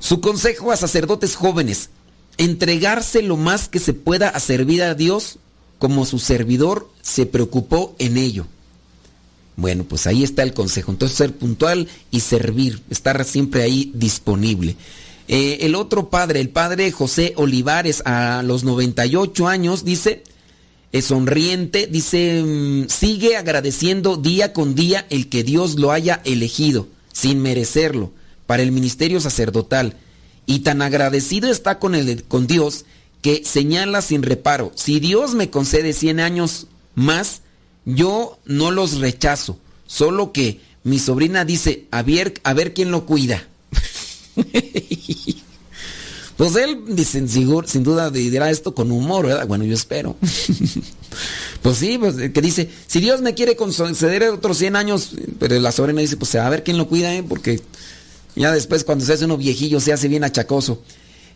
Su 0.00 0.20
consejo 0.20 0.72
a 0.72 0.76
sacerdotes 0.76 1.36
jóvenes, 1.36 1.90
entregarse 2.36 3.22
lo 3.22 3.36
más 3.36 3.68
que 3.68 3.78
se 3.78 3.92
pueda 3.92 4.28
a 4.28 4.40
servir 4.40 4.82
a 4.82 4.94
Dios 4.94 5.38
como 5.78 6.04
su 6.04 6.18
servidor 6.18 6.88
se 7.02 7.26
preocupó 7.26 7.94
en 7.98 8.16
ello. 8.16 8.46
Bueno, 9.56 9.84
pues 9.84 10.06
ahí 10.06 10.22
está 10.22 10.42
el 10.42 10.54
consejo. 10.54 10.92
Entonces 10.92 11.18
ser 11.18 11.34
puntual 11.34 11.88
y 12.10 12.20
servir, 12.20 12.82
estar 12.90 13.24
siempre 13.24 13.62
ahí 13.62 13.92
disponible. 13.94 14.76
Eh, 15.34 15.64
el 15.64 15.76
otro 15.76 16.10
padre, 16.10 16.40
el 16.40 16.50
padre 16.50 16.92
José 16.92 17.32
Olivares, 17.36 18.02
a 18.04 18.42
los 18.42 18.64
98 18.64 19.48
años, 19.48 19.82
dice, 19.82 20.24
es 20.92 21.06
sonriente, 21.06 21.86
dice, 21.86 22.42
mm, 22.42 22.88
sigue 22.90 23.38
agradeciendo 23.38 24.18
día 24.18 24.52
con 24.52 24.74
día 24.74 25.06
el 25.08 25.30
que 25.30 25.42
Dios 25.42 25.76
lo 25.76 25.90
haya 25.90 26.20
elegido, 26.26 26.86
sin 27.14 27.40
merecerlo, 27.40 28.12
para 28.46 28.62
el 28.62 28.72
ministerio 28.72 29.22
sacerdotal. 29.22 29.96
Y 30.44 30.58
tan 30.58 30.82
agradecido 30.82 31.50
está 31.50 31.78
con, 31.78 31.94
el, 31.94 32.24
con 32.24 32.46
Dios 32.46 32.84
que 33.22 33.42
señala 33.42 34.02
sin 34.02 34.22
reparo, 34.22 34.70
si 34.74 35.00
Dios 35.00 35.34
me 35.34 35.48
concede 35.48 35.94
100 35.94 36.20
años 36.20 36.66
más, 36.94 37.40
yo 37.86 38.38
no 38.44 38.70
los 38.70 38.98
rechazo, 38.98 39.58
solo 39.86 40.30
que 40.30 40.60
mi 40.84 40.98
sobrina 40.98 41.46
dice, 41.46 41.86
a 41.90 42.02
ver, 42.02 42.34
a 42.44 42.52
ver 42.52 42.74
quién 42.74 42.90
lo 42.90 43.06
cuida. 43.06 43.48
pues 46.36 46.56
él 46.56 46.82
dice, 46.88 47.26
sin 47.28 47.82
duda 47.82 48.10
dirá 48.10 48.50
esto 48.50 48.74
con 48.74 48.90
humor, 48.90 49.26
¿verdad? 49.26 49.46
Bueno, 49.46 49.64
yo 49.64 49.74
espero. 49.74 50.16
pues 51.62 51.78
sí, 51.78 51.98
pues 51.98 52.16
que 52.16 52.40
dice, 52.40 52.68
si 52.86 53.00
Dios 53.00 53.20
me 53.22 53.34
quiere 53.34 53.56
conceder 53.56 54.24
otros 54.30 54.58
100 54.58 54.76
años, 54.76 55.10
pero 55.38 55.58
la 55.58 55.72
sobrina 55.72 56.00
dice, 56.00 56.16
pues 56.16 56.34
a 56.34 56.48
ver 56.48 56.64
quién 56.64 56.78
lo 56.78 56.88
cuida, 56.88 57.14
¿eh? 57.14 57.22
porque 57.22 57.60
ya 58.34 58.52
después 58.52 58.84
cuando 58.84 59.04
se 59.04 59.12
hace 59.12 59.24
uno 59.26 59.36
viejillo 59.36 59.80
se 59.80 59.92
hace 59.92 60.08
bien 60.08 60.24
achacoso. 60.24 60.82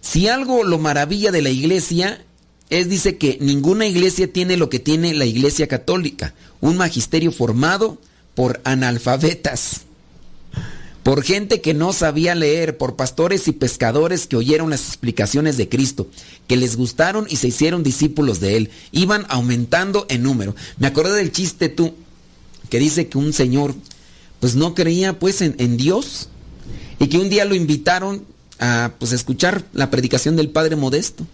Si 0.00 0.28
algo 0.28 0.64
lo 0.64 0.78
maravilla 0.78 1.32
de 1.32 1.42
la 1.42 1.50
iglesia 1.50 2.24
es, 2.70 2.88
dice 2.88 3.16
que 3.16 3.38
ninguna 3.40 3.86
iglesia 3.86 4.32
tiene 4.32 4.56
lo 4.56 4.68
que 4.68 4.78
tiene 4.78 5.14
la 5.14 5.24
iglesia 5.24 5.66
católica, 5.66 6.34
un 6.60 6.76
magisterio 6.76 7.32
formado 7.32 7.98
por 8.34 8.60
analfabetas, 8.64 9.85
por 11.06 11.22
gente 11.22 11.60
que 11.60 11.72
no 11.72 11.92
sabía 11.92 12.34
leer, 12.34 12.78
por 12.78 12.96
pastores 12.96 13.46
y 13.46 13.52
pescadores 13.52 14.26
que 14.26 14.34
oyeron 14.34 14.70
las 14.70 14.88
explicaciones 14.88 15.56
de 15.56 15.68
Cristo, 15.68 16.08
que 16.48 16.56
les 16.56 16.74
gustaron 16.74 17.28
y 17.30 17.36
se 17.36 17.46
hicieron 17.46 17.84
discípulos 17.84 18.40
de 18.40 18.56
Él, 18.56 18.70
iban 18.90 19.24
aumentando 19.28 20.06
en 20.08 20.24
número. 20.24 20.56
Me 20.78 20.88
acordé 20.88 21.16
del 21.16 21.30
chiste 21.30 21.68
tú, 21.68 21.94
que 22.70 22.80
dice 22.80 23.06
que 23.06 23.18
un 23.18 23.32
señor 23.32 23.76
pues 24.40 24.56
no 24.56 24.74
creía 24.74 25.16
pues 25.16 25.42
en, 25.42 25.76
Dios 25.76 26.28
y 26.98 27.06
que 27.06 27.18
un 27.18 27.30
día 27.30 27.44
lo 27.44 27.54
invitaron 27.54 28.24
a 28.58 28.90
pues 28.98 29.12
escuchar 29.12 29.64
la 29.74 29.92
predicación 29.92 30.34
del 30.34 30.50
Padre 30.50 30.74
Modesto. 30.74 31.24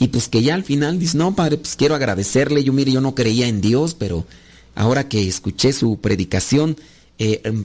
Y 0.00 0.08
pues 0.08 0.26
que 0.26 0.42
ya 0.42 0.56
al 0.56 0.64
final 0.64 0.98
dice, 0.98 1.16
no, 1.16 1.36
Padre, 1.36 1.58
pues 1.58 1.76
quiero 1.76 1.94
agradecerle. 1.94 2.64
Yo 2.64 2.72
mire, 2.72 2.90
yo 2.90 3.00
no 3.00 3.14
creía 3.14 3.46
en 3.46 3.60
Dios, 3.60 3.94
pero 3.94 4.26
ahora 4.74 5.08
que 5.08 5.28
escuché 5.28 5.72
su 5.72 6.00
predicación, 6.00 6.76
eh, 7.20 7.42
em, 7.44 7.64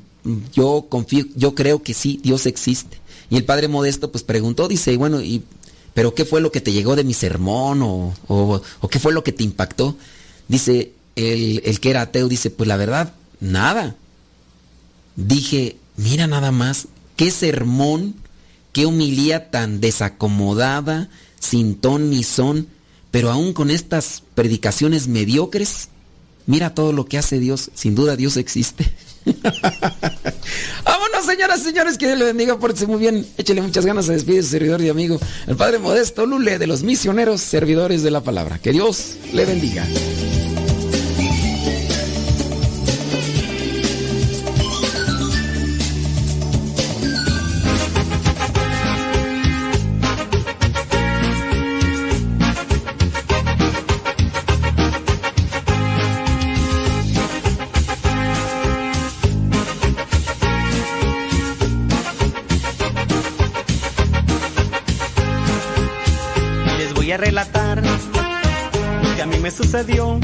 yo 0.53 0.87
confío, 0.89 1.25
yo 1.35 1.55
creo 1.55 1.83
que 1.83 1.93
sí, 1.93 2.19
Dios 2.23 2.45
existe. 2.45 2.97
Y 3.29 3.37
el 3.37 3.45
Padre 3.45 3.67
Modesto 3.67 4.11
pues 4.11 4.23
preguntó, 4.23 4.67
dice, 4.67 4.95
bueno, 4.97 5.21
y 5.21 5.43
pero 5.93 6.15
¿qué 6.15 6.25
fue 6.25 6.41
lo 6.41 6.51
que 6.51 6.61
te 6.61 6.71
llegó 6.73 6.95
de 6.95 7.03
mi 7.03 7.13
sermón? 7.13 7.81
¿O, 7.83 8.13
o, 8.27 8.87
qué 8.89 8.99
fue 8.99 9.13
lo 9.13 9.23
que 9.23 9.31
te 9.31 9.43
impactó? 9.43 9.95
Dice 10.47 10.93
el, 11.15 11.61
el 11.65 11.79
que 11.79 11.91
era 11.91 12.01
ateo, 12.01 12.27
dice, 12.27 12.49
pues 12.49 12.67
la 12.67 12.77
verdad, 12.77 13.13
nada. 13.39 13.95
Dije, 15.15 15.77
mira 15.97 16.25
nada 16.25 16.51
más, 16.51 16.87
qué 17.15 17.29
sermón 17.29 18.15
qué 18.73 18.87
humilía 18.87 19.51
tan 19.51 19.79
desacomodada, 19.79 21.09
sin 21.39 21.75
ton 21.75 22.09
ni 22.09 22.23
son, 22.23 22.67
pero 23.11 23.31
aún 23.31 23.53
con 23.53 23.69
estas 23.69 24.23
predicaciones 24.33 25.07
mediocres, 25.07 25.89
mira 26.47 26.73
todo 26.73 26.91
lo 26.91 27.05
que 27.05 27.19
hace 27.19 27.39
Dios. 27.39 27.69
Sin 27.75 27.95
duda 27.95 28.17
Dios 28.17 28.35
existe. 28.35 28.91
Vámonos, 30.85 31.25
señoras 31.25 31.61
señores, 31.61 31.97
que 31.97 32.07
Dios 32.07 32.19
le 32.19 32.25
bendiga, 32.25 32.57
pórtese 32.57 32.87
muy 32.87 32.99
bien, 32.99 33.25
échele 33.37 33.61
muchas 33.61 33.85
ganas, 33.85 34.05
se 34.05 34.13
despide 34.13 34.43
su 34.43 34.49
servidor 34.49 34.81
y 34.81 34.89
amigo, 34.89 35.19
el 35.47 35.55
Padre 35.55 35.79
Modesto 35.79 36.25
Lule, 36.25 36.59
de 36.59 36.67
los 36.67 36.83
misioneros 36.83 37.41
servidores 37.41 38.03
de 38.03 38.11
la 38.11 38.21
palabra. 38.21 38.59
Que 38.59 38.71
Dios 38.71 39.15
le 39.33 39.45
bendiga. 39.45 39.85
Relatar 67.25 67.81
lo 67.81 69.15
que 69.15 69.21
a 69.21 69.25
mí 69.25 69.37
me 69.37 69.49
sucedió 69.49 70.19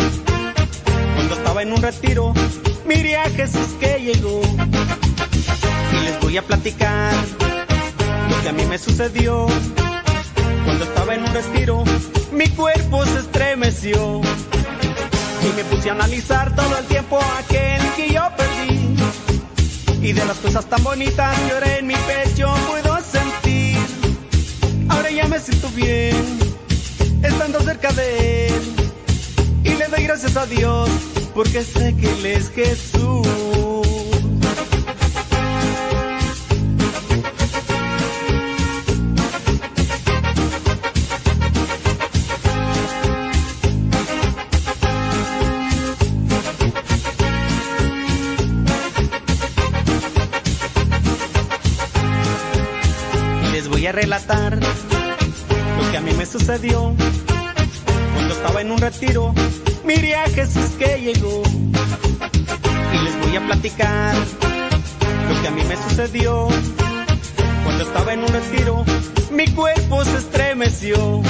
cuando 1.16 1.36
estaba 1.36 1.62
en 1.62 1.72
un 1.72 1.82
retiro. 1.82 2.34
Miré 2.86 3.16
a 3.16 3.30
Jesús 3.30 3.70
que 3.80 4.00
llegó 4.00 4.42
y 5.94 6.04
les 6.04 6.20
voy 6.20 6.36
a 6.38 6.42
platicar 6.42 7.14
lo 8.30 8.42
que 8.42 8.50
a 8.50 8.52
mí 8.52 8.66
me 8.66 8.78
sucedió 8.78 9.48
cuando 10.66 10.84
estaba 10.84 11.16
en 11.16 11.22
un 11.22 11.34
retiro. 11.34 11.84
Mi 12.34 12.50
cuerpo 12.50 13.06
se 13.06 13.20
estremeció 13.20 14.20
y 14.20 15.56
me 15.56 15.64
puse 15.66 15.90
a 15.90 15.94
analizar 15.94 16.54
todo 16.54 16.78
el 16.80 16.86
tiempo 16.86 17.18
aquel 17.38 17.82
que 17.96 18.14
yo 18.14 18.24
perdí. 18.36 18.96
Y 20.02 20.12
de 20.12 20.26
las 20.26 20.38
cosas 20.40 20.66
tan 20.66 20.84
bonitas 20.84 21.40
que 21.40 21.52
ahora 21.54 21.78
en 21.78 21.88
mi 21.88 21.96
pecho 21.96 22.54
puedo 22.70 22.98
sentir. 23.04 23.78
Ahora 24.90 25.12
ya 25.12 25.28
me 25.28 25.40
siento 25.40 25.70
bien, 25.70 26.39
estando 27.24 27.60
cerca 27.62 27.92
de 27.92 28.48
Él. 28.48 28.62
Y 29.64 29.70
le 29.76 29.88
doy 29.88 30.04
gracias 30.04 30.36
a 30.38 30.46
Dios, 30.46 30.90
porque 31.34 31.64
sé 31.64 31.96
que 31.96 32.12
Él 32.12 32.26
es 32.26 32.50
Jesús. 32.52 33.28
Les 53.52 53.68
voy 53.68 53.88
a 53.88 53.92
relatar 53.92 54.69
cuando 56.50 58.34
estaba 58.34 58.62
en 58.62 58.72
un 58.72 58.80
retiro. 58.80 59.36
Miré 59.84 60.16
a 60.16 60.28
Jesús 60.30 60.72
que 60.80 61.00
llegó 61.00 61.44
y 62.92 62.98
les 63.04 63.20
voy 63.20 63.36
a 63.38 63.46
platicar 63.46 64.16
lo 64.16 65.42
que 65.42 65.48
a 65.48 65.52
mí 65.52 65.62
me 65.64 65.76
sucedió 65.78 66.48
cuando 67.64 67.84
estaba 67.84 68.14
en 68.14 68.22
un 68.22 68.30
retiro. 68.30 68.84
Mi 69.30 69.46
cuerpo 69.50 70.04
se 70.04 70.18
estremeció 70.18 71.22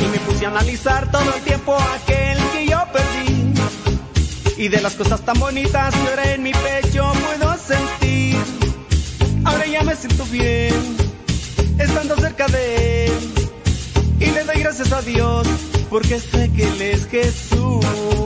y 0.00 0.06
me 0.12 0.18
puse 0.20 0.46
a 0.46 0.50
analizar 0.50 1.10
todo 1.10 1.34
el 1.34 1.42
tiempo 1.42 1.76
aquel 1.76 2.38
que 2.52 2.66
yo 2.66 2.84
perdí. 2.92 3.54
Y 4.56 4.68
de 4.68 4.82
las 4.82 4.94
cosas 4.94 5.20
tan 5.22 5.36
bonitas 5.40 5.92
que 5.96 6.34
en 6.34 6.44
mi 6.44 6.52
pecho 6.52 7.12
puedo 7.26 7.56
sentir. 7.56 8.36
Ahora 9.44 9.66
ya 9.66 9.82
me 9.82 9.96
siento 9.96 10.24
bien, 10.26 10.96
estando 11.76 12.14
cerca 12.18 12.46
de 12.46 13.06
Él. 13.06 13.35
Y 14.18 14.26
le 14.26 14.44
doy 14.44 14.60
gracias 14.60 14.92
a 14.92 15.02
Dios, 15.02 15.46
porque 15.90 16.18
sé 16.18 16.50
que 16.52 16.64
Él 16.64 16.82
es 16.82 17.06
Jesús. 17.06 18.25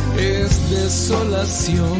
es 0.17 0.69
desolación. 0.69 1.99